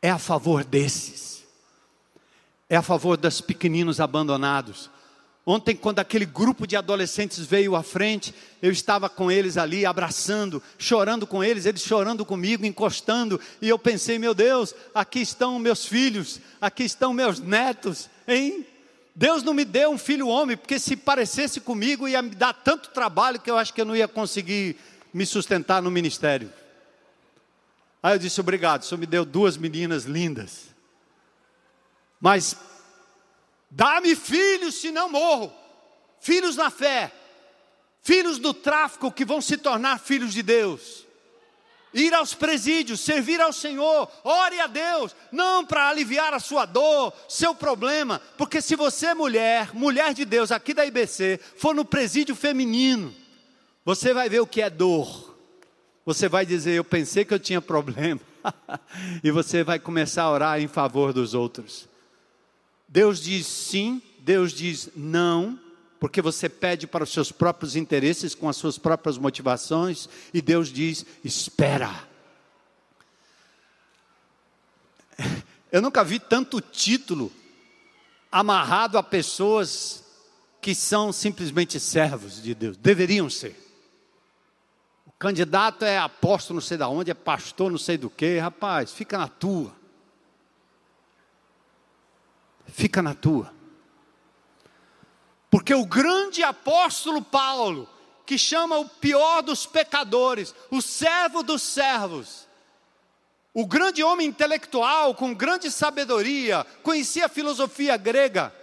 É 0.00 0.10
a 0.10 0.18
favor 0.18 0.64
desses, 0.64 1.44
é 2.68 2.76
a 2.76 2.82
favor 2.82 3.16
dos 3.16 3.40
pequeninos 3.40 4.00
abandonados, 4.00 4.90
Ontem, 5.44 5.74
quando 5.74 5.98
aquele 5.98 6.24
grupo 6.24 6.68
de 6.68 6.76
adolescentes 6.76 7.40
veio 7.40 7.74
à 7.74 7.82
frente, 7.82 8.32
eu 8.62 8.70
estava 8.70 9.08
com 9.08 9.28
eles 9.28 9.56
ali, 9.56 9.84
abraçando, 9.84 10.62
chorando 10.78 11.26
com 11.26 11.42
eles, 11.42 11.66
eles 11.66 11.82
chorando 11.82 12.24
comigo, 12.24 12.64
encostando, 12.64 13.40
e 13.60 13.68
eu 13.68 13.76
pensei, 13.76 14.20
meu 14.20 14.34
Deus, 14.34 14.72
aqui 14.94 15.20
estão 15.20 15.58
meus 15.58 15.84
filhos, 15.84 16.40
aqui 16.60 16.84
estão 16.84 17.12
meus 17.12 17.40
netos, 17.40 18.08
hein? 18.26 18.64
Deus 19.14 19.42
não 19.42 19.52
me 19.52 19.64
deu 19.64 19.90
um 19.90 19.98
filho 19.98 20.28
homem, 20.28 20.56
porque 20.56 20.78
se 20.78 20.96
parecesse 20.96 21.60
comigo 21.60 22.08
ia 22.08 22.22
me 22.22 22.30
dar 22.30 22.54
tanto 22.54 22.90
trabalho 22.90 23.40
que 23.40 23.50
eu 23.50 23.58
acho 23.58 23.74
que 23.74 23.80
eu 23.80 23.84
não 23.84 23.96
ia 23.96 24.08
conseguir 24.08 24.76
me 25.12 25.26
sustentar 25.26 25.82
no 25.82 25.90
ministério. 25.90 26.50
Aí 28.02 28.14
eu 28.14 28.18
disse: 28.18 28.40
Obrigado, 28.40 28.82
o 28.82 28.84
senhor 28.84 28.98
me 28.98 29.06
deu 29.06 29.24
duas 29.24 29.56
meninas 29.58 30.04
lindas. 30.04 30.72
Mas 32.18 32.56
dá-me 33.72 34.14
filhos, 34.14 34.76
senão 34.76 35.08
morro. 35.08 35.52
Filhos 36.20 36.54
na 36.54 36.70
fé, 36.70 37.10
filhos 38.00 38.38
do 38.38 38.54
tráfico 38.54 39.10
que 39.10 39.24
vão 39.24 39.40
se 39.40 39.56
tornar 39.56 39.98
filhos 39.98 40.32
de 40.32 40.42
Deus. 40.42 41.04
Ir 41.92 42.14
aos 42.14 42.32
presídios, 42.32 43.00
servir 43.00 43.40
ao 43.40 43.52
Senhor, 43.52 44.08
ore 44.22 44.60
a 44.60 44.66
Deus, 44.66 45.14
não 45.32 45.64
para 45.64 45.88
aliviar 45.88 46.32
a 46.32 46.38
sua 46.38 46.64
dor, 46.64 47.12
seu 47.28 47.54
problema, 47.54 48.22
porque 48.38 48.62
se 48.62 48.76
você 48.76 49.12
mulher, 49.12 49.74
mulher 49.74 50.14
de 50.14 50.24
Deus 50.24 50.52
aqui 50.52 50.72
da 50.72 50.86
IBC, 50.86 51.38
for 51.56 51.74
no 51.74 51.84
presídio 51.84 52.34
feminino, 52.34 53.12
você 53.84 54.14
vai 54.14 54.28
ver 54.28 54.40
o 54.40 54.46
que 54.46 54.62
é 54.62 54.70
dor. 54.70 55.36
Você 56.06 56.28
vai 56.28 56.46
dizer: 56.46 56.72
Eu 56.72 56.84
pensei 56.84 57.24
que 57.24 57.34
eu 57.34 57.38
tinha 57.38 57.60
problema. 57.60 58.20
e 59.22 59.30
você 59.30 59.62
vai 59.62 59.78
começar 59.78 60.22
a 60.22 60.30
orar 60.30 60.60
em 60.60 60.68
favor 60.68 61.12
dos 61.12 61.34
outros. 61.34 61.91
Deus 62.92 63.22
diz 63.22 63.46
sim, 63.46 64.02
Deus 64.18 64.52
diz 64.52 64.90
não, 64.94 65.58
porque 65.98 66.20
você 66.20 66.46
pede 66.46 66.86
para 66.86 67.04
os 67.04 67.10
seus 67.10 67.32
próprios 67.32 67.74
interesses, 67.74 68.34
com 68.34 68.50
as 68.50 68.56
suas 68.56 68.76
próprias 68.76 69.16
motivações, 69.16 70.10
e 70.34 70.42
Deus 70.42 70.68
diz: 70.68 71.06
espera. 71.24 72.06
Eu 75.72 75.80
nunca 75.80 76.04
vi 76.04 76.20
tanto 76.20 76.60
título 76.60 77.32
amarrado 78.30 78.98
a 78.98 79.02
pessoas 79.02 80.04
que 80.60 80.74
são 80.74 81.10
simplesmente 81.14 81.80
servos 81.80 82.42
de 82.42 82.54
Deus, 82.54 82.76
deveriam 82.76 83.30
ser. 83.30 83.58
Candidato 85.18 85.86
é 85.86 85.96
apóstolo 85.96 86.56
não 86.56 86.66
sei 86.66 86.76
da 86.76 86.90
onde, 86.90 87.10
é 87.10 87.14
pastor 87.14 87.70
não 87.70 87.78
sei 87.78 87.96
do 87.96 88.10
que, 88.10 88.36
rapaz, 88.36 88.92
fica 88.92 89.16
na 89.16 89.28
tua. 89.28 89.81
Fica 92.72 93.02
na 93.02 93.14
tua. 93.14 93.52
Porque 95.50 95.74
o 95.74 95.84
grande 95.84 96.42
apóstolo 96.42 97.20
Paulo, 97.20 97.88
que 98.24 98.38
chama 98.38 98.78
o 98.78 98.88
pior 98.88 99.42
dos 99.42 99.66
pecadores, 99.66 100.54
o 100.70 100.80
servo 100.80 101.42
dos 101.42 101.62
servos, 101.62 102.48
o 103.52 103.66
grande 103.66 104.02
homem 104.02 104.26
intelectual 104.26 105.14
com 105.14 105.34
grande 105.34 105.70
sabedoria, 105.70 106.66
conhecia 106.82 107.26
a 107.26 107.28
filosofia 107.28 107.98
grega, 107.98 108.54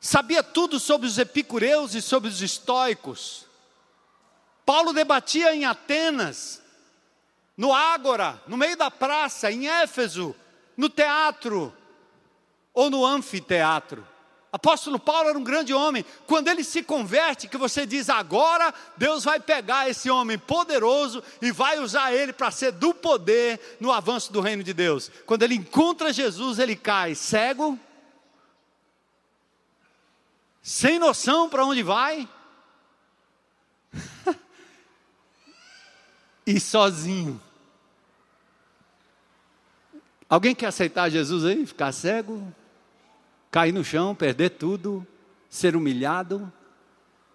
sabia 0.00 0.42
tudo 0.42 0.80
sobre 0.80 1.06
os 1.06 1.18
epicureus 1.18 1.94
e 1.94 2.00
sobre 2.00 2.30
os 2.30 2.40
estoicos, 2.40 3.44
Paulo 4.64 4.94
debatia 4.94 5.54
em 5.54 5.66
Atenas, 5.66 6.62
no 7.56 7.72
Ágora, 7.72 8.42
no 8.48 8.56
meio 8.56 8.76
da 8.76 8.90
praça, 8.90 9.52
em 9.52 9.68
Éfeso, 9.68 10.34
no 10.76 10.88
teatro 10.88 11.72
ou 12.76 12.90
no 12.90 13.04
anfiteatro. 13.06 14.06
Apóstolo 14.52 14.98
Paulo 14.98 15.30
era 15.30 15.38
um 15.38 15.42
grande 15.42 15.72
homem. 15.72 16.04
Quando 16.26 16.48
ele 16.48 16.62
se 16.62 16.82
converte, 16.82 17.48
que 17.48 17.56
você 17.56 17.86
diz 17.86 18.10
agora, 18.10 18.72
Deus 18.96 19.24
vai 19.24 19.40
pegar 19.40 19.88
esse 19.88 20.10
homem 20.10 20.38
poderoso 20.38 21.22
e 21.40 21.50
vai 21.50 21.78
usar 21.78 22.12
ele 22.12 22.34
para 22.34 22.50
ser 22.50 22.72
do 22.72 22.92
poder 22.92 23.78
no 23.80 23.90
avanço 23.90 24.30
do 24.30 24.42
reino 24.42 24.62
de 24.62 24.74
Deus. 24.74 25.10
Quando 25.24 25.42
ele 25.42 25.54
encontra 25.54 26.12
Jesus, 26.12 26.58
ele 26.58 26.76
cai 26.76 27.14
cego, 27.14 27.78
sem 30.62 30.98
noção 30.98 31.48
para 31.48 31.64
onde 31.64 31.82
vai. 31.82 32.28
e 36.46 36.60
sozinho. 36.60 37.40
Alguém 40.28 40.54
quer 40.54 40.66
aceitar 40.66 41.08
Jesus 41.08 41.44
aí? 41.44 41.64
Ficar 41.64 41.92
cego? 41.92 42.52
Cair 43.56 43.72
no 43.72 43.82
chão, 43.82 44.14
perder 44.14 44.50
tudo, 44.50 45.06
ser 45.48 45.74
humilhado? 45.76 46.52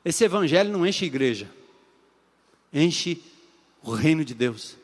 Esse 0.06 0.24
evangelho 0.24 0.72
não 0.72 0.86
enche 0.86 1.04
igreja, 1.04 1.50
enche 2.72 3.20
o 3.82 3.92
reino 3.92 4.24
de 4.24 4.36
Deus, 4.36 4.78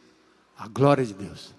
a 0.57 0.67
glória 0.67 1.05
de 1.05 1.13
Deus. 1.13 1.53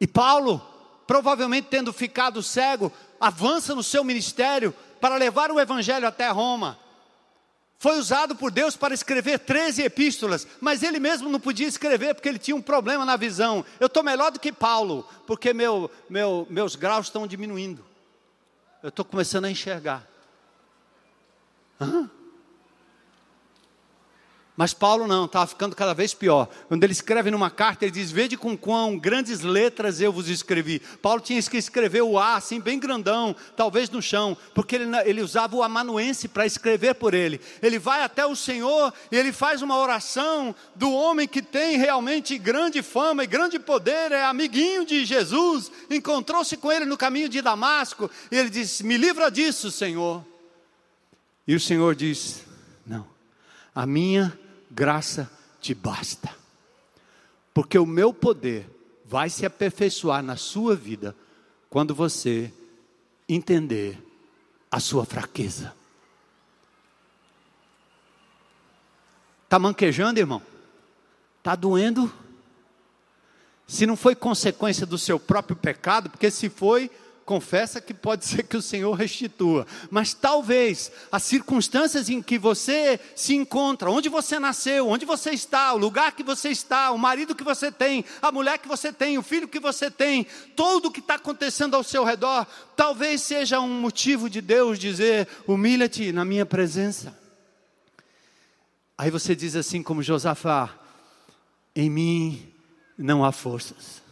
E 0.00 0.06
Paulo, 0.06 0.66
provavelmente 1.06 1.68
tendo 1.68 1.92
ficado 1.92 2.42
cego, 2.42 2.90
avança 3.20 3.74
no 3.74 3.82
seu 3.82 4.02
ministério 4.02 4.74
para 4.98 5.16
levar 5.16 5.50
o 5.50 5.60
evangelho 5.60 6.06
até 6.06 6.26
Roma 6.30 6.78
foi 7.80 7.98
usado 7.98 8.36
por 8.36 8.50
Deus 8.50 8.76
para 8.76 8.92
escrever 8.92 9.38
13 9.38 9.82
epístolas, 9.82 10.46
mas 10.60 10.82
ele 10.82 11.00
mesmo 11.00 11.30
não 11.30 11.40
podia 11.40 11.66
escrever 11.66 12.14
porque 12.14 12.28
ele 12.28 12.38
tinha 12.38 12.54
um 12.54 12.60
problema 12.60 13.06
na 13.06 13.16
visão. 13.16 13.64
Eu 13.80 13.86
estou 13.86 14.02
melhor 14.02 14.30
do 14.30 14.38
que 14.38 14.52
Paulo, 14.52 15.08
porque 15.26 15.54
meu, 15.54 15.90
meu, 16.08 16.46
meus 16.50 16.76
graus 16.76 17.06
estão 17.06 17.26
diminuindo. 17.26 17.89
Eu 18.82 18.88
estou 18.88 19.04
começando 19.04 19.44
a 19.44 19.50
enxergar. 19.50 20.06
Hã? 21.80 22.10
Mas 24.60 24.74
Paulo 24.74 25.06
não, 25.06 25.24
estava 25.24 25.46
ficando 25.46 25.74
cada 25.74 25.94
vez 25.94 26.12
pior. 26.12 26.46
Quando 26.68 26.84
ele 26.84 26.92
escreve 26.92 27.30
numa 27.30 27.50
carta, 27.50 27.86
ele 27.86 27.92
diz: 27.92 28.10
Vede 28.10 28.36
com 28.36 28.54
quão 28.54 28.98
grandes 28.98 29.40
letras 29.40 30.02
eu 30.02 30.12
vos 30.12 30.28
escrevi. 30.28 30.80
Paulo 31.00 31.18
tinha 31.18 31.42
que 31.42 31.56
escrever 31.56 32.02
o 32.02 32.18
A, 32.18 32.34
assim, 32.34 32.60
bem 32.60 32.78
grandão, 32.78 33.34
talvez 33.56 33.88
no 33.88 34.02
chão, 34.02 34.36
porque 34.54 34.76
ele, 34.76 34.84
ele 35.06 35.22
usava 35.22 35.56
o 35.56 35.62
amanuense 35.62 36.28
para 36.28 36.44
escrever 36.44 36.96
por 36.96 37.14
ele. 37.14 37.40
Ele 37.62 37.78
vai 37.78 38.02
até 38.02 38.26
o 38.26 38.36
Senhor 38.36 38.92
e 39.10 39.16
ele 39.16 39.32
faz 39.32 39.62
uma 39.62 39.78
oração 39.78 40.54
do 40.76 40.92
homem 40.92 41.26
que 41.26 41.40
tem 41.40 41.78
realmente 41.78 42.36
grande 42.36 42.82
fama 42.82 43.24
e 43.24 43.26
grande 43.26 43.58
poder, 43.58 44.12
é 44.12 44.24
amiguinho 44.24 44.84
de 44.84 45.06
Jesus, 45.06 45.72
encontrou-se 45.88 46.54
com 46.58 46.70
ele 46.70 46.84
no 46.84 46.98
caminho 46.98 47.30
de 47.30 47.40
Damasco, 47.40 48.10
e 48.30 48.36
ele 48.36 48.50
diz: 48.50 48.82
Me 48.82 48.98
livra 48.98 49.30
disso, 49.30 49.70
Senhor. 49.70 50.22
E 51.48 51.54
o 51.54 51.60
Senhor 51.60 51.94
diz: 51.94 52.44
Não, 52.86 53.06
a 53.74 53.86
minha 53.86 54.38
graça 54.70 55.30
te 55.60 55.74
basta. 55.74 56.34
Porque 57.52 57.78
o 57.78 57.86
meu 57.86 58.14
poder 58.14 58.68
vai 59.04 59.28
se 59.28 59.44
aperfeiçoar 59.44 60.22
na 60.22 60.36
sua 60.36 60.76
vida 60.76 61.16
quando 61.68 61.94
você 61.94 62.52
entender 63.28 63.98
a 64.70 64.78
sua 64.78 65.04
fraqueza. 65.04 65.74
Está 69.44 69.58
manquejando, 69.58 70.20
irmão? 70.20 70.40
Está 71.38 71.56
doendo? 71.56 72.12
Se 73.66 73.84
não 73.84 73.96
foi 73.96 74.14
consequência 74.14 74.86
do 74.86 74.96
seu 74.96 75.18
próprio 75.18 75.56
pecado, 75.56 76.08
porque 76.08 76.30
se 76.30 76.48
foi, 76.48 76.90
confessa 77.30 77.80
que 77.80 77.94
pode 77.94 78.26
ser 78.26 78.42
que 78.42 78.56
o 78.56 78.62
Senhor 78.62 78.92
restitua, 78.92 79.64
mas 79.88 80.12
talvez 80.12 80.90
as 81.12 81.22
circunstâncias 81.22 82.08
em 82.08 82.20
que 82.20 82.36
você 82.36 82.98
se 83.14 83.36
encontra, 83.36 83.88
onde 83.88 84.08
você 84.08 84.40
nasceu, 84.40 84.88
onde 84.88 85.06
você 85.06 85.30
está, 85.30 85.72
o 85.72 85.78
lugar 85.78 86.10
que 86.10 86.24
você 86.24 86.48
está, 86.48 86.90
o 86.90 86.98
marido 86.98 87.32
que 87.32 87.44
você 87.44 87.70
tem, 87.70 88.04
a 88.20 88.32
mulher 88.32 88.58
que 88.58 88.66
você 88.66 88.92
tem, 88.92 89.16
o 89.16 89.22
filho 89.22 89.46
que 89.46 89.60
você 89.60 89.88
tem, 89.88 90.26
tudo 90.56 90.88
o 90.88 90.90
que 90.90 90.98
está 90.98 91.14
acontecendo 91.14 91.76
ao 91.76 91.84
seu 91.84 92.02
redor, 92.02 92.44
talvez 92.74 93.22
seja 93.22 93.60
um 93.60 93.80
motivo 93.80 94.28
de 94.28 94.40
Deus 94.40 94.76
dizer: 94.76 95.28
humilha-te 95.46 96.10
na 96.10 96.24
minha 96.24 96.44
presença. 96.44 97.16
Aí 98.98 99.08
você 99.08 99.36
diz 99.36 99.54
assim, 99.54 99.84
como 99.84 100.02
Josafá: 100.02 100.76
em 101.76 101.88
mim 101.88 102.52
não 102.98 103.24
há 103.24 103.30
forças, 103.30 104.02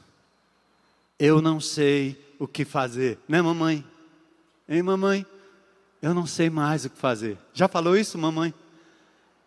eu 1.19 1.43
não 1.43 1.59
sei 1.59 2.28
o 2.39 2.47
que 2.47 2.65
fazer, 2.65 3.19
né, 3.29 3.43
mamãe? 3.43 3.85
Hein, 4.69 4.83
mamãe? 4.83 5.27
Eu 6.01 6.15
não 6.15 6.27
sei 6.27 6.49
mais 6.49 6.85
o 6.85 6.91
que 6.91 6.99
fazer. 6.99 7.37
Já 7.53 7.67
falou 7.67 7.97
isso, 7.97 8.17
mamãe? 8.17 8.55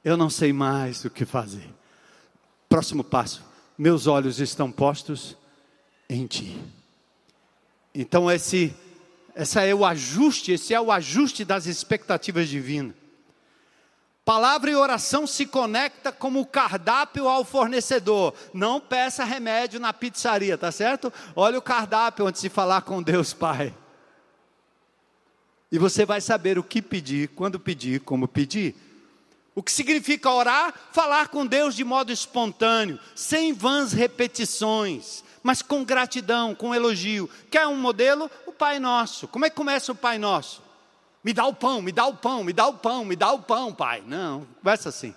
Eu 0.03 0.17
não 0.17 0.29
sei 0.29 0.51
mais 0.51 1.05
o 1.05 1.09
que 1.09 1.25
fazer. 1.25 1.69
Próximo 2.67 3.03
passo: 3.03 3.43
meus 3.77 4.07
olhos 4.07 4.39
estão 4.39 4.71
postos 4.71 5.37
em 6.09 6.25
ti. 6.25 6.59
Então, 7.93 8.29
esse, 8.29 8.73
essa 9.35 9.61
é 9.61 9.73
o 9.73 9.85
ajuste, 9.85 10.51
esse 10.51 10.73
é 10.73 10.81
o 10.81 10.91
ajuste 10.91 11.45
das 11.45 11.65
expectativas 11.65 12.49
divinas. 12.49 12.95
Palavra 14.23 14.69
e 14.69 14.75
oração 14.75 15.25
se 15.25 15.47
conecta 15.47 16.11
como 16.11 16.39
o 16.39 16.45
cardápio 16.45 17.27
ao 17.27 17.43
fornecedor. 17.43 18.33
Não 18.53 18.79
peça 18.79 19.23
remédio 19.23 19.79
na 19.79 19.91
pizzaria, 19.91 20.57
tá 20.57 20.71
certo? 20.71 21.11
Olha 21.35 21.57
o 21.57 21.61
cardápio 21.61 22.27
antes 22.27 22.41
de 22.41 22.49
falar 22.49 22.81
com 22.83 23.01
Deus 23.01 23.33
Pai. 23.33 23.73
E 25.71 25.79
você 25.79 26.05
vai 26.05 26.21
saber 26.21 26.59
o 26.59 26.63
que 26.63 26.81
pedir, 26.81 27.29
quando 27.29 27.59
pedir, 27.59 28.01
como 28.01 28.27
pedir. 28.27 28.75
O 29.55 29.63
que 29.63 29.71
significa 29.71 30.29
orar? 30.29 30.73
Falar 30.91 31.29
com 31.29 31.45
Deus 31.45 31.75
de 31.75 31.83
modo 31.83 32.11
espontâneo, 32.11 32.99
sem 33.15 33.53
vãs 33.53 33.91
repetições, 33.91 35.23
mas 35.41 35.61
com 35.61 35.83
gratidão, 35.83 36.53
com 36.53 36.75
elogio. 36.75 37.29
Quer 37.49 37.67
um 37.67 37.75
modelo? 37.75 38.29
O 38.45 38.51
Pai 38.51 38.79
Nosso. 38.79 39.27
Como 39.27 39.45
é 39.45 39.49
que 39.49 39.55
começa 39.55 39.91
o 39.91 39.95
Pai 39.95 40.19
Nosso? 40.19 40.61
Me 41.23 41.33
dá 41.33 41.45
o 41.45 41.53
pão, 41.53 41.81
me 41.81 41.91
dá 41.91 42.07
o 42.07 42.15
pão, 42.15 42.43
me 42.43 42.53
dá 42.53 42.67
o 42.67 42.73
pão, 42.73 43.05
me 43.05 43.15
dá 43.15 43.31
o 43.31 43.39
pão, 43.39 43.73
pai. 43.73 44.03
Não, 44.05 44.45
conversa 44.57 44.89
assim. 44.89 45.13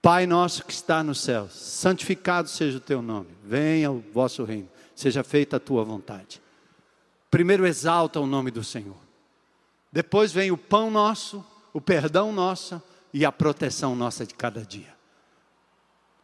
Pai 0.00 0.26
nosso 0.26 0.64
que 0.64 0.72
está 0.72 1.02
no 1.02 1.14
céu, 1.14 1.48
santificado 1.48 2.46
seja 2.46 2.76
o 2.76 2.80
teu 2.80 3.00
nome, 3.00 3.30
venha 3.42 3.90
o 3.90 4.04
vosso 4.12 4.44
reino, 4.44 4.68
seja 4.94 5.24
feita 5.24 5.56
a 5.56 5.60
tua 5.60 5.82
vontade. 5.82 6.42
Primeiro 7.30 7.66
exalta 7.66 8.20
o 8.20 8.26
nome 8.26 8.50
do 8.50 8.62
Senhor, 8.62 8.98
depois 9.90 10.30
vem 10.30 10.50
o 10.50 10.58
pão 10.58 10.90
nosso, 10.90 11.42
o 11.72 11.80
perdão 11.80 12.32
nosso 12.32 12.82
e 13.14 13.24
a 13.24 13.32
proteção 13.32 13.96
nossa 13.96 14.26
de 14.26 14.34
cada 14.34 14.60
dia. 14.60 14.94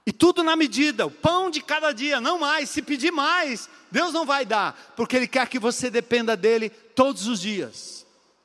E 0.07 0.13
tudo 0.13 0.43
na 0.43 0.57
medida, 0.57 1.07
o 1.07 1.11
pão 1.11 1.51
de 1.51 1.63
cada 1.63 1.93
dia, 1.93 2.21
não 2.21 2.39
mais. 2.39 2.69
Se 2.69 2.83
pedir 2.83 3.11
mais, 3.11 3.69
Deus 3.91 4.13
não 4.13 4.27
vai 4.27 4.45
dar, 4.45 4.93
porque 4.97 5.17
Ele 5.17 5.27
quer 5.27 5.49
que 5.49 5.59
você 5.59 5.89
dependa 5.89 6.37
dEle 6.37 6.69
todos 6.69 7.27
os 7.27 7.41
dias. 7.41 8.00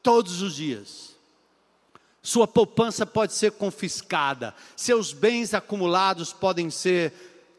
Todos 0.05 0.43
os 0.43 0.55
dias. 0.55 1.15
Sua 2.21 2.47
poupança 2.47 3.07
pode 3.07 3.33
ser 3.33 3.53
confiscada, 3.53 4.53
seus 4.75 5.11
bens 5.11 5.51
acumulados 5.51 6.31
podem 6.31 6.69
ser 6.69 7.11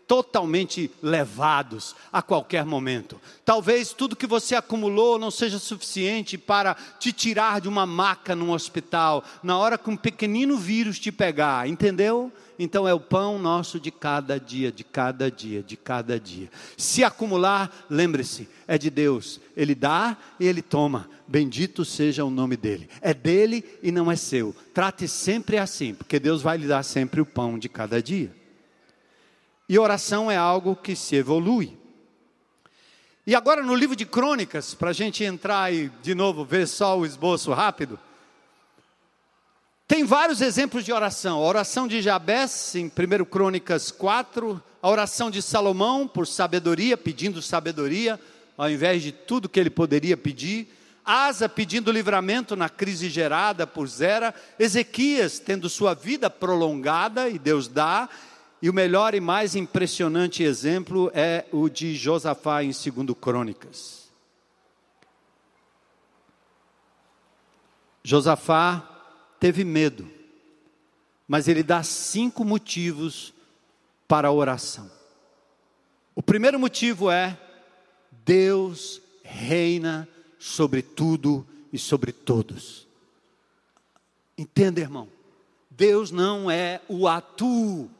totalmente 0.07 0.89
levados 1.03 1.97
a 2.13 2.23
qualquer 2.23 2.65
momento. 2.65 3.21
Talvez 3.45 3.93
tudo 3.93 4.15
que 4.15 4.29
você 4.29 4.55
acumulou 4.55 5.19
não 5.19 5.29
seja 5.29 5.59
suficiente 5.59 6.39
para 6.39 6.77
te 7.01 7.13
tirar 7.13 7.61
de 7.61 7.69
uma 7.69 7.85
maca 7.85 8.37
num 8.37 8.53
hospital, 8.53 9.25
na 9.43 9.59
hora 9.59 9.77
que 9.77 9.91
um 9.91 9.97
pequenino 9.97 10.57
vírus 10.57 11.01
te 11.01 11.11
pegar, 11.11 11.69
entendeu? 11.69 12.33
Então 12.59 12.89
é 12.89 12.95
o 12.95 13.01
pão 13.01 13.39
nosso 13.39 13.79
de 13.79 13.91
cada 13.91 14.41
dia, 14.41 14.73
de 14.73 14.83
cada 14.83 15.31
dia, 15.31 15.63
de 15.63 15.77
cada 15.77 16.19
dia. 16.19 16.51
Se 16.77 17.05
acumular, 17.05 17.87
lembre-se, 17.91 18.49
é 18.67 18.79
de 18.79 18.89
Deus. 18.89 19.41
Ele 19.57 19.75
dá 19.75 20.17
e 20.41 20.47
ele 20.47 20.63
toma. 20.63 21.09
Bendito 21.29 21.85
seja 21.85 22.25
o 22.25 22.31
nome 22.31 22.57
dele. 22.57 22.89
É 23.01 23.13
dele 23.13 23.65
e 23.83 23.93
não 23.93 24.11
é 24.11 24.17
seu. 24.17 24.55
Trate 24.73 25.07
sempre 25.07 25.59
assim, 25.59 25.95
porque 25.95 26.19
Deus 26.19 26.41
vai 26.41 26.57
lhe 26.57 26.67
dar 26.67 26.83
sempre 26.83 27.21
o 27.21 27.27
pão 27.27 27.59
de 27.59 27.69
cada 27.69 28.03
dia. 28.03 28.35
E 29.69 29.79
oração 29.79 30.31
é 30.31 30.37
algo 30.37 30.77
que 30.77 30.97
se 30.97 31.17
evolui. 31.17 31.77
E 33.27 33.35
agora 33.35 33.61
no 33.63 33.75
livro 33.75 33.97
de 33.97 34.07
Crônicas, 34.07 34.73
para 34.73 34.91
a 34.91 34.93
gente 34.93 35.25
entrar 35.25 35.75
e 35.75 35.89
de 36.01 36.15
novo 36.15 36.45
ver 36.45 36.69
só 36.69 36.97
o 36.97 37.05
esboço 37.05 37.53
rápido. 37.53 37.99
Tem 39.89 40.03
vários 40.03 40.41
exemplos 40.41 40.85
de 40.85 40.93
oração. 40.93 41.39
A 41.39 41.47
oração 41.47 41.87
de 41.87 42.03
Jabés, 42.03 42.75
em 42.75 42.87
1 42.87 43.25
Crônicas 43.27 43.93
4, 43.93 44.61
a 44.83 44.91
oração 44.91 45.31
de 45.31 45.41
Salomão 45.41 46.09
por 46.09 46.27
sabedoria, 46.27 46.97
pedindo 46.97 47.41
sabedoria, 47.41 48.19
ao 48.59 48.69
invés 48.69 49.01
de 49.01 49.13
tudo 49.13 49.49
que 49.49 49.61
ele 49.61 49.71
poderia 49.71 50.17
pedir. 50.17 50.67
Asa 51.05 51.49
pedindo 51.49 51.93
livramento 51.93 52.57
na 52.57 52.69
crise 52.69 53.09
gerada 53.09 53.65
por 53.65 53.87
Zera. 53.87 54.35
Ezequias 54.59 55.39
tendo 55.39 55.69
sua 55.69 55.95
vida 55.95 56.29
prolongada, 56.29 57.29
e 57.29 57.39
Deus 57.39 57.69
dá. 57.69 58.09
E 58.61 58.69
o 58.69 58.75
melhor 58.75 59.15
e 59.15 59.21
mais 59.21 59.55
impressionante 59.55 60.43
exemplo 60.43 61.13
é 61.15 61.45
o 61.53 61.69
de 61.69 61.95
Josafá 61.95 62.65
em 62.65 62.73
2 62.73 63.17
Crônicas. 63.21 64.11
Josafá 68.03 68.96
teve 69.39 69.65
medo, 69.65 70.11
mas 71.27 71.49
ele 71.49 71.63
dá 71.63 71.83
cinco 71.83 72.45
motivos 72.45 73.33
para 74.07 74.29
a 74.29 74.33
oração. 74.33 74.91
O 76.15 76.23
primeiro 76.23 76.59
motivo 76.59 77.11
é: 77.11 77.39
Deus 78.25 79.01
reina 79.23 80.09
sobre 80.39 80.83
tudo 80.83 81.47
e 81.73 81.79
sobre 81.79 82.13
todos. 82.13 82.87
Entenda, 84.39 84.81
irmão? 84.81 85.09
Deus 85.71 86.11
não 86.11 86.51
é 86.51 86.81
o 86.89 87.07
atu. 87.07 87.91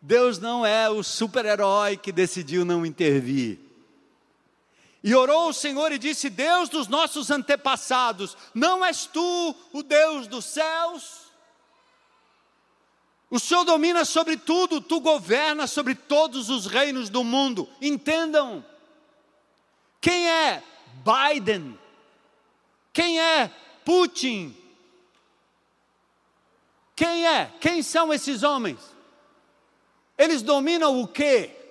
Deus 0.00 0.38
não 0.38 0.64
é 0.64 0.88
o 0.88 1.02
super-herói 1.02 1.96
que 1.96 2.12
decidiu 2.12 2.64
não 2.64 2.86
intervir. 2.86 3.58
E 5.02 5.14
orou 5.14 5.48
o 5.48 5.52
Senhor 5.52 5.90
e 5.90 5.98
disse: 5.98 6.30
Deus 6.30 6.68
dos 6.68 6.86
nossos 6.86 7.30
antepassados, 7.30 8.36
não 8.54 8.84
és 8.84 9.06
tu 9.06 9.56
o 9.72 9.82
Deus 9.82 10.26
dos 10.26 10.44
céus? 10.44 11.22
O 13.28 13.40
Senhor 13.40 13.64
domina 13.64 14.04
sobre 14.04 14.36
tudo, 14.36 14.80
tu 14.80 15.00
governas 15.00 15.70
sobre 15.70 15.94
todos 15.94 16.50
os 16.50 16.66
reinos 16.66 17.08
do 17.08 17.24
mundo. 17.24 17.68
Entendam. 17.80 18.64
Quem 20.00 20.28
é 20.28 20.62
Biden? 21.02 21.78
Quem 22.92 23.18
é 23.18 23.50
Putin? 23.84 24.54
Quem 26.94 27.26
é? 27.26 27.50
Quem 27.58 27.82
são 27.82 28.12
esses 28.12 28.42
homens? 28.42 28.78
Eles 30.18 30.42
dominam 30.42 31.00
o 31.00 31.08
quê? 31.08 31.61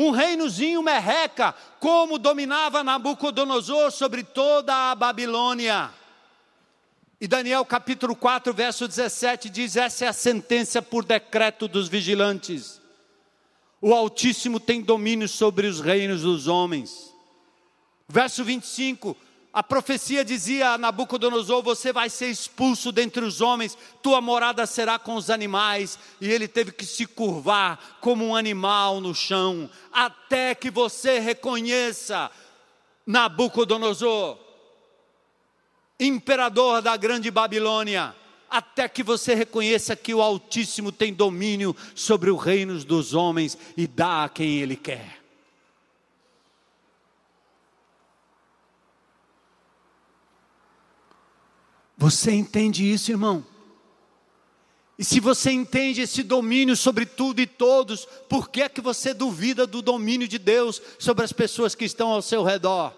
Um 0.00 0.12
reinozinho 0.12 0.80
merreca, 0.80 1.52
como 1.80 2.20
dominava 2.20 2.84
Nabucodonosor 2.84 3.90
sobre 3.90 4.22
toda 4.22 4.92
a 4.92 4.94
Babilônia. 4.94 5.90
E 7.20 7.26
Daniel 7.26 7.64
capítulo 7.64 8.14
4, 8.14 8.54
verso 8.54 8.86
17 8.86 9.50
diz: 9.50 9.74
Essa 9.74 10.04
é 10.04 10.08
a 10.08 10.12
sentença 10.12 10.80
por 10.80 11.04
decreto 11.04 11.66
dos 11.66 11.88
vigilantes. 11.88 12.80
O 13.80 13.92
Altíssimo 13.92 14.60
tem 14.60 14.82
domínio 14.82 15.28
sobre 15.28 15.66
os 15.66 15.80
reinos 15.80 16.22
dos 16.22 16.46
homens. 16.46 17.12
Verso 18.08 18.44
25: 18.44 19.16
a 19.58 19.62
profecia 19.64 20.24
dizia 20.24 20.70
a 20.70 20.78
Nabucodonosor: 20.78 21.64
Você 21.64 21.92
vai 21.92 22.08
ser 22.08 22.28
expulso 22.28 22.92
dentre 22.92 23.24
os 23.24 23.40
homens, 23.40 23.76
tua 24.00 24.20
morada 24.20 24.64
será 24.66 25.00
com 25.00 25.16
os 25.16 25.30
animais. 25.30 25.98
E 26.20 26.30
ele 26.30 26.46
teve 26.46 26.70
que 26.70 26.86
se 26.86 27.04
curvar 27.04 27.98
como 28.00 28.24
um 28.24 28.36
animal 28.36 29.00
no 29.00 29.12
chão, 29.12 29.68
até 29.92 30.54
que 30.54 30.70
você 30.70 31.18
reconheça 31.18 32.30
Nabucodonosor, 33.04 34.38
imperador 35.98 36.80
da 36.80 36.96
grande 36.96 37.28
Babilônia. 37.28 38.14
Até 38.48 38.88
que 38.88 39.02
você 39.02 39.34
reconheça 39.34 39.96
que 39.96 40.14
o 40.14 40.22
Altíssimo 40.22 40.92
tem 40.92 41.12
domínio 41.12 41.74
sobre 41.96 42.30
os 42.30 42.40
reinos 42.40 42.84
dos 42.84 43.12
homens 43.12 43.58
e 43.76 43.88
dá 43.88 44.22
a 44.22 44.28
quem 44.28 44.60
ele 44.60 44.76
quer. 44.76 45.17
Você 51.98 52.30
entende 52.30 52.88
isso, 52.90 53.10
irmão? 53.10 53.44
E 54.96 55.04
se 55.04 55.18
você 55.18 55.50
entende 55.50 56.00
esse 56.00 56.22
domínio 56.22 56.76
sobre 56.76 57.04
tudo 57.04 57.40
e 57.40 57.46
todos, 57.46 58.04
por 58.28 58.48
que 58.48 58.62
é 58.62 58.68
que 58.68 58.80
você 58.80 59.12
duvida 59.12 59.66
do 59.66 59.82
domínio 59.82 60.28
de 60.28 60.38
Deus 60.38 60.80
sobre 60.96 61.24
as 61.24 61.32
pessoas 61.32 61.74
que 61.74 61.84
estão 61.84 62.10
ao 62.10 62.22
seu 62.22 62.44
redor? 62.44 62.94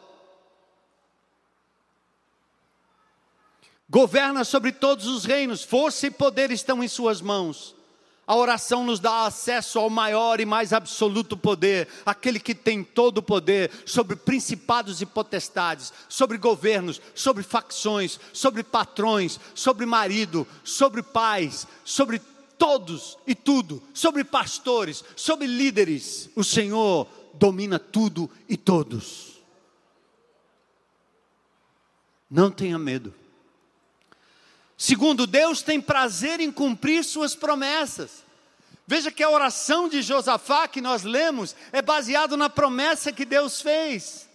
Governa 3.89 4.45
sobre 4.45 4.71
todos 4.71 5.07
os 5.07 5.25
reinos, 5.25 5.65
força 5.65 6.07
e 6.07 6.11
poder 6.11 6.51
estão 6.51 6.85
em 6.85 6.89
suas 6.89 7.23
mãos. 7.23 7.75
A 8.31 8.37
oração 8.37 8.85
nos 8.85 9.01
dá 9.01 9.27
acesso 9.27 9.77
ao 9.77 9.91
maior 9.91 10.39
e 10.39 10.47
mais 10.47 10.73
absoluto 10.73 11.37
poder, 11.37 11.89
aquele 12.07 12.39
que 12.39 12.55
tem 12.55 12.85
todo 12.85 13.19
o 13.19 13.23
poder 13.25 13.73
sobre 13.85 14.15
principados 14.15 15.03
e 15.03 15.07
potestades, 15.07 15.93
sobre 16.09 16.39
governos, 16.39 17.03
sobre 17.13 17.43
facções, 17.43 18.21
sobre 18.33 18.63
patrões, 18.63 19.41
sobre 19.53 19.85
marido, 19.85 20.47
sobre 20.63 21.03
pais, 21.03 21.67
sobre 21.85 22.23
todos 22.57 23.19
e 23.27 23.35
tudo, 23.35 23.83
sobre 23.93 24.23
pastores, 24.23 25.03
sobre 25.17 25.49
líderes. 25.49 26.31
O 26.37 26.45
Senhor 26.45 27.09
domina 27.35 27.81
tudo 27.81 28.31
e 28.49 28.57
todos. 28.57 29.41
Não 32.31 32.49
tenha 32.49 32.79
medo. 32.79 33.13
Segundo, 34.83 35.27
Deus 35.27 35.61
tem 35.61 35.79
prazer 35.79 36.41
em 36.41 36.51
cumprir 36.51 37.05
suas 37.05 37.35
promessas. 37.35 38.25
Veja 38.87 39.11
que 39.11 39.23
a 39.23 39.29
oração 39.29 39.91
de 39.91 40.01
Josafá 40.01 40.67
que 40.67 40.81
nós 40.81 41.03
lemos 41.03 41.55
é 41.71 41.83
baseado 41.83 42.35
na 42.35 42.49
promessa 42.49 43.13
que 43.13 43.27
Deus 43.27 43.61
fez. 43.61 44.27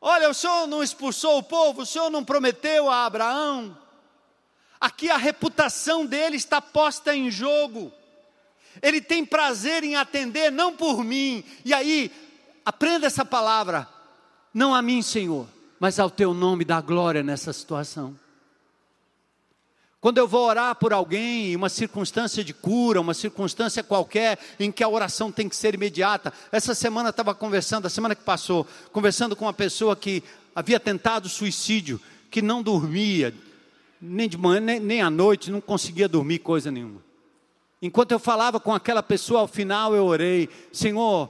Olha, 0.00 0.30
o 0.30 0.32
Senhor 0.32 0.68
não 0.68 0.80
expulsou 0.80 1.38
o 1.38 1.42
povo, 1.42 1.82
o 1.82 1.86
Senhor 1.86 2.08
não 2.08 2.24
prometeu 2.24 2.88
a 2.88 3.04
Abraão. 3.04 3.76
Aqui 4.80 5.10
a 5.10 5.16
reputação 5.16 6.06
dele 6.06 6.36
está 6.36 6.62
posta 6.62 7.12
em 7.12 7.28
jogo. 7.28 7.92
Ele 8.80 9.00
tem 9.00 9.26
prazer 9.26 9.82
em 9.82 9.96
atender, 9.96 10.52
não 10.52 10.72
por 10.72 11.02
mim. 11.02 11.42
E 11.64 11.74
aí, 11.74 12.12
aprenda 12.64 13.08
essa 13.08 13.24
palavra: 13.24 13.88
não 14.54 14.72
a 14.72 14.80
mim, 14.80 15.02
Senhor, 15.02 15.48
mas 15.80 15.98
ao 15.98 16.10
teu 16.10 16.32
nome 16.32 16.64
da 16.64 16.80
glória 16.80 17.24
nessa 17.24 17.52
situação. 17.52 18.16
Quando 20.06 20.18
eu 20.18 20.28
vou 20.28 20.46
orar 20.46 20.76
por 20.76 20.92
alguém, 20.92 21.56
uma 21.56 21.68
circunstância 21.68 22.44
de 22.44 22.54
cura, 22.54 23.00
uma 23.00 23.12
circunstância 23.12 23.82
qualquer 23.82 24.38
em 24.56 24.70
que 24.70 24.84
a 24.84 24.88
oração 24.88 25.32
tem 25.32 25.48
que 25.48 25.56
ser 25.56 25.74
imediata. 25.74 26.32
Essa 26.52 26.76
semana 26.76 27.08
estava 27.08 27.34
conversando, 27.34 27.86
a 27.86 27.90
semana 27.90 28.14
que 28.14 28.22
passou, 28.22 28.64
conversando 28.92 29.34
com 29.34 29.46
uma 29.46 29.52
pessoa 29.52 29.96
que 29.96 30.22
havia 30.54 30.78
tentado 30.78 31.28
suicídio, 31.28 32.00
que 32.30 32.40
não 32.40 32.62
dormia, 32.62 33.34
nem 34.00 34.28
de 34.28 34.38
manhã, 34.38 34.60
nem, 34.60 34.78
nem 34.78 35.02
à 35.02 35.10
noite, 35.10 35.50
não 35.50 35.60
conseguia 35.60 36.08
dormir 36.08 36.38
coisa 36.38 36.70
nenhuma. 36.70 37.02
Enquanto 37.82 38.12
eu 38.12 38.20
falava 38.20 38.60
com 38.60 38.72
aquela 38.72 39.02
pessoa, 39.02 39.40
ao 39.40 39.48
final 39.48 39.92
eu 39.92 40.04
orei: 40.04 40.48
Senhor, 40.72 41.28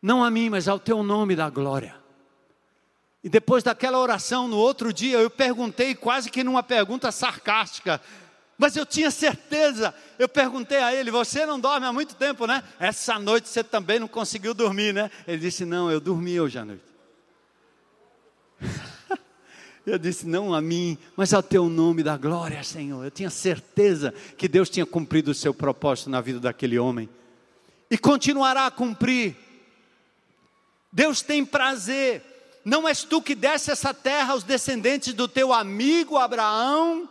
não 0.00 0.24
a 0.24 0.30
mim, 0.30 0.48
mas 0.48 0.68
ao 0.68 0.78
teu 0.78 1.02
nome 1.02 1.36
da 1.36 1.50
glória. 1.50 2.02
E 3.24 3.28
depois 3.30 3.64
daquela 3.64 3.98
oração, 3.98 4.46
no 4.46 4.58
outro 4.58 4.92
dia, 4.92 5.18
eu 5.18 5.30
perguntei, 5.30 5.94
quase 5.94 6.30
que 6.30 6.44
numa 6.44 6.62
pergunta 6.62 7.10
sarcástica, 7.10 7.98
mas 8.58 8.76
eu 8.76 8.84
tinha 8.84 9.10
certeza. 9.10 9.94
Eu 10.18 10.28
perguntei 10.28 10.76
a 10.78 10.94
ele: 10.94 11.10
Você 11.10 11.46
não 11.46 11.58
dorme 11.58 11.86
há 11.86 11.92
muito 11.92 12.14
tempo, 12.16 12.46
né? 12.46 12.62
Essa 12.78 13.18
noite 13.18 13.48
você 13.48 13.64
também 13.64 13.98
não 13.98 14.06
conseguiu 14.06 14.52
dormir, 14.52 14.92
né? 14.92 15.10
Ele 15.26 15.38
disse: 15.38 15.64
Não, 15.64 15.90
eu 15.90 16.00
dormi 16.00 16.38
hoje 16.38 16.58
à 16.58 16.64
noite. 16.66 16.84
Eu 19.86 19.98
disse: 19.98 20.26
Não 20.26 20.54
a 20.54 20.62
mim, 20.62 20.96
mas 21.14 21.34
ao 21.34 21.42
teu 21.42 21.68
nome 21.68 22.02
da 22.02 22.16
glória, 22.16 22.62
Senhor. 22.62 23.04
Eu 23.04 23.10
tinha 23.10 23.28
certeza 23.28 24.14
que 24.38 24.48
Deus 24.48 24.70
tinha 24.70 24.86
cumprido 24.86 25.30
o 25.30 25.34
seu 25.34 25.52
propósito 25.52 26.08
na 26.08 26.22
vida 26.22 26.40
daquele 26.40 26.78
homem 26.78 27.06
e 27.90 27.98
continuará 27.98 28.64
a 28.64 28.70
cumprir. 28.70 29.36
Deus 30.90 31.20
tem 31.20 31.44
prazer. 31.44 32.33
Não 32.64 32.88
és 32.88 33.04
tu 33.04 33.20
que 33.20 33.34
desse 33.34 33.70
essa 33.70 33.92
terra 33.92 34.32
aos 34.32 34.42
descendentes 34.42 35.12
do 35.12 35.28
teu 35.28 35.52
amigo 35.52 36.16
Abraão? 36.16 37.08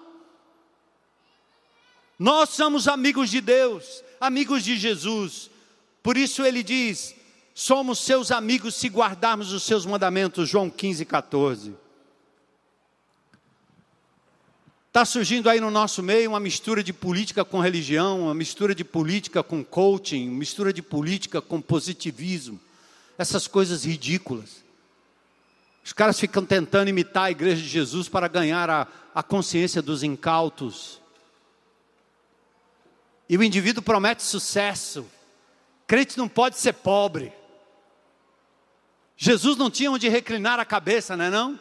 Nós 2.18 2.50
somos 2.50 2.88
amigos 2.88 3.30
de 3.30 3.40
Deus, 3.40 4.04
amigos 4.20 4.64
de 4.64 4.78
Jesus. 4.78 5.52
Por 6.02 6.18
isso 6.18 6.44
ele 6.44 6.64
diz: 6.64 7.16
somos 7.54 8.00
seus 8.00 8.32
amigos 8.32 8.76
se 8.76 8.88
guardarmos 8.88 9.52
os 9.52 9.64
seus 9.64 9.86
mandamentos. 9.86 10.50
João 10.50 10.70
15, 10.70 11.06
14. 11.06 11.76
Está 14.88 15.06
surgindo 15.06 15.50
aí 15.50 15.60
no 15.60 15.70
nosso 15.70 16.02
meio 16.02 16.30
uma 16.30 16.40
mistura 16.40 16.84
de 16.84 16.94
política 16.94 17.44
com 17.44 17.60
religião, 17.60 18.22
uma 18.22 18.34
mistura 18.34 18.74
de 18.74 18.84
política 18.84 19.44
com 19.44 19.64
coaching, 19.64 20.30
uma 20.30 20.38
mistura 20.38 20.72
de 20.72 20.82
política 20.82 21.42
com 21.42 21.60
positivismo. 21.60 22.60
Essas 23.18 23.48
coisas 23.48 23.84
ridículas. 23.86 24.63
Os 25.84 25.92
caras 25.94 26.20
ficam 26.20 26.46
tentando 26.46 26.90
imitar 26.90 27.26
a 27.26 27.32
igreja 27.32 27.62
de 27.62 27.68
Jesus 27.68 28.08
para 28.08 28.28
ganhar 28.28 28.70
a, 28.70 28.88
a 29.14 29.22
consciência 29.22 29.82
dos 29.82 30.04
incautos. 30.04 31.02
E 33.28 33.38
o 33.38 33.44
indivíduo 33.44 33.84
promete 33.84 34.24
sucesso. 34.24 35.06
Crente 35.86 36.18
não 36.18 36.30
pode 36.30 36.58
ser 36.58 36.74
pobre. 36.74 37.34
Jesus 39.18 39.58
não 39.58 39.70
tinha 39.70 39.92
onde 39.92 40.08
reclinar 40.08 40.60
a 40.60 40.66
cabeça, 40.66 41.18
não 41.18 41.26
é 41.26 41.30
não? 41.30 41.60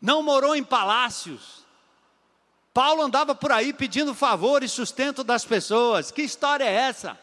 Não 0.00 0.22
morou 0.22 0.54
em 0.54 0.62
palácios 0.62 1.60
Paulo 2.72 3.02
andava 3.02 3.34
por 3.34 3.50
aí 3.50 3.72
pedindo 3.72 4.14
favor 4.14 4.62
e 4.62 4.68
sustento 4.68 5.24
das 5.24 5.44
pessoas. 5.44 6.10
Que 6.10 6.22
história 6.22 6.64
é 6.64 6.72
essa? 6.72 7.18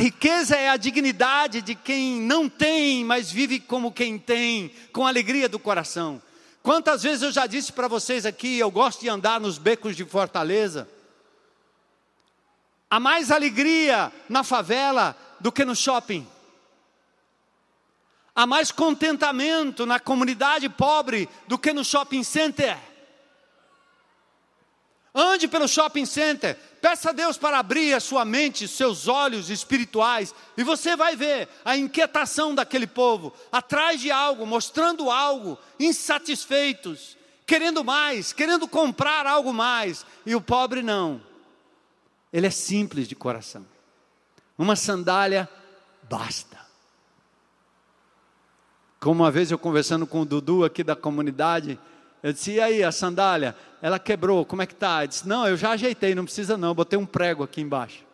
Riqueza 0.00 0.56
é 0.56 0.70
a 0.70 0.78
dignidade 0.78 1.60
de 1.60 1.74
quem 1.74 2.20
não 2.20 2.48
tem, 2.48 3.04
mas 3.04 3.30
vive 3.30 3.60
como 3.60 3.92
quem 3.92 4.18
tem, 4.18 4.72
com 4.92 5.06
alegria 5.06 5.48
do 5.48 5.58
coração. 5.58 6.20
Quantas 6.62 7.02
vezes 7.02 7.22
eu 7.22 7.30
já 7.30 7.46
disse 7.46 7.72
para 7.72 7.86
vocês 7.86 8.24
aqui, 8.24 8.58
eu 8.58 8.70
gosto 8.70 9.00
de 9.00 9.08
andar 9.08 9.38
nos 9.38 9.58
becos 9.58 9.94
de 9.94 10.04
Fortaleza. 10.04 10.88
Há 12.90 12.98
mais 12.98 13.30
alegria 13.30 14.10
na 14.28 14.42
favela 14.42 15.16
do 15.38 15.52
que 15.52 15.64
no 15.64 15.76
shopping. 15.76 16.26
Há 18.34 18.46
mais 18.46 18.72
contentamento 18.72 19.84
na 19.84 20.00
comunidade 20.00 20.68
pobre 20.68 21.28
do 21.46 21.58
que 21.58 21.72
no 21.72 21.84
shopping 21.84 22.22
center. 22.22 22.76
Ande 25.14 25.48
pelo 25.48 25.66
shopping 25.66 26.06
center, 26.06 26.56
peça 26.80 27.10
a 27.10 27.12
Deus 27.12 27.36
para 27.36 27.58
abrir 27.58 27.94
a 27.94 28.00
sua 28.00 28.24
mente, 28.24 28.68
seus 28.68 29.08
olhos 29.08 29.50
espirituais, 29.50 30.32
e 30.56 30.62
você 30.62 30.94
vai 30.94 31.16
ver 31.16 31.48
a 31.64 31.76
inquietação 31.76 32.54
daquele 32.54 32.86
povo, 32.86 33.34
atrás 33.50 34.00
de 34.00 34.10
algo, 34.10 34.46
mostrando 34.46 35.10
algo, 35.10 35.58
insatisfeitos, 35.80 37.16
querendo 37.44 37.82
mais, 37.82 38.32
querendo 38.32 38.68
comprar 38.68 39.26
algo 39.26 39.52
mais, 39.52 40.06
e 40.24 40.36
o 40.36 40.40
pobre 40.40 40.80
não, 40.80 41.20
ele 42.32 42.46
é 42.46 42.50
simples 42.50 43.08
de 43.08 43.16
coração, 43.16 43.66
uma 44.56 44.76
sandália 44.76 45.48
basta. 46.08 46.60
Como 49.00 49.24
uma 49.24 49.30
vez 49.30 49.50
eu 49.50 49.58
conversando 49.58 50.06
com 50.06 50.20
o 50.20 50.26
Dudu 50.26 50.62
aqui 50.62 50.84
da 50.84 50.94
comunidade, 50.94 51.80
eu 52.22 52.32
disse, 52.32 52.52
e 52.52 52.60
aí, 52.60 52.84
a 52.84 52.92
sandália? 52.92 53.56
Ela 53.80 53.98
quebrou, 53.98 54.44
como 54.44 54.62
é 54.62 54.66
que 54.66 54.74
tá? 54.74 55.00
Ele 55.00 55.08
disse, 55.08 55.26
não, 55.26 55.48
eu 55.48 55.56
já 55.56 55.70
ajeitei, 55.70 56.14
não 56.14 56.24
precisa 56.24 56.56
não, 56.56 56.74
botei 56.74 56.98
um 56.98 57.06
prego 57.06 57.42
aqui 57.42 57.60
embaixo. 57.60 58.04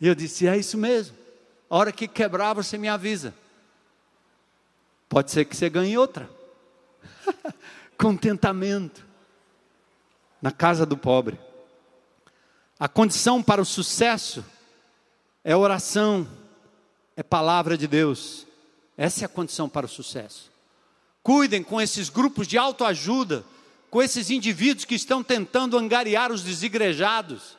E 0.00 0.06
eu 0.06 0.14
disse, 0.14 0.46
é 0.46 0.56
isso 0.56 0.78
mesmo. 0.78 1.16
A 1.68 1.76
hora 1.76 1.92
que 1.92 2.06
quebrar, 2.06 2.54
você 2.54 2.78
me 2.78 2.88
avisa. 2.88 3.34
Pode 5.08 5.30
ser 5.30 5.44
que 5.44 5.56
você 5.56 5.68
ganhe 5.68 5.98
outra. 5.98 6.30
Contentamento. 7.98 9.04
Na 10.40 10.52
casa 10.52 10.86
do 10.86 10.96
pobre. 10.96 11.38
A 12.78 12.86
condição 12.86 13.42
para 13.42 13.60
o 13.60 13.64
sucesso 13.64 14.44
é 15.42 15.56
oração, 15.56 16.28
é 17.16 17.24
palavra 17.24 17.76
de 17.76 17.88
Deus. 17.88 18.46
Essa 18.96 19.24
é 19.24 19.26
a 19.26 19.28
condição 19.28 19.68
para 19.68 19.86
o 19.86 19.88
sucesso. 19.88 20.52
Cuidem 21.28 21.62
com 21.62 21.78
esses 21.78 22.08
grupos 22.08 22.48
de 22.48 22.56
autoajuda, 22.56 23.44
com 23.90 24.02
esses 24.02 24.30
indivíduos 24.30 24.86
que 24.86 24.94
estão 24.94 25.22
tentando 25.22 25.76
angariar 25.76 26.32
os 26.32 26.42
desigrejados, 26.42 27.58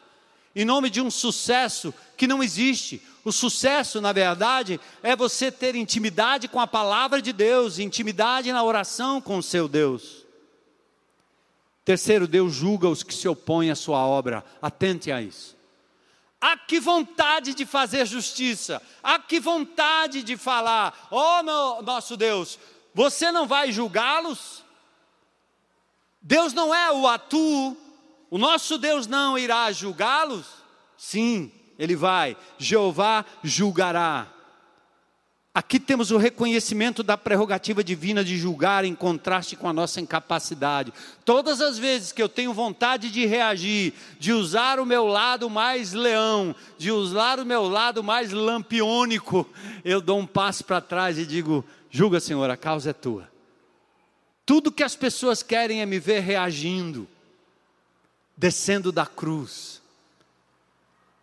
em 0.55 0.65
nome 0.65 0.89
de 0.89 0.99
um 0.99 1.11
sucesso 1.11 1.93
que 2.17 2.25
não 2.25 2.41
existe. 2.41 2.99
O 3.23 3.31
sucesso, 3.31 4.01
na 4.01 4.11
verdade, 4.11 4.79
é 5.03 5.15
você 5.15 5.51
ter 5.51 5.75
intimidade 5.75 6.47
com 6.47 6.59
a 6.59 6.65
palavra 6.65 7.21
de 7.21 7.31
Deus, 7.31 7.77
intimidade 7.77 8.51
na 8.51 8.63
oração 8.63 9.21
com 9.21 9.37
o 9.37 9.43
seu 9.43 9.67
Deus. 9.67 10.25
Terceiro, 11.85 12.27
Deus 12.27 12.51
julga 12.51 12.89
os 12.89 13.03
que 13.03 13.13
se 13.13 13.27
opõem 13.27 13.69
à 13.69 13.75
sua 13.75 13.99
obra. 13.99 14.43
Atente 14.59 15.11
a 15.11 15.21
isso. 15.21 15.55
Há 16.41 16.57
que 16.57 16.79
vontade 16.79 17.53
de 17.53 17.67
fazer 17.67 18.07
justiça, 18.07 18.81
há 19.03 19.19
que 19.19 19.39
vontade 19.39 20.23
de 20.23 20.37
falar, 20.37 21.07
ó 21.11 21.41
oh, 21.41 21.81
nosso 21.83 22.17
Deus, 22.17 22.57
você 22.93 23.31
não 23.31 23.47
vai 23.47 23.71
julgá-los? 23.71 24.63
Deus 26.21 26.53
não 26.53 26.73
é 26.73 26.91
o 26.91 27.07
atu, 27.07 27.77
o 28.29 28.37
nosso 28.37 28.77
Deus 28.77 29.07
não 29.07 29.37
irá 29.37 29.71
julgá-los? 29.71 30.45
Sim, 30.97 31.51
ele 31.77 31.95
vai, 31.95 32.35
Jeová 32.57 33.25
julgará. 33.43 34.27
Aqui 35.51 35.79
temos 35.79 36.11
o 36.11 36.17
reconhecimento 36.17 37.01
da 37.01 37.17
prerrogativa 37.17 37.83
divina 37.83 38.23
de 38.23 38.37
julgar 38.37 38.85
em 38.85 38.93
contraste 38.93 39.55
com 39.55 39.67
a 39.67 39.73
nossa 39.73 39.99
incapacidade. 39.99 40.93
Todas 41.25 41.59
as 41.59 41.77
vezes 41.77 42.11
que 42.11 42.21
eu 42.21 42.29
tenho 42.29 42.53
vontade 42.53 43.09
de 43.09 43.25
reagir, 43.25 43.93
de 44.19 44.31
usar 44.31 44.79
o 44.79 44.85
meu 44.85 45.07
lado 45.07 45.49
mais 45.49 45.91
leão, 45.91 46.55
de 46.77 46.91
usar 46.91 47.39
o 47.39 47.45
meu 47.45 47.67
lado 47.67 48.03
mais 48.03 48.31
lampiônico, 48.31 49.49
eu 49.83 49.99
dou 49.99 50.19
um 50.19 50.25
passo 50.25 50.63
para 50.63 50.79
trás 50.79 51.17
e 51.17 51.25
digo: 51.25 51.65
julga, 51.89 52.19
Senhor, 52.19 52.49
a 52.49 52.57
causa 52.57 52.91
é 52.91 52.93
tua. 52.93 53.29
Tudo 54.45 54.71
que 54.71 54.83
as 54.83 54.95
pessoas 54.95 55.43
querem 55.43 55.81
é 55.81 55.85
me 55.85 55.99
ver 55.99 56.21
reagindo, 56.21 57.07
descendo 58.35 58.91
da 58.91 59.05
cruz 59.05 59.79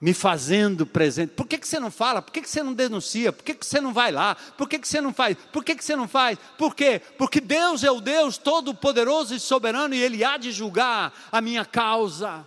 me 0.01 0.13
fazendo 0.13 0.87
presente. 0.87 1.31
Por 1.31 1.47
que, 1.47 1.57
que 1.59 1.67
você 1.67 1.81
não 1.81 1.91
fala? 1.91 2.21
Por 2.21 2.33
que, 2.33 2.43
que 2.43 2.51
você 2.51 2.63
não 2.63 2.75
denuncia? 2.75 3.33
Por 3.33 3.43
que, 3.43 3.55
que 3.55 3.65
você 3.65 3.81
não 3.81 3.93
vai 3.93 4.13
lá? 4.13 4.35
Por 4.35 4.69
que, 4.69 4.79
que 4.79 4.87
você 4.87 5.01
não 5.01 5.13
faz? 5.13 5.37
Por 5.53 5.65
que, 5.65 5.75
que 5.75 5.85
você 5.85 5.97
não 5.97 6.07
faz? 6.07 6.39
Por 6.59 6.75
quê? 6.75 7.01
Porque 7.17 7.41
Deus 7.41 7.83
é 7.83 7.91
o 7.91 8.01
Deus 8.01 8.37
todo-poderoso 8.37 9.35
e 9.35 9.41
soberano 9.41 9.95
e 9.95 10.03
Ele 10.03 10.23
há 10.23 10.37
de 10.37 10.53
julgar 10.53 11.13
a 11.33 11.41
minha 11.41 11.65
causa. 11.65 12.47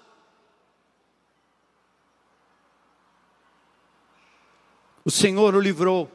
O 5.04 5.10
Senhor 5.10 5.56
o 5.56 5.60
livrou 5.60 6.10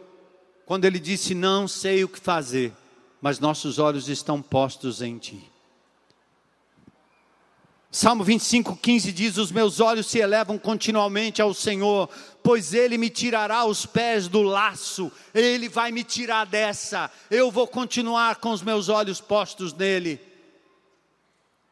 quando 0.67 0.85
ele 0.85 0.99
disse: 0.99 1.35
Não 1.35 1.69
sei 1.69 2.05
o 2.05 2.09
que 2.09 2.21
fazer, 2.21 2.73
mas 3.21 3.39
nossos 3.39 3.79
olhos 3.79 4.09
estão 4.09 4.41
postos 4.41 5.03
em 5.03 5.19
Ti. 5.19 5.51
Salmo 7.91 8.25
25, 8.25 8.77
15 8.77 9.12
diz: 9.12 9.37
Os 9.37 9.53
meus 9.53 9.79
olhos 9.79 10.07
se 10.07 10.19
elevam 10.19 10.59
continuamente 10.59 11.41
ao 11.41 11.55
Senhor, 11.55 12.09
pois 12.43 12.75
Ele 12.75 12.99
me 12.99 13.09
tirará 13.09 13.65
os 13.65 13.87
pés 13.87 14.27
do 14.27 14.43
laço, 14.43 15.12
Ele 15.33 15.69
vai 15.69 15.93
me 15.93 16.03
tirar 16.03 16.45
dessa, 16.45 17.09
eu 17.31 17.53
vou 17.53 17.69
continuar 17.69 18.37
com 18.37 18.51
os 18.51 18.62
meus 18.62 18.89
olhos 18.89 19.21
postos 19.21 19.73
nele. 19.73 20.21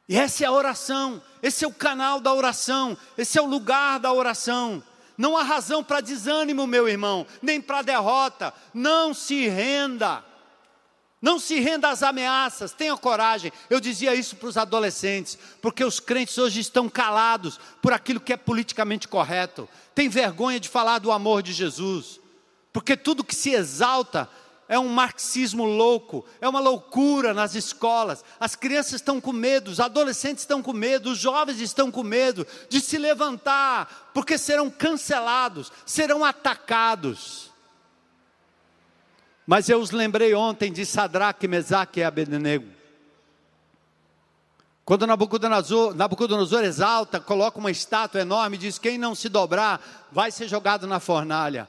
E 0.09 0.17
essa 0.17 0.45
é 0.45 0.47
a 0.47 0.53
oração, 0.53 1.21
esse 1.43 1.65
é 1.65 1.67
o 1.69 1.73
canal 1.73 2.21
da 2.21 2.33
oração, 2.33 2.97
esse 3.19 3.37
é 3.37 3.43
o 3.43 3.47
lugar 3.47 3.99
da 3.99 4.13
oração. 4.13 4.81
Não 5.17 5.37
há 5.37 5.43
razão 5.43 5.85
para 5.85 6.01
desânimo, 6.01 6.67
meu 6.67 6.89
irmão, 6.89 7.27
nem 7.41 7.61
para 7.61 7.83
derrota, 7.83 8.53
não 8.73 9.13
se 9.13 9.49
renda. 9.49 10.25
Não 11.23 11.39
se 11.39 11.61
renda 11.61 11.89
às 11.89 12.03
ameaças, 12.03 12.73
tenha 12.73 12.97
coragem. 12.97 13.53
Eu 13.71 13.79
dizia 13.79 14.13
isso 14.13 14.35
para 14.35 14.49
os 14.49 14.57
adolescentes, 14.57 15.39
porque 15.61 15.85
os 15.85 16.01
crentes 16.01 16.37
hoje 16.37 16.59
estão 16.59 16.89
calados 16.89 17.61
por 17.81 17.93
aquilo 17.93 18.19
que 18.19 18.33
é 18.33 18.37
politicamente 18.37 19.07
correto. 19.07 19.69
Tem 19.95 20.09
vergonha 20.09 20.59
de 20.59 20.69
falar 20.69 20.99
do 20.99 21.13
amor 21.13 21.41
de 21.41 21.53
Jesus, 21.53 22.21
porque 22.73 22.97
tudo 22.97 23.23
que 23.23 23.37
se 23.37 23.51
exalta 23.51 24.29
é 24.73 24.79
um 24.79 24.89
marxismo 24.89 25.67
louco, 25.67 26.25
é 26.41 26.49
uma 26.49 26.59
loucura 26.59 27.35
nas 27.35 27.55
escolas. 27.55 28.25
As 28.41 28.57
crianças 28.57 28.95
estão 28.95 29.21
com 29.21 29.31
medo, 29.31 29.71
os 29.71 29.79
adolescentes 29.79 30.45
estão 30.45 30.63
com 30.63 30.73
medo, 30.73 31.11
os 31.11 31.19
jovens 31.19 31.61
estão 31.61 31.91
com 31.91 32.03
medo 32.03 32.47
de 32.71 32.81
se 32.81 32.97
levantar, 32.97 34.11
porque 34.15 34.39
serão 34.39 34.71
cancelados, 34.71 35.71
serão 35.85 36.25
atacados. 36.25 37.51
Mas 39.47 39.69
eu 39.69 39.79
os 39.79 39.91
lembrei 39.91 40.33
ontem 40.35 40.73
de 40.73 40.87
Sadraque, 40.87 41.47
Mesaque 41.47 42.01
e 42.01 42.05
Abednego. 42.05 42.67
Quando 44.87 45.07
Nabucodonosor, 45.07 45.95
Nabucodonosor 45.95 46.65
exalta, 46.65 47.21
coloca 47.21 47.59
uma 47.59 47.71
estátua 47.71 48.23
enorme 48.23 48.57
e 48.57 48.61
diz: 48.61 48.79
Quem 48.79 48.97
não 48.97 49.15
se 49.15 49.29
dobrar 49.29 50.09
vai 50.11 50.31
ser 50.31 50.49
jogado 50.49 50.87
na 50.87 50.99
fornalha. 50.99 51.69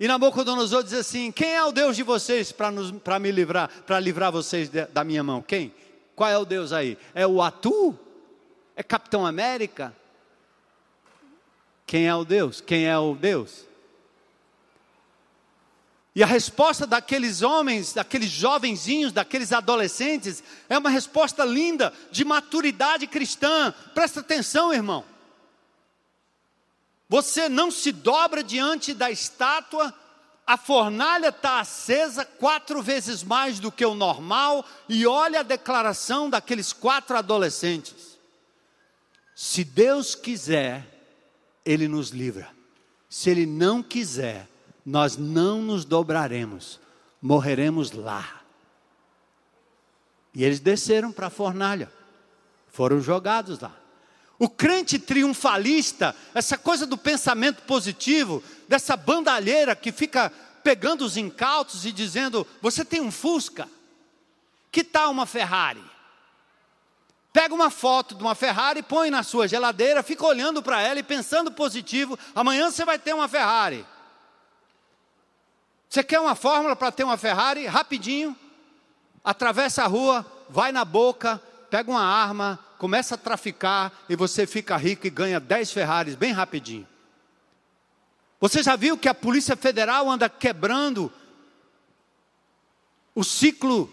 E 0.00 0.06
Nabucodonosor 0.06 0.84
diz 0.84 0.94
assim: 0.94 1.32
Quem 1.32 1.54
é 1.54 1.64
o 1.64 1.72
Deus 1.72 1.96
de 1.96 2.02
vocês 2.02 2.52
para 2.52 3.18
me 3.18 3.32
livrar, 3.32 3.68
para 3.86 3.98
livrar 3.98 4.30
vocês 4.30 4.68
de, 4.68 4.86
da 4.86 5.02
minha 5.02 5.22
mão? 5.22 5.42
Quem? 5.42 5.74
Qual 6.14 6.30
é 6.30 6.38
o 6.38 6.44
Deus 6.44 6.72
aí? 6.72 6.96
É 7.14 7.26
o 7.26 7.42
Atu? 7.42 7.98
É 8.76 8.82
Capitão 8.82 9.26
América? 9.26 9.94
Quem 11.86 12.06
é 12.06 12.14
o 12.14 12.24
Deus? 12.24 12.60
Quem 12.60 12.86
é 12.86 12.98
o 12.98 13.14
Deus? 13.14 13.66
E 16.14 16.22
a 16.22 16.26
resposta 16.26 16.86
daqueles 16.86 17.42
homens, 17.42 17.92
daqueles 17.92 18.28
jovenzinhos, 18.28 19.12
daqueles 19.12 19.52
adolescentes, 19.52 20.42
é 20.68 20.76
uma 20.76 20.90
resposta 20.90 21.44
linda, 21.44 21.92
de 22.10 22.24
maturidade 22.24 23.06
cristã. 23.06 23.72
Presta 23.94 24.20
atenção, 24.20 24.72
irmão. 24.72 25.04
Você 27.08 27.48
não 27.48 27.70
se 27.70 27.90
dobra 27.90 28.42
diante 28.42 28.92
da 28.92 29.10
estátua, 29.10 29.94
a 30.46 30.56
fornalha 30.56 31.28
está 31.28 31.60
acesa 31.60 32.24
quatro 32.24 32.82
vezes 32.82 33.22
mais 33.22 33.58
do 33.58 33.72
que 33.72 33.84
o 33.84 33.94
normal, 33.94 34.64
e 34.88 35.06
olha 35.06 35.40
a 35.40 35.42
declaração 35.44 36.28
daqueles 36.28 36.72
quatro 36.72 37.16
adolescentes. 37.16 38.18
Se 39.34 39.64
Deus 39.64 40.14
quiser, 40.14 40.86
Ele 41.64 41.86
nos 41.88 42.10
livra. 42.10 42.50
Se 43.08 43.30
Ele 43.30 43.46
não 43.46 43.82
quiser, 43.82 44.48
nós 44.84 45.16
não 45.16 45.62
nos 45.62 45.84
dobraremos, 45.84 46.80
morreremos 47.20 47.92
lá. 47.92 48.42
E 50.34 50.44
eles 50.44 50.60
desceram 50.60 51.12
para 51.12 51.26
a 51.26 51.30
fornalha, 51.30 51.92
foram 52.68 53.00
jogados 53.00 53.60
lá. 53.60 53.74
O 54.38 54.48
crente 54.48 54.98
triunfalista, 54.98 56.14
essa 56.32 56.56
coisa 56.56 56.86
do 56.86 56.96
pensamento 56.96 57.62
positivo, 57.62 58.42
dessa 58.68 58.96
bandalheira 58.96 59.74
que 59.74 59.90
fica 59.90 60.32
pegando 60.62 61.04
os 61.04 61.16
incautos 61.16 61.84
e 61.84 61.90
dizendo: 61.90 62.46
Você 62.62 62.84
tem 62.84 63.00
um 63.00 63.10
Fusca? 63.10 63.68
Que 64.70 64.84
tal 64.84 65.10
uma 65.10 65.26
Ferrari? 65.26 65.82
Pega 67.32 67.54
uma 67.54 67.70
foto 67.70 68.14
de 68.14 68.22
uma 68.22 68.34
Ferrari, 68.34 68.82
põe 68.82 69.10
na 69.10 69.22
sua 69.22 69.48
geladeira, 69.48 70.02
fica 70.02 70.24
olhando 70.24 70.62
para 70.62 70.80
ela 70.80 71.00
e 71.00 71.02
pensando 71.02 71.50
positivo: 71.50 72.18
amanhã 72.34 72.70
você 72.70 72.84
vai 72.84 72.98
ter 72.98 73.14
uma 73.14 73.28
Ferrari. 73.28 73.84
Você 75.88 76.04
quer 76.04 76.20
uma 76.20 76.34
fórmula 76.34 76.76
para 76.76 76.92
ter 76.92 77.02
uma 77.02 77.16
Ferrari? 77.16 77.66
Rapidinho, 77.66 78.36
atravessa 79.24 79.82
a 79.82 79.86
rua, 79.86 80.24
vai 80.48 80.70
na 80.70 80.84
boca, 80.84 81.42
pega 81.70 81.90
uma 81.90 82.02
arma, 82.02 82.58
começa 82.78 83.14
a 83.14 83.18
traficar 83.18 83.92
e 84.08 84.16
você 84.16 84.46
fica 84.46 84.76
rico 84.76 85.06
e 85.06 85.10
ganha 85.10 85.40
10 85.40 85.72
Ferraris 85.72 86.14
bem 86.14 86.32
rapidinho. 86.32 86.86
Você 88.40 88.62
já 88.62 88.76
viu 88.76 88.96
que 88.96 89.08
a 89.08 89.14
Polícia 89.14 89.56
Federal 89.56 90.08
anda 90.08 90.28
quebrando 90.28 91.12
o 93.14 93.24
ciclo 93.24 93.92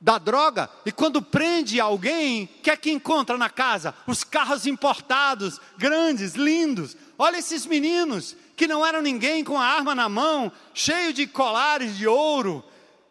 da 0.00 0.18
droga 0.18 0.70
e 0.84 0.92
quando 0.92 1.20
prende 1.20 1.80
alguém, 1.80 2.44
o 2.44 2.62
que 2.62 2.70
é 2.70 2.76
que 2.76 2.92
encontra 2.92 3.36
na 3.36 3.50
casa? 3.50 3.94
Os 4.06 4.22
carros 4.22 4.66
importados, 4.66 5.60
grandes, 5.76 6.34
lindos. 6.34 6.96
Olha 7.18 7.38
esses 7.38 7.66
meninos 7.66 8.36
que 8.56 8.68
não 8.68 8.86
eram 8.86 9.02
ninguém 9.02 9.42
com 9.42 9.58
a 9.58 9.66
arma 9.66 9.94
na 9.94 10.08
mão, 10.08 10.50
cheio 10.72 11.12
de 11.12 11.26
colares 11.26 11.96
de 11.96 12.06
ouro, 12.06 12.64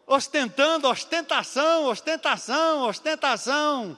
ostentando 0.08 0.88
ostentação, 0.88 1.86
ostentação, 1.86 2.88
ostentação. 2.88 3.98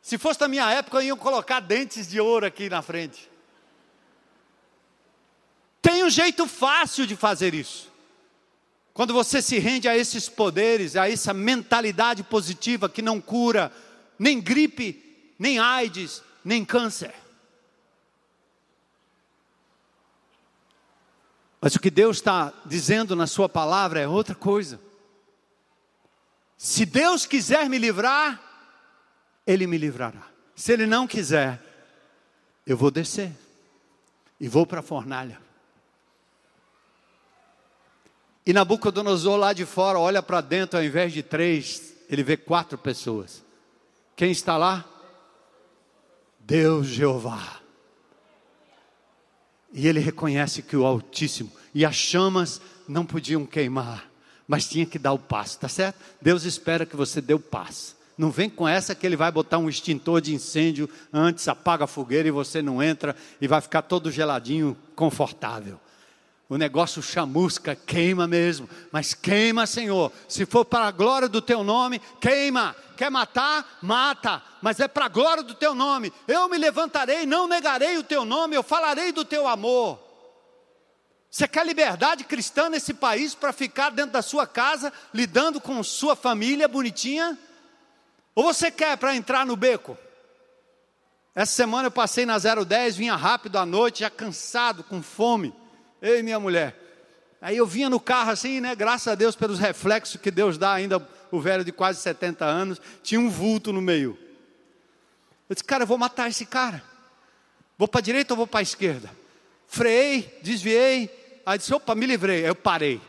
Se 0.00 0.16
fosse 0.16 0.40
da 0.40 0.48
minha 0.48 0.70
época, 0.70 1.02
iam 1.02 1.16
colocar 1.16 1.60
dentes 1.60 2.08
de 2.08 2.20
ouro 2.20 2.46
aqui 2.46 2.70
na 2.70 2.80
frente. 2.80 3.30
Tem 5.82 6.04
um 6.04 6.10
jeito 6.10 6.46
fácil 6.46 7.06
de 7.06 7.16
fazer 7.16 7.54
isso. 7.54 7.90
Quando 8.92 9.14
você 9.14 9.40
se 9.40 9.58
rende 9.58 9.88
a 9.88 9.96
esses 9.96 10.28
poderes, 10.28 10.96
a 10.96 11.08
essa 11.08 11.32
mentalidade 11.32 12.22
positiva 12.22 12.88
que 12.88 13.02
não 13.02 13.20
cura 13.20 13.72
nem 14.18 14.40
gripe, 14.40 15.32
nem 15.38 15.58
AIDS, 15.58 16.22
nem 16.44 16.64
câncer. 16.64 17.14
Mas 21.60 21.74
o 21.74 21.80
que 21.80 21.90
Deus 21.90 22.16
está 22.16 22.52
dizendo 22.64 23.14
na 23.14 23.26
Sua 23.26 23.48
palavra 23.48 24.00
é 24.00 24.08
outra 24.08 24.34
coisa. 24.34 24.80
Se 26.62 26.84
Deus 26.84 27.24
quiser 27.24 27.70
me 27.70 27.78
livrar, 27.78 28.38
Ele 29.46 29.66
me 29.66 29.78
livrará. 29.78 30.22
Se 30.54 30.70
Ele 30.70 30.84
não 30.84 31.06
quiser, 31.06 31.58
eu 32.66 32.76
vou 32.76 32.90
descer 32.90 33.32
e 34.38 34.46
vou 34.46 34.66
para 34.66 34.80
a 34.80 34.82
fornalha. 34.82 35.40
E 38.44 38.52
Nabucodonosor 38.52 39.38
lá 39.38 39.54
de 39.54 39.64
fora 39.64 39.98
olha 39.98 40.22
para 40.22 40.42
dentro, 40.42 40.78
ao 40.78 40.84
invés 40.84 41.14
de 41.14 41.22
três, 41.22 41.94
ele 42.10 42.22
vê 42.22 42.36
quatro 42.36 42.76
pessoas. 42.76 43.42
Quem 44.14 44.30
está 44.30 44.58
lá? 44.58 44.84
Deus 46.40 46.88
Jeová. 46.88 47.62
E 49.72 49.88
ele 49.88 49.98
reconhece 49.98 50.60
que 50.60 50.76
o 50.76 50.84
Altíssimo 50.84 51.50
e 51.74 51.86
as 51.86 51.96
chamas 51.96 52.60
não 52.86 53.06
podiam 53.06 53.46
queimar, 53.46 54.09
mas 54.50 54.68
tinha 54.68 54.84
que 54.84 54.98
dar 54.98 55.12
o 55.12 55.18
passo, 55.18 55.60
tá 55.60 55.68
certo? 55.68 56.00
Deus 56.20 56.42
espera 56.42 56.84
que 56.84 56.96
você 56.96 57.20
dê 57.20 57.32
o 57.32 57.38
passo. 57.38 57.96
Não 58.18 58.32
vem 58.32 58.50
com 58.50 58.66
essa 58.66 58.96
que 58.96 59.06
ele 59.06 59.14
vai 59.14 59.30
botar 59.30 59.58
um 59.58 59.68
extintor 59.68 60.20
de 60.20 60.34
incêndio 60.34 60.90
antes, 61.12 61.46
apaga 61.46 61.84
a 61.84 61.86
fogueira 61.86 62.26
e 62.26 62.32
você 62.32 62.60
não 62.60 62.82
entra 62.82 63.14
e 63.40 63.46
vai 63.46 63.60
ficar 63.60 63.82
todo 63.82 64.10
geladinho, 64.10 64.76
confortável 64.96 65.78
o 66.48 66.56
negócio 66.56 67.00
chamusca, 67.00 67.76
queima 67.76 68.26
mesmo, 68.26 68.68
mas 68.90 69.14
queima, 69.14 69.68
Senhor. 69.68 70.12
Se 70.26 70.44
for 70.44 70.64
para 70.64 70.86
a 70.86 70.90
glória 70.90 71.28
do 71.28 71.40
teu 71.40 71.62
nome, 71.62 72.02
queima. 72.20 72.74
Quer 72.96 73.08
matar? 73.08 73.78
Mata, 73.80 74.42
mas 74.60 74.80
é 74.80 74.88
para 74.88 75.04
a 75.04 75.08
glória 75.08 75.44
do 75.44 75.54
teu 75.54 75.76
nome. 75.76 76.12
Eu 76.26 76.48
me 76.48 76.58
levantarei, 76.58 77.24
não 77.24 77.46
negarei 77.46 77.96
o 77.98 78.02
teu 78.02 78.24
nome, 78.24 78.56
eu 78.56 78.64
falarei 78.64 79.12
do 79.12 79.24
teu 79.24 79.46
amor. 79.46 80.09
Você 81.30 81.46
quer 81.46 81.64
liberdade 81.64 82.24
cristã 82.24 82.68
nesse 82.68 82.92
país 82.92 83.34
para 83.34 83.52
ficar 83.52 83.90
dentro 83.90 84.10
da 84.12 84.22
sua 84.22 84.46
casa, 84.46 84.92
lidando 85.14 85.60
com 85.60 85.80
sua 85.82 86.16
família 86.16 86.66
bonitinha? 86.66 87.38
Ou 88.34 88.52
você 88.52 88.70
quer 88.70 88.96
para 88.96 89.14
entrar 89.14 89.46
no 89.46 89.54
beco? 89.54 89.96
Essa 91.32 91.52
semana 91.52 91.86
eu 91.86 91.92
passei 91.92 92.26
na 92.26 92.36
010, 92.36 92.96
vinha 92.96 93.14
rápido 93.14 93.58
à 93.58 93.64
noite, 93.64 94.00
já 94.00 94.10
cansado, 94.10 94.82
com 94.82 95.00
fome 95.00 95.54
eu 96.02 96.18
e 96.18 96.22
minha 96.22 96.40
mulher. 96.40 96.76
Aí 97.40 97.56
eu 97.56 97.66
vinha 97.66 97.88
no 97.88 98.00
carro 98.00 98.30
assim, 98.30 98.60
né? 98.60 98.74
Graças 98.74 99.08
a 99.08 99.14
Deus 99.14 99.36
pelos 99.36 99.58
reflexos 99.58 100.20
que 100.20 100.30
Deus 100.30 100.58
dá 100.58 100.72
ainda 100.72 101.06
o 101.30 101.40
velho 101.40 101.64
de 101.64 101.70
quase 101.72 102.00
70 102.00 102.44
anos, 102.44 102.80
tinha 103.02 103.20
um 103.20 103.30
vulto 103.30 103.72
no 103.72 103.80
meio. 103.80 104.18
Eu 105.48 105.54
disse, 105.54 105.64
cara, 105.64 105.84
eu 105.84 105.86
vou 105.86 105.96
matar 105.96 106.28
esse 106.28 106.44
cara. 106.44 106.82
Vou 107.78 107.86
para 107.86 108.00
a 108.00 108.02
direita 108.02 108.32
ou 108.32 108.36
vou 108.36 108.46
para 108.46 108.60
a 108.60 108.62
esquerda? 108.62 109.10
Freiei, 109.66 110.38
desviei. 110.42 111.19
Aí 111.44 111.58
disse, 111.58 111.74
opa, 111.74 111.94
me 111.94 112.06
livrei. 112.06 112.46
Eu 112.46 112.54
parei. 112.54 113.00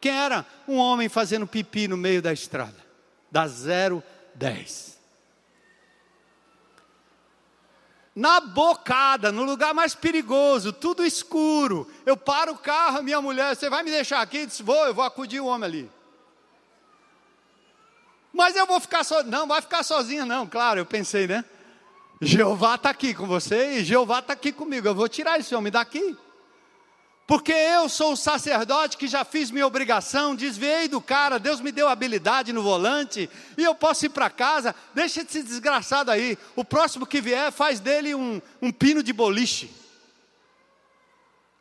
Quem 0.00 0.12
era? 0.12 0.46
Um 0.66 0.76
homem 0.76 1.08
fazendo 1.08 1.46
pipi 1.46 1.88
no 1.88 1.96
meio 1.96 2.22
da 2.22 2.32
estrada. 2.32 2.76
Da 3.30 3.46
010. 3.46 4.90
na 8.14 8.40
bocada, 8.40 9.32
no 9.32 9.44
lugar 9.44 9.72
mais 9.72 9.94
perigoso, 9.94 10.72
tudo 10.72 11.04
escuro. 11.04 11.90
Eu 12.04 12.16
paro 12.16 12.52
o 12.52 12.58
carro, 12.58 13.02
minha 13.02 13.20
mulher, 13.20 13.54
você 13.54 13.70
vai 13.70 13.82
me 13.82 13.90
deixar 13.90 14.20
aqui? 14.20 14.38
Eu 14.38 14.46
disse, 14.46 14.62
vou, 14.62 14.86
eu 14.86 14.92
vou 14.92 15.04
acudir 15.04 15.40
o 15.40 15.46
homem 15.46 15.66
ali. 15.66 15.90
Mas 18.32 18.56
eu 18.56 18.66
vou 18.66 18.78
ficar 18.78 19.04
sozinho. 19.04 19.30
Não, 19.30 19.46
vai 19.46 19.62
ficar 19.62 19.82
sozinha, 19.82 20.26
não, 20.26 20.46
claro, 20.46 20.80
eu 20.80 20.86
pensei, 20.86 21.26
né? 21.26 21.44
Jeová 22.20 22.74
está 22.74 22.90
aqui 22.90 23.14
com 23.14 23.26
você 23.26 23.78
e 23.78 23.84
Jeová 23.84 24.18
está 24.18 24.34
aqui 24.34 24.52
comigo. 24.52 24.86
Eu 24.86 24.94
vou 24.94 25.08
tirar 25.08 25.40
esse 25.40 25.54
homem 25.54 25.72
daqui. 25.72 26.14
Porque 27.30 27.52
eu 27.52 27.88
sou 27.88 28.14
o 28.14 28.16
sacerdote 28.16 28.96
que 28.96 29.06
já 29.06 29.24
fiz 29.24 29.52
minha 29.52 29.64
obrigação, 29.64 30.34
desviei 30.34 30.88
do 30.88 31.00
cara, 31.00 31.38
Deus 31.38 31.60
me 31.60 31.70
deu 31.70 31.86
habilidade 31.86 32.52
no 32.52 32.60
volante, 32.60 33.30
e 33.56 33.62
eu 33.62 33.72
posso 33.72 34.06
ir 34.06 34.08
para 34.08 34.28
casa, 34.28 34.74
deixa 34.92 35.22
esse 35.22 35.40
desgraçado 35.40 36.10
aí, 36.10 36.36
o 36.56 36.64
próximo 36.64 37.06
que 37.06 37.20
vier 37.20 37.52
faz 37.52 37.78
dele 37.78 38.16
um, 38.16 38.42
um 38.60 38.72
pino 38.72 39.00
de 39.00 39.12
boliche. 39.12 39.70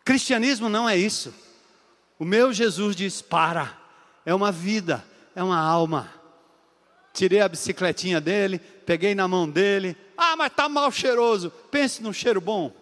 Cristianismo 0.03 0.69
não 0.69 0.89
é 0.89 0.97
isso. 0.97 1.31
O 2.17 2.25
meu 2.25 2.51
Jesus 2.51 2.95
diz: 2.95 3.21
para, 3.21 3.77
é 4.25 4.33
uma 4.33 4.51
vida, 4.51 5.05
é 5.35 5.43
uma 5.43 5.59
alma. 5.59 6.11
Tirei 7.13 7.41
a 7.41 7.47
bicicletinha 7.47 8.19
dele, 8.19 8.57
peguei 8.57 9.13
na 9.13 9.27
mão 9.27 9.47
dele, 9.47 9.95
ah, 10.17 10.35
mas 10.35 10.47
está 10.47 10.67
mal 10.67 10.91
cheiroso. 10.91 11.51
Pense 11.69 12.01
num 12.01 12.11
cheiro 12.11 12.41
bom 12.41 12.78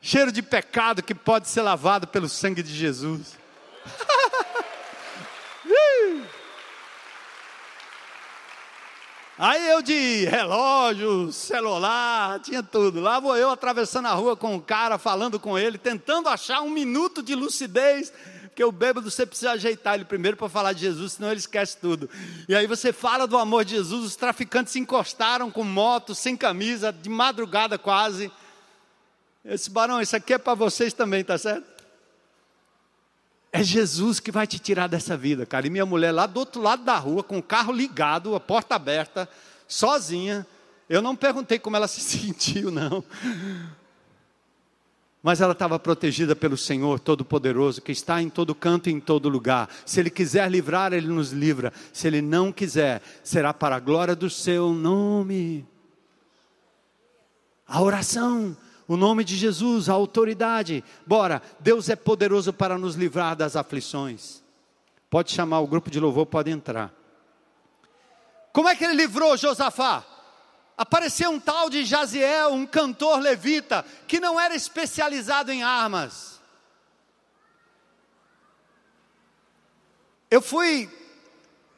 cheiro 0.00 0.32
de 0.32 0.42
pecado 0.42 1.02
que 1.02 1.14
pode 1.14 1.48
ser 1.48 1.62
lavado 1.62 2.06
pelo 2.06 2.28
sangue 2.28 2.62
de 2.62 2.74
Jesus. 2.74 3.36
Aí 9.40 9.68
eu 9.68 9.80
de 9.80 10.24
relógio, 10.24 11.30
celular, 11.30 12.40
tinha 12.40 12.60
tudo. 12.60 13.00
Lá 13.00 13.20
vou 13.20 13.36
eu 13.36 13.50
atravessando 13.50 14.06
a 14.06 14.12
rua 14.12 14.36
com 14.36 14.56
o 14.56 14.60
cara, 14.60 14.98
falando 14.98 15.38
com 15.38 15.56
ele, 15.56 15.78
tentando 15.78 16.28
achar 16.28 16.60
um 16.60 16.68
minuto 16.68 17.22
de 17.22 17.36
lucidez, 17.36 18.12
porque 18.42 18.64
o 18.64 18.72
bêbado 18.72 19.08
você 19.08 19.24
precisa 19.24 19.52
ajeitar 19.52 19.94
ele 19.94 20.04
primeiro 20.04 20.36
para 20.36 20.48
falar 20.48 20.72
de 20.72 20.80
Jesus, 20.80 21.12
senão 21.12 21.30
ele 21.30 21.38
esquece 21.38 21.76
tudo. 21.76 22.10
E 22.48 22.54
aí 22.54 22.66
você 22.66 22.92
fala 22.92 23.28
do 23.28 23.38
amor 23.38 23.64
de 23.64 23.76
Jesus, 23.76 24.04
os 24.04 24.16
traficantes 24.16 24.72
se 24.72 24.80
encostaram 24.80 25.52
com 25.52 25.62
moto, 25.62 26.16
sem 26.16 26.36
camisa, 26.36 26.92
de 26.92 27.08
madrugada 27.08 27.78
quase. 27.78 28.32
Esse 29.48 29.70
barão, 29.70 29.98
isso 29.98 30.14
aqui 30.14 30.34
é 30.34 30.38
para 30.38 30.52
vocês 30.52 30.92
também, 30.92 31.24
tá 31.24 31.38
certo? 31.38 31.66
É 33.50 33.62
Jesus 33.62 34.20
que 34.20 34.30
vai 34.30 34.46
te 34.46 34.58
tirar 34.58 34.88
dessa 34.88 35.16
vida, 35.16 35.46
cara. 35.46 35.66
E 35.66 35.70
minha 35.70 35.86
mulher 35.86 36.12
lá 36.12 36.26
do 36.26 36.38
outro 36.38 36.60
lado 36.60 36.84
da 36.84 36.98
rua, 36.98 37.22
com 37.24 37.38
o 37.38 37.42
carro 37.42 37.72
ligado, 37.72 38.34
a 38.34 38.40
porta 38.40 38.74
aberta, 38.74 39.26
sozinha. 39.66 40.46
Eu 40.86 41.00
não 41.00 41.16
perguntei 41.16 41.58
como 41.58 41.76
ela 41.76 41.88
se 41.88 42.02
sentiu, 42.02 42.70
não. 42.70 43.02
Mas 45.22 45.40
ela 45.40 45.52
estava 45.52 45.78
protegida 45.78 46.36
pelo 46.36 46.56
Senhor 46.58 47.00
Todo-Poderoso, 47.00 47.80
que 47.80 47.90
está 47.90 48.20
em 48.20 48.28
todo 48.28 48.54
canto 48.54 48.90
e 48.90 48.92
em 48.92 49.00
todo 49.00 49.30
lugar. 49.30 49.70
Se 49.86 49.98
Ele 49.98 50.10
quiser 50.10 50.50
livrar, 50.50 50.92
Ele 50.92 51.08
nos 51.08 51.32
livra. 51.32 51.72
Se 51.90 52.06
Ele 52.06 52.20
não 52.20 52.52
quiser, 52.52 53.00
será 53.24 53.54
para 53.54 53.76
a 53.76 53.80
glória 53.80 54.14
do 54.14 54.28
Seu 54.28 54.74
nome. 54.74 55.66
A 57.66 57.80
oração 57.80 58.54
o 58.88 58.96
nome 58.96 59.22
de 59.22 59.36
Jesus, 59.36 59.90
a 59.90 59.92
autoridade. 59.92 60.82
Bora, 61.06 61.42
Deus 61.60 61.90
é 61.90 61.94
poderoso 61.94 62.54
para 62.54 62.78
nos 62.78 62.94
livrar 62.94 63.36
das 63.36 63.54
aflições. 63.54 64.42
Pode 65.10 65.30
chamar 65.30 65.60
o 65.60 65.66
grupo 65.66 65.90
de 65.90 66.00
louvor, 66.00 66.24
pode 66.24 66.50
entrar. 66.50 66.92
Como 68.50 68.66
é 68.66 68.74
que 68.74 68.84
ele 68.84 68.94
livrou 68.94 69.36
Josafá? 69.36 70.04
Apareceu 70.74 71.30
um 71.30 71.38
tal 71.38 71.68
de 71.68 71.84
Jaziel, 71.84 72.54
um 72.54 72.66
cantor 72.66 73.20
levita, 73.20 73.84
que 74.06 74.18
não 74.18 74.40
era 74.40 74.54
especializado 74.54 75.52
em 75.52 75.62
armas. 75.62 76.40
Eu 80.30 80.40
fui 80.40 80.90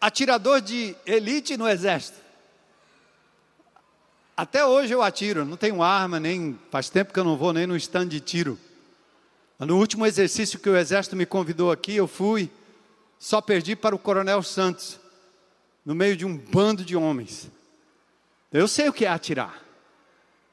atirador 0.01 0.61
de 0.61 0.97
elite 1.05 1.57
no 1.57 1.69
exército. 1.69 2.20
Até 4.41 4.65
hoje 4.65 4.95
eu 4.95 5.03
atiro, 5.03 5.45
não 5.45 5.55
tenho 5.55 5.83
arma, 5.83 6.19
nem 6.19 6.59
faz 6.71 6.89
tempo 6.89 7.13
que 7.13 7.21
eu 7.21 7.25
não 7.25 7.37
vou 7.37 7.53
nem 7.53 7.67
no 7.67 7.77
stand 7.77 8.09
de 8.09 8.21
tiro. 8.21 8.59
No 9.59 9.77
último 9.77 10.07
exercício 10.07 10.59
que 10.59 10.71
o 10.71 10.79
exército 10.79 11.15
me 11.15 11.27
convidou 11.27 11.71
aqui, 11.71 11.95
eu 11.95 12.09
fui, 12.09 12.51
só 13.19 13.43
perdi 13.43 13.77
para 13.77 13.95
o 13.95 13.99
Coronel 13.99 14.43
Santos, 14.43 14.99
no 15.85 15.95
meio 15.95 16.17
de 16.17 16.25
um 16.25 16.39
bando 16.39 16.83
de 16.83 16.97
homens. 16.97 17.51
Eu 18.51 18.67
sei 18.67 18.89
o 18.89 18.95
que 18.95 19.05
é 19.05 19.11
atirar. 19.11 19.63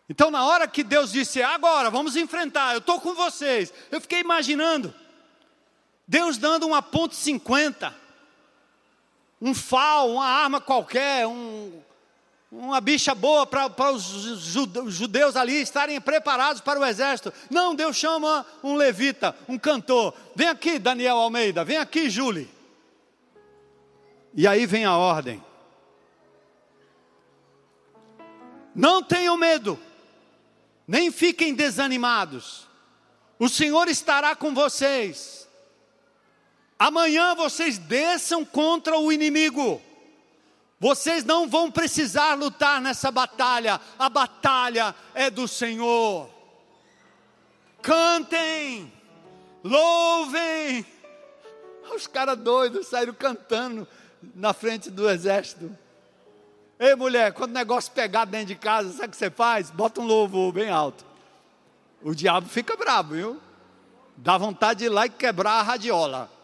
Então, 0.09 0.29
na 0.29 0.45
hora 0.45 0.67
que 0.67 0.83
Deus 0.83 1.09
disse, 1.09 1.41
agora, 1.41 1.89
vamos 1.89 2.17
enfrentar, 2.17 2.73
eu 2.73 2.79
estou 2.79 2.99
com 2.99 3.13
vocês, 3.13 3.73
eu 3.89 4.01
fiquei 4.01 4.19
imaginando, 4.19 4.93
Deus 6.05 6.38
dando 6.38 6.67
uma 6.67 6.81
ponto 6.81 7.15
.50, 7.15 7.93
um 9.41 9.53
FAL, 9.53 10.11
uma 10.11 10.25
arma 10.25 10.59
qualquer, 10.59 11.25
um 11.25 11.88
uma 12.51 12.79
bicha 12.79 13.13
boa 13.13 13.45
para 13.45 13.91
os 13.91 14.03
judeus 14.87 15.35
ali 15.35 15.61
estarem 15.61 15.99
preparados 15.99 16.61
para 16.61 16.79
o 16.79 16.85
exército. 16.85 17.33
Não, 17.49 17.75
Deus 17.75 17.97
chama 17.97 18.45
um 18.63 18.75
levita, 18.75 19.35
um 19.49 19.57
cantor. 19.57 20.13
Vem 20.33 20.47
aqui, 20.47 20.79
Daniel 20.79 21.17
Almeida, 21.17 21.65
vem 21.65 21.77
aqui, 21.77 22.09
Julie. 22.09 22.49
E 24.33 24.47
aí 24.47 24.65
vem 24.65 24.85
a 24.85 24.95
ordem. 24.95 25.43
Não 28.73 29.01
tenham 29.01 29.35
medo, 29.35 29.77
nem 30.87 31.11
fiquem 31.11 31.53
desanimados. 31.53 32.67
O 33.39 33.49
Senhor 33.49 33.87
estará 33.87 34.35
com 34.35 34.53
vocês. 34.53 35.47
Amanhã 36.79 37.35
vocês 37.35 37.77
desçam 37.77 38.45
contra 38.45 38.97
o 38.97 39.11
inimigo. 39.11 39.81
Vocês 40.80 41.23
não 41.23 41.49
vão 41.49 41.71
precisar 41.71 42.36
lutar 42.36 42.80
nessa 42.80 43.09
batalha, 43.09 43.82
a 43.97 44.09
batalha 44.09 44.93
é 45.13 45.30
do 45.30 45.47
Senhor. 45.47 46.30
Cantem, 47.82 48.91
louvem. 49.63 50.86
Os 51.95 52.05
caras 52.05 52.38
doidos 52.38 52.88
saíram 52.88 53.13
cantando 53.13 53.88
na 54.36 54.53
frente 54.53 54.91
do 54.91 55.09
exército. 55.09 55.75
Ei, 56.80 56.93
mulher, 56.93 57.34
quando 57.34 57.51
o 57.51 57.55
negócio 57.55 57.91
pegar 57.91 58.25
dentro 58.25 58.47
de 58.47 58.55
casa, 58.55 58.91
sabe 58.91 59.07
o 59.07 59.11
que 59.11 59.17
você 59.17 59.32
faz? 59.32 59.71
Bota 59.71 59.99
um 59.99 60.05
louvor 60.05 60.51
bem 60.51 60.69
alto. 60.69 61.03
O 62.03 62.13
diabo 62.13 62.47
fica 62.47 62.75
bravo, 62.75 63.15
viu? 63.15 63.41
Dá 64.15 64.38
vontade 64.38 64.80
de 64.80 64.86
ir 64.86 64.89
lá 64.89 65.07
e 65.07 65.09
quebrar 65.09 65.53
a 65.53 65.63
radiola. 65.63 66.36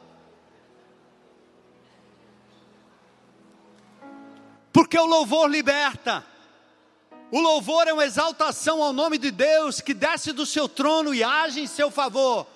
Porque 4.73 4.97
o 4.97 5.05
louvor 5.05 5.49
liberta. 5.49 6.25
O 7.31 7.39
louvor 7.39 7.87
é 7.87 7.93
uma 7.93 8.05
exaltação 8.05 8.81
ao 8.81 8.91
nome 8.91 9.19
de 9.19 9.29
Deus 9.29 9.79
que 9.79 9.93
desce 9.93 10.33
do 10.33 10.45
seu 10.45 10.67
trono 10.67 11.13
e 11.13 11.23
age 11.23 11.61
em 11.61 11.67
seu 11.67 11.91
favor. 11.91 12.47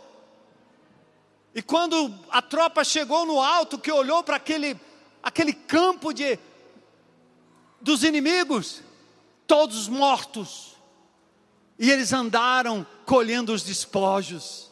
E 1.53 1.61
quando 1.61 2.13
a 2.29 2.41
tropa 2.41 2.83
chegou 2.83 3.25
no 3.25 3.41
alto, 3.41 3.77
que 3.79 3.91
olhou 3.91 4.23
para 4.23 4.35
aquele, 4.35 4.79
aquele 5.21 5.53
campo 5.53 6.13
de, 6.13 6.37
dos 7.79 8.03
inimigos, 8.03 8.81
todos 9.45 9.87
mortos, 9.87 10.75
e 11.79 11.91
eles 11.91 12.13
andaram 12.13 12.85
colhendo 13.05 13.53
os 13.53 13.63
despojos. 13.63 14.71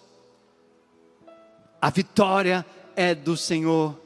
A 1.81 1.89
vitória 1.89 2.65
é 2.95 3.13
do 3.13 3.37
Senhor. 3.37 4.04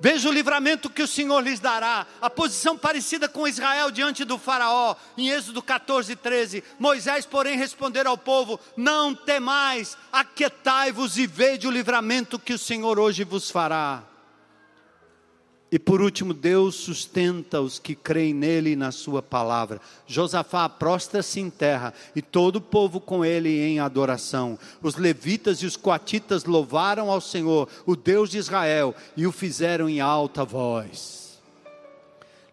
Veja 0.00 0.28
o 0.28 0.32
livramento 0.32 0.88
que 0.88 1.02
o 1.02 1.08
Senhor 1.08 1.40
lhes 1.40 1.58
dará. 1.58 2.06
A 2.20 2.30
posição 2.30 2.78
parecida 2.78 3.28
com 3.28 3.48
Israel 3.48 3.90
diante 3.90 4.24
do 4.24 4.38
Faraó, 4.38 4.94
em 5.16 5.30
Êxodo 5.30 5.60
14, 5.60 6.14
13. 6.14 6.62
Moisés, 6.78 7.26
porém, 7.26 7.56
respondeu 7.56 8.08
ao 8.08 8.16
povo: 8.16 8.60
Não 8.76 9.14
temais, 9.14 9.96
aquietai-vos 10.12 11.18
e 11.18 11.26
vede 11.26 11.66
o 11.66 11.70
livramento 11.70 12.38
que 12.38 12.52
o 12.52 12.58
Senhor 12.58 12.98
hoje 12.98 13.24
vos 13.24 13.50
fará. 13.50 14.02
E 15.70 15.78
por 15.78 16.00
último, 16.00 16.32
Deus 16.32 16.76
sustenta 16.76 17.60
os 17.60 17.78
que 17.78 17.94
creem 17.94 18.32
nele 18.32 18.70
e 18.70 18.76
na 18.76 18.90
sua 18.90 19.22
palavra. 19.22 19.80
Josafá 20.06 20.66
prostra-se 20.66 21.40
em 21.40 21.50
terra 21.50 21.92
e 22.16 22.22
todo 22.22 22.56
o 22.56 22.60
povo 22.60 23.00
com 23.00 23.22
ele 23.22 23.60
em 23.60 23.78
adoração. 23.78 24.58
Os 24.82 24.96
levitas 24.96 25.58
e 25.58 25.66
os 25.66 25.76
coatitas 25.76 26.44
louvaram 26.44 27.10
ao 27.10 27.20
Senhor, 27.20 27.68
o 27.84 27.94
Deus 27.94 28.30
de 28.30 28.38
Israel, 28.38 28.94
e 29.14 29.26
o 29.26 29.32
fizeram 29.32 29.90
em 29.90 30.00
alta 30.00 30.42
voz. 30.42 31.38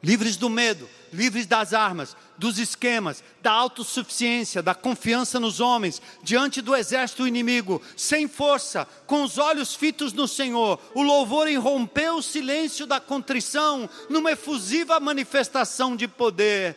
Livres 0.04 0.36
do 0.36 0.50
medo, 0.50 0.88
livres 1.16 1.48
das 1.48 1.74
armas, 1.74 2.16
dos 2.38 2.60
esquemas, 2.60 3.24
da 3.42 3.52
autossuficiência, 3.52 4.62
da 4.62 4.76
confiança 4.76 5.40
nos 5.40 5.60
homens, 5.60 6.02
diante 6.22 6.62
do 6.62 6.76
exército 6.76 7.28
inimigo, 7.28 7.82
sem 7.96 8.28
força, 8.28 8.88
com 9.08 9.24
os 9.24 9.38
olhos 9.38 9.74
fitos 9.74 10.14
no 10.14 10.28
Senhor, 10.28 10.80
o 10.94 11.02
louvor 11.02 11.48
irrompeu 11.48 12.16
o 12.16 12.24
silêncio 12.24 12.86
da 12.86 13.00
contrição 13.00 13.90
numa 14.10 14.32
efusiva 14.32 15.00
manifestação 15.00 15.96
de 15.96 16.08
poder. 16.08 16.76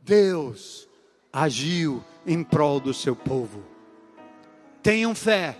Deus 0.00 0.88
agiu 1.32 2.04
em 2.26 2.42
prol 2.42 2.80
do 2.80 2.94
seu 2.94 3.14
povo. 3.14 3.64
Tenham 4.82 5.14
fé 5.14 5.56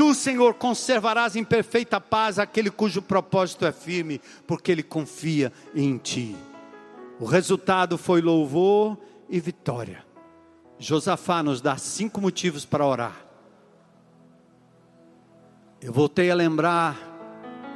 Tu, 0.00 0.14
Senhor, 0.14 0.54
conservarás 0.54 1.36
em 1.36 1.44
perfeita 1.44 2.00
paz 2.00 2.38
aquele 2.38 2.70
cujo 2.70 3.02
propósito 3.02 3.66
é 3.66 3.70
firme, 3.70 4.18
porque 4.46 4.72
ele 4.72 4.82
confia 4.82 5.52
em 5.74 5.98
Ti. 5.98 6.34
O 7.18 7.26
resultado 7.26 7.98
foi 7.98 8.22
louvor 8.22 8.96
e 9.28 9.38
vitória. 9.38 10.02
Josafá 10.78 11.42
nos 11.42 11.60
dá 11.60 11.76
cinco 11.76 12.18
motivos 12.18 12.64
para 12.64 12.86
orar. 12.86 13.14
Eu 15.82 15.92
voltei 15.92 16.30
a 16.30 16.34
lembrar 16.34 16.96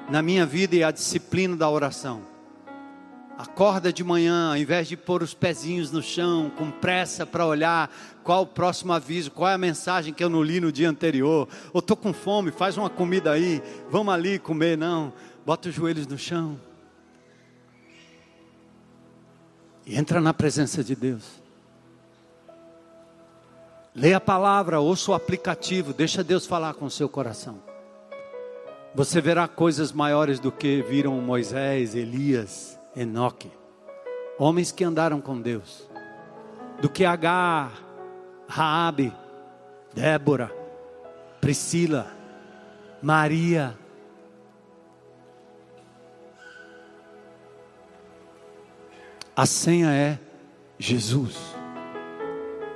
na 0.08 0.22
minha 0.22 0.46
vida 0.46 0.76
e 0.76 0.82
a 0.82 0.90
disciplina 0.90 1.54
da 1.54 1.68
oração. 1.68 2.22
Acorda 3.36 3.92
de 3.92 4.02
manhã, 4.02 4.48
ao 4.48 4.56
invés 4.56 4.88
de 4.88 4.96
pôr 4.96 5.22
os 5.22 5.34
pezinhos 5.34 5.90
no 5.90 6.02
chão, 6.02 6.50
com 6.56 6.70
pressa 6.70 7.26
para 7.26 7.44
olhar 7.44 7.90
qual 8.24 8.42
o 8.42 8.46
próximo 8.46 8.92
aviso, 8.92 9.30
qual 9.30 9.50
é 9.50 9.54
a 9.54 9.58
mensagem 9.58 10.12
que 10.12 10.24
eu 10.24 10.30
não 10.30 10.42
li 10.42 10.58
no 10.58 10.72
dia 10.72 10.88
anterior. 10.88 11.46
Ou 11.72 11.78
estou 11.78 11.96
com 11.96 12.12
fome, 12.12 12.50
faz 12.50 12.76
uma 12.76 12.88
comida 12.88 13.30
aí, 13.30 13.62
vamos 13.90 14.12
ali 14.12 14.38
comer. 14.38 14.76
Não, 14.76 15.12
bota 15.44 15.68
os 15.68 15.74
joelhos 15.74 16.06
no 16.06 16.18
chão. 16.18 16.58
E 19.86 19.96
entra 19.96 20.20
na 20.20 20.32
presença 20.32 20.82
de 20.82 20.96
Deus. 20.96 21.44
Leia 23.94 24.16
a 24.16 24.20
palavra, 24.20 24.80
ouça 24.80 25.12
o 25.12 25.14
aplicativo, 25.14 25.92
deixa 25.92 26.24
Deus 26.24 26.46
falar 26.46 26.74
com 26.74 26.86
o 26.86 26.90
seu 26.90 27.08
coração. 27.08 27.62
Você 28.94 29.20
verá 29.20 29.46
coisas 29.46 29.92
maiores 29.92 30.40
do 30.40 30.50
que 30.50 30.82
viram 30.82 31.20
Moisés, 31.20 31.94
Elias, 31.94 32.78
Enoque, 32.96 33.50
homens 34.38 34.72
que 34.72 34.82
andaram 34.82 35.20
com 35.20 35.40
Deus, 35.40 35.88
do 36.80 36.88
que 36.88 37.04
Agar, 37.04 37.83
Raabe, 38.46 39.12
Débora, 39.94 40.50
Priscila, 41.40 42.10
Maria. 43.02 43.76
A 49.36 49.46
senha 49.46 49.92
é 49.92 50.18
Jesus. 50.78 51.36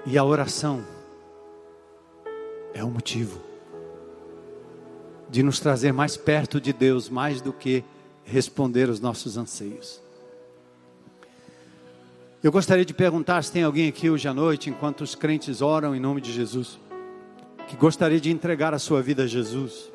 E 0.06 0.16
a 0.16 0.24
oração 0.24 0.84
é 2.72 2.82
o 2.82 2.90
motivo 2.90 3.48
de 5.28 5.42
nos 5.42 5.60
trazer 5.60 5.92
mais 5.92 6.16
perto 6.16 6.60
de 6.60 6.72
Deus, 6.72 7.08
mais 7.08 7.40
do 7.40 7.52
que 7.52 7.84
responder 8.24 8.88
os 8.88 9.00
nossos 9.00 9.36
anseios. 9.36 10.00
Eu 12.40 12.52
gostaria 12.52 12.84
de 12.84 12.94
perguntar 12.94 13.42
se 13.42 13.50
tem 13.50 13.64
alguém 13.64 13.88
aqui 13.88 14.08
hoje 14.08 14.28
à 14.28 14.32
noite, 14.32 14.70
enquanto 14.70 15.00
os 15.00 15.16
crentes 15.16 15.60
oram 15.60 15.92
em 15.92 15.98
nome 15.98 16.20
de 16.20 16.32
Jesus, 16.32 16.78
que 17.66 17.74
gostaria 17.74 18.20
de 18.20 18.30
entregar 18.30 18.72
a 18.72 18.78
sua 18.78 19.02
vida 19.02 19.24
a 19.24 19.26
Jesus. 19.26 19.90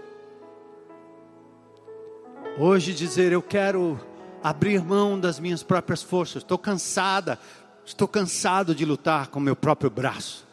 Hoje 2.59 2.93
dizer, 2.93 3.31
eu 3.31 3.41
quero 3.41 3.97
abrir 4.43 4.83
mão 4.83 5.17
das 5.17 5.39
minhas 5.39 5.63
próprias 5.63 6.03
forças, 6.03 6.43
estou 6.43 6.57
cansada, 6.57 7.39
estou 7.85 8.09
cansado 8.09 8.75
de 8.75 8.83
lutar 8.83 9.27
com 9.27 9.39
meu 9.39 9.55
próprio 9.55 9.89
braço. 9.89 10.45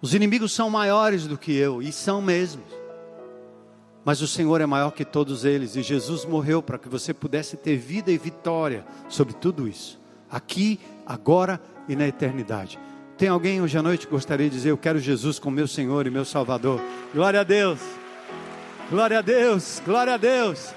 Os 0.00 0.14
inimigos 0.14 0.50
são 0.50 0.70
maiores 0.70 1.26
do 1.26 1.36
que 1.36 1.52
eu, 1.52 1.82
e 1.82 1.92
são 1.92 2.22
mesmo. 2.22 2.62
Mas 4.02 4.22
o 4.22 4.26
Senhor 4.26 4.62
é 4.62 4.66
maior 4.66 4.92
que 4.92 5.04
todos 5.04 5.44
eles, 5.44 5.76
e 5.76 5.82
Jesus 5.82 6.24
morreu 6.24 6.62
para 6.62 6.78
que 6.78 6.88
você 6.88 7.12
pudesse 7.12 7.58
ter 7.58 7.76
vida 7.76 8.10
e 8.10 8.16
vitória 8.16 8.82
sobre 9.10 9.34
tudo 9.34 9.68
isso 9.68 9.99
aqui, 10.30 10.78
agora 11.06 11.60
e 11.88 11.96
na 11.96 12.06
eternidade. 12.06 12.78
Tem 13.18 13.28
alguém 13.28 13.60
hoje 13.60 13.76
à 13.76 13.82
noite 13.82 14.06
que 14.06 14.12
gostaria 14.12 14.48
de 14.48 14.56
dizer: 14.56 14.70
Eu 14.70 14.78
quero 14.78 14.98
Jesus 14.98 15.38
como 15.38 15.56
meu 15.56 15.68
Senhor 15.68 16.06
e 16.06 16.10
meu 16.10 16.24
Salvador? 16.24 16.80
Glória 17.12 17.40
a 17.40 17.44
Deus, 17.44 17.78
glória 18.90 19.18
a 19.18 19.22
Deus, 19.22 19.82
glória 19.84 20.14
a 20.14 20.16
Deus, 20.16 20.74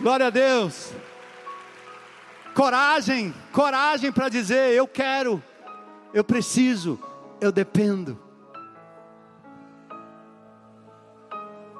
glória 0.00 0.26
a 0.26 0.30
Deus. 0.30 0.92
Coragem, 2.54 3.34
coragem 3.52 4.10
para 4.10 4.28
dizer: 4.28 4.72
Eu 4.72 4.88
quero, 4.88 5.42
eu 6.12 6.24
preciso, 6.24 6.98
eu 7.40 7.52
dependo. 7.52 8.18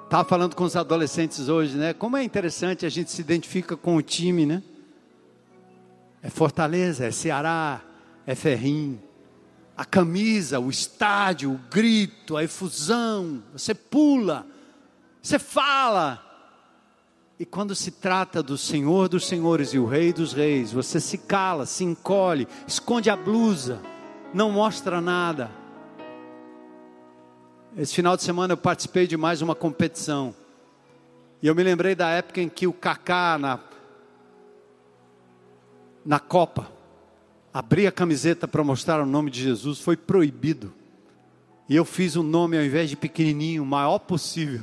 Estava 0.04 0.28
falando 0.28 0.54
com 0.54 0.62
os 0.62 0.76
adolescentes 0.76 1.48
hoje, 1.48 1.76
né? 1.76 1.92
Como 1.92 2.16
é 2.16 2.22
interessante 2.22 2.86
a 2.86 2.88
gente 2.88 3.10
se 3.10 3.20
identifica 3.20 3.76
com 3.76 3.96
o 3.96 4.02
time, 4.02 4.46
né? 4.46 4.62
É 6.24 6.30
Fortaleza, 6.30 7.04
é 7.04 7.10
Ceará, 7.10 7.82
é 8.26 8.34
Ferrim. 8.34 8.98
A 9.76 9.84
camisa, 9.84 10.58
o 10.58 10.70
estádio, 10.70 11.52
o 11.52 11.60
grito, 11.70 12.38
a 12.38 12.42
efusão, 12.42 13.42
você 13.52 13.74
pula, 13.74 14.46
você 15.20 15.38
fala. 15.38 16.24
E 17.38 17.44
quando 17.44 17.74
se 17.74 17.90
trata 17.90 18.42
do 18.42 18.56
Senhor 18.56 19.06
dos 19.06 19.26
Senhores 19.26 19.74
e 19.74 19.78
o 19.78 19.84
Rei 19.84 20.14
dos 20.14 20.32
Reis, 20.32 20.72
você 20.72 20.98
se 20.98 21.18
cala, 21.18 21.66
se 21.66 21.84
encolhe, 21.84 22.48
esconde 22.66 23.10
a 23.10 23.16
blusa, 23.16 23.82
não 24.32 24.50
mostra 24.50 25.02
nada. 25.02 25.50
Esse 27.76 27.94
final 27.94 28.16
de 28.16 28.22
semana 28.22 28.54
eu 28.54 28.58
participei 28.58 29.06
de 29.06 29.18
mais 29.18 29.42
uma 29.42 29.54
competição. 29.54 30.34
E 31.42 31.46
eu 31.46 31.54
me 31.54 31.62
lembrei 31.62 31.94
da 31.94 32.08
época 32.08 32.40
em 32.40 32.48
que 32.48 32.66
o 32.66 32.72
Kaká, 32.72 33.36
na 33.36 33.58
na 36.04 36.20
Copa, 36.20 36.70
abrir 37.52 37.86
a 37.86 37.92
camiseta 37.92 38.46
para 38.46 38.64
mostrar 38.64 39.00
o 39.00 39.06
nome 39.06 39.30
de 39.30 39.42
Jesus 39.42 39.80
foi 39.80 39.96
proibido. 39.96 40.72
E 41.68 41.76
eu 41.76 41.84
fiz 41.84 42.16
o 42.16 42.20
um 42.20 42.24
nome, 42.24 42.58
ao 42.58 42.64
invés 42.64 42.90
de 42.90 42.96
pequenininho, 42.96 43.62
o 43.62 43.66
maior 43.66 44.00
possível. 44.00 44.60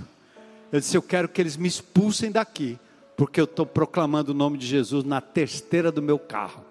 Eu 0.72 0.80
disse: 0.80 0.96
Eu 0.96 1.02
quero 1.02 1.28
que 1.28 1.42
eles 1.42 1.58
me 1.58 1.68
expulsem 1.68 2.32
daqui, 2.32 2.78
porque 3.18 3.40
eu 3.40 3.46
estou 3.46 3.66
proclamando 3.66 4.32
o 4.32 4.36
nome 4.36 4.58
de 4.58 4.68
Jesus 4.68 5.04
na 5.04 5.20
testeira 5.20 5.92
do 5.92 6.02
meu 6.02 6.20
carro. 6.20 6.64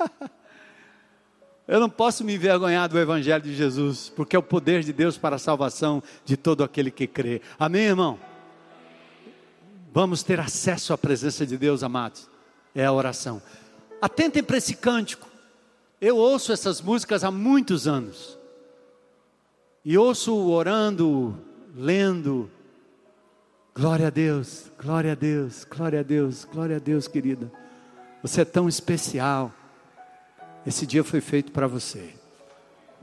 eu 1.68 1.78
não 1.78 1.88
posso 1.88 2.24
me 2.24 2.34
envergonhar 2.34 2.88
do 2.88 2.98
Evangelho 2.98 3.44
de 3.44 3.54
Jesus, 3.54 4.12
porque 4.16 4.34
é 4.34 4.38
o 4.38 4.42
poder 4.42 4.82
de 4.82 4.92
Deus 4.92 5.16
para 5.16 5.36
a 5.36 5.38
salvação 5.38 6.02
de 6.24 6.36
todo 6.36 6.64
aquele 6.64 6.90
que 6.90 7.06
crê. 7.06 7.40
Amém, 7.58 7.82
irmão? 7.82 8.18
Vamos 9.94 10.22
ter 10.24 10.40
acesso 10.40 10.92
à 10.92 10.98
presença 10.98 11.46
de 11.46 11.56
Deus, 11.56 11.82
amados 11.84 12.31
é 12.74 12.84
a 12.84 12.92
oração. 12.92 13.42
Atentem 14.00 14.42
para 14.42 14.56
esse 14.56 14.74
cântico. 14.74 15.28
Eu 16.00 16.16
ouço 16.16 16.52
essas 16.52 16.80
músicas 16.80 17.22
há 17.22 17.30
muitos 17.30 17.86
anos. 17.86 18.38
E 19.84 19.96
ouço 19.96 20.34
orando, 20.48 21.38
lendo. 21.74 22.50
Glória 23.74 24.08
a 24.08 24.10
Deus, 24.10 24.70
glória 24.78 25.12
a 25.12 25.14
Deus, 25.14 25.64
glória 25.64 26.00
a 26.00 26.02
Deus, 26.02 26.44
glória 26.44 26.76
a 26.76 26.78
Deus, 26.78 27.08
querida. 27.08 27.50
Você 28.22 28.42
é 28.42 28.44
tão 28.44 28.68
especial. 28.68 29.52
Esse 30.66 30.86
dia 30.86 31.02
foi 31.02 31.20
feito 31.20 31.52
para 31.52 31.66
você. 31.66 32.14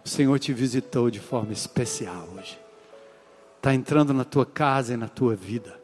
O 0.05 0.07
Senhor 0.07 0.37
te 0.39 0.53
visitou 0.53 1.09
de 1.09 1.19
forma 1.19 1.51
especial 1.51 2.27
hoje. 2.37 2.59
Está 3.57 3.73
entrando 3.73 4.13
na 4.13 4.23
tua 4.23 4.45
casa 4.45 4.93
e 4.93 4.97
na 4.97 5.09
tua 5.09 5.35
vida. 5.35 5.77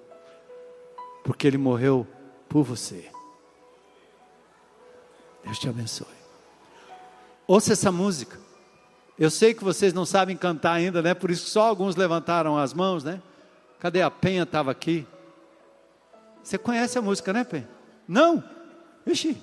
Porque 1.23 1.47
Ele 1.47 1.57
morreu 1.57 2.07
por 2.47 2.63
você. 2.63 3.14
Deus 5.45 5.59
te 5.59 5.69
abençoe. 5.69 6.07
Ouça 7.47 7.73
essa 7.73 7.91
música. 7.91 8.39
Eu 9.17 9.29
sei 9.29 9.53
que 9.53 9.63
vocês 9.63 9.93
não 9.93 10.05
sabem 10.05 10.35
cantar 10.35 10.73
ainda, 10.73 11.01
né? 11.01 11.13
Por 11.13 11.31
isso 11.31 11.47
só 11.47 11.61
alguns 11.61 11.95
levantaram 11.95 12.57
as 12.57 12.73
mãos, 12.73 13.03
né? 13.03 13.21
Cadê 13.79 14.01
a 14.01 14.09
Penha? 14.09 14.43
Estava 14.43 14.71
aqui. 14.71 15.05
Você 16.43 16.57
conhece 16.57 16.97
a 16.97 17.01
música, 17.01 17.31
né, 17.31 17.43
Penha? 17.43 17.69
Não? 18.07 18.43
Vixe, 19.05 19.37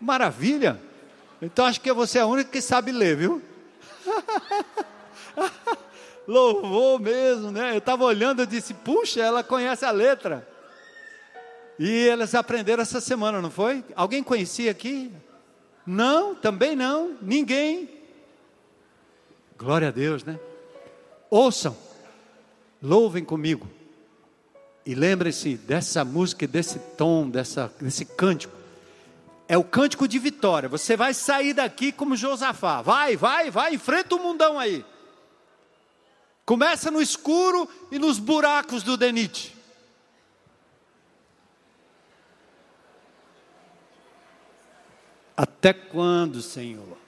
maravilha. 0.00 0.80
Então 1.40 1.64
acho 1.64 1.80
que 1.80 1.92
você 1.92 2.18
é 2.18 2.22
a 2.22 2.26
única 2.26 2.50
que 2.50 2.60
sabe 2.60 2.90
ler, 2.90 3.16
viu? 3.16 3.42
Louvou 6.26 6.98
mesmo, 6.98 7.52
né? 7.52 7.74
Eu 7.74 7.78
estava 7.78 8.04
olhando 8.04 8.42
e 8.42 8.46
disse, 8.46 8.74
puxa, 8.74 9.20
ela 9.20 9.42
conhece 9.42 9.84
a 9.84 9.90
letra. 9.90 10.46
E 11.78 11.88
eles 11.88 12.34
aprenderam 12.34 12.82
essa 12.82 13.00
semana, 13.00 13.40
não 13.40 13.50
foi? 13.50 13.84
Alguém 13.94 14.22
conhecia 14.22 14.70
aqui? 14.70 15.12
Não, 15.86 16.34
também 16.34 16.74
não, 16.74 17.16
ninguém. 17.22 17.88
Glória 19.56 19.88
a 19.88 19.90
Deus, 19.90 20.24
né? 20.24 20.38
Ouçam, 21.30 21.76
louvem 22.82 23.24
comigo. 23.24 23.68
E 24.84 24.94
lembrem-se 24.94 25.56
dessa 25.56 26.04
música, 26.04 26.46
desse 26.46 26.78
tom, 26.96 27.28
dessa, 27.28 27.72
desse 27.80 28.04
cântico. 28.04 28.56
É 29.46 29.56
o 29.56 29.64
cântico 29.64 30.08
de 30.08 30.18
vitória. 30.18 30.68
Você 30.68 30.96
vai 30.96 31.14
sair 31.14 31.54
daqui 31.54 31.92
como 31.92 32.16
Josafá. 32.16 32.82
Vai, 32.82 33.16
vai, 33.16 33.50
vai, 33.50 33.74
enfrenta 33.74 34.14
o 34.14 34.22
mundão 34.22 34.58
aí. 34.58 34.84
Começa 36.44 36.90
no 36.90 37.02
escuro 37.02 37.68
e 37.90 37.98
nos 37.98 38.18
buracos 38.18 38.82
do 38.82 38.96
Denite. 38.96 39.57
Até 45.38 45.72
quando, 45.72 46.42
Senhor? 46.42 46.98